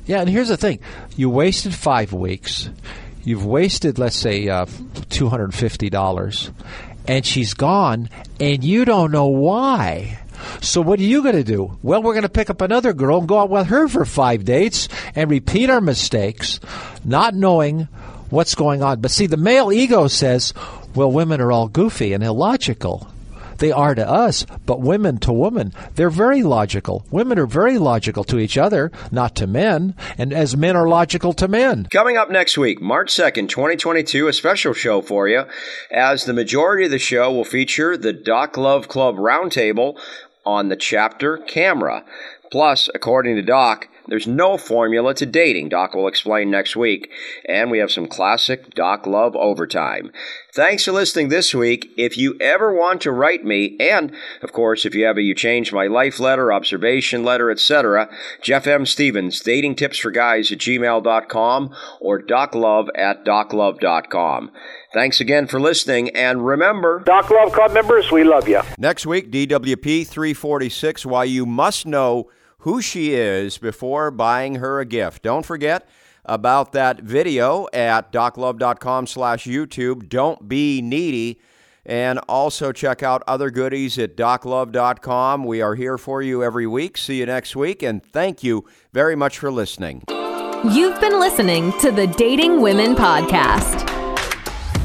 Yeah, 0.06 0.20
and 0.20 0.30
here's 0.30 0.50
the 0.50 0.58
thing: 0.58 0.80
you 1.16 1.30
wasted 1.30 1.74
five 1.74 2.12
weeks. 2.12 2.70
You've 3.24 3.46
wasted, 3.46 3.98
let's 4.00 4.16
say, 4.18 4.50
uh, 4.50 4.66
two 5.10 5.30
hundred 5.30 5.54
fifty 5.54 5.90
dollars, 5.90 6.52
and 7.08 7.26
she's 7.26 7.54
gone, 7.54 8.10
and 8.40 8.64
you 8.64 8.86
don't 8.86 9.12
know 9.12 9.28
why. 9.28 10.20
So 10.62 10.82
what 10.82 11.00
are 11.00 11.04
you 11.04 11.24
going 11.24 11.36
to 11.36 11.44
do? 11.44 11.78
Well, 11.82 12.04
we're 12.04 12.14
going 12.14 12.24
to 12.24 12.30
pick 12.30 12.50
up 12.50 12.60
another 12.62 12.92
girl 12.92 13.20
and 13.20 13.28
go 13.28 13.40
out 13.40 13.50
with 13.50 13.68
her 13.68 13.88
for 13.88 14.04
five 14.04 14.44
dates 14.44 14.90
and 15.16 15.32
repeat 15.32 15.70
our 15.70 15.80
mistakes, 15.80 16.60
not 17.06 17.34
knowing 17.34 17.88
what's 18.30 18.56
going 18.56 18.84
on. 18.84 19.00
But 19.00 19.12
see, 19.12 19.28
the 19.28 19.38
male 19.38 19.72
ego 19.72 20.08
says, 20.08 20.54
"Well, 20.94 21.12
women 21.12 21.40
are 21.40 21.52
all 21.52 21.70
goofy 21.70 22.12
and 22.12 22.24
illogical." 22.24 23.08
They 23.64 23.72
are 23.72 23.96
to 23.96 24.06
us, 24.06 24.46
but 24.66 24.82
women 24.82 25.20
to 25.20 25.32
women, 25.32 25.72
they're 25.96 26.10
very 26.10 26.44
logical. 26.44 27.06
Women 27.12 27.40
are 27.40 27.46
very 27.46 27.78
logical 27.78 28.26
to 28.26 28.38
each 28.38 28.58
other, 28.58 28.92
not 29.10 29.38
to 29.38 29.48
men, 29.48 29.96
and 30.18 30.34
as 30.34 30.58
men 30.58 30.76
are 30.76 30.90
logical 30.90 31.32
to 31.32 31.48
men. 31.48 31.88
Coming 31.90 32.18
up 32.18 32.30
next 32.30 32.58
week, 32.58 32.82
March 32.82 33.14
2nd, 33.14 33.48
2022, 33.48 34.28
a 34.28 34.34
special 34.34 34.74
show 34.74 35.02
for 35.02 35.30
you, 35.30 35.46
as 35.90 36.26
the 36.26 36.34
majority 36.34 36.84
of 36.84 36.92
the 36.92 37.00
show 37.00 37.32
will 37.32 37.46
feature 37.46 37.96
the 37.96 38.12
Doc 38.12 38.58
Love 38.58 38.90
Club 38.90 39.16
Roundtable 39.16 39.98
on 40.46 40.68
the 40.68 40.76
chapter 40.76 41.38
camera. 41.38 42.04
Plus, 42.52 42.90
according 42.94 43.38
to 43.38 43.42
Doc, 43.42 43.88
there's 44.08 44.28
no 44.28 44.58
formula 44.58 45.14
to 45.16 45.26
dating. 45.26 45.70
Doc 45.70 45.94
will 45.94 46.08
explain 46.08 46.52
next 46.52 46.76
week. 46.76 47.10
And 47.48 47.72
we 47.72 47.80
have 47.80 47.92
some 47.92 48.08
classic 48.08 48.74
Doc 48.74 49.08
Love 49.08 49.36
overtime. 49.36 50.12
Thanks 50.54 50.86
for 50.86 50.92
listening 50.92 51.30
this 51.30 51.56
week. 51.56 51.92
If 51.98 52.18
you 52.18 52.38
ever 52.40 52.74
want 52.74 53.02
to 53.02 53.12
write 53.12 53.44
me, 53.44 53.78
and 53.80 54.14
of 54.42 54.54
course, 54.54 54.86
if 54.86 54.94
you 54.94 55.06
have 55.06 55.18
a 55.18 55.22
You 55.22 55.34
Changed 55.34 55.74
My 55.74 55.88
Life 55.88 56.20
letter, 56.20 56.54
observation 56.54 57.24
letter, 57.24 57.50
etc., 57.50 58.10
Jeff 58.42 58.68
M. 58.68 58.86
Stevens, 58.86 59.40
dating 59.40 59.76
tips 59.76 59.98
for 59.98 60.12
guys 60.12 60.52
at 60.52 60.60
gmail.com 60.60 61.76
or 62.00 62.22
doclove 62.22 62.90
at 62.96 63.26
doclove.com. 63.26 64.52
Thanks 64.94 65.20
again 65.20 65.48
for 65.48 65.60
listening, 65.60 66.16
and 66.16 66.46
remember 66.46 67.00
Doc 67.00 67.32
Love 67.32 67.52
Club 67.52 67.74
members, 67.74 68.12
we 68.12 68.24
love 68.24 68.48
you. 68.48 68.62
Next 68.78 69.08
week, 69.08 69.32
DWP 69.32 70.06
346, 70.06 71.06
why 71.06 71.24
you 71.24 71.48
must 71.48 71.88
know 71.88 72.30
who 72.64 72.82
she 72.82 73.14
is 73.14 73.58
before 73.58 74.10
buying 74.10 74.56
her 74.56 74.80
a 74.80 74.86
gift. 74.86 75.22
Don't 75.22 75.46
forget 75.46 75.88
about 76.26 76.72
that 76.72 77.02
video 77.02 77.68
at 77.74 78.12
doclove.com 78.12 79.06
slash 79.08 79.44
YouTube. 79.44 80.08
Don't 80.08 80.48
be 80.48 80.82
needy. 80.82 81.40
And 81.86 82.20
also 82.30 82.72
check 82.72 83.04
out 83.04 83.22
other 83.28 83.52
goodies 83.52 84.00
at 84.00 84.16
doclove.com. 84.16 85.44
We 85.44 85.62
are 85.62 85.76
here 85.76 85.98
for 85.98 86.22
you 86.22 86.42
every 86.42 86.66
week. 86.66 86.98
See 86.98 87.20
you 87.20 87.26
next 87.26 87.58
week, 87.58 87.84
and 87.84 88.02
thank 88.02 88.42
you 88.42 88.64
very 88.94 89.18
much 89.18 89.38
for 89.38 89.52
listening. 89.52 90.04
You've 90.72 91.02
been 91.02 91.20
listening 91.20 91.78
to 91.82 91.92
the 91.92 92.08
Dating 92.08 92.62
Women 92.62 92.96
Podcast. 92.96 93.93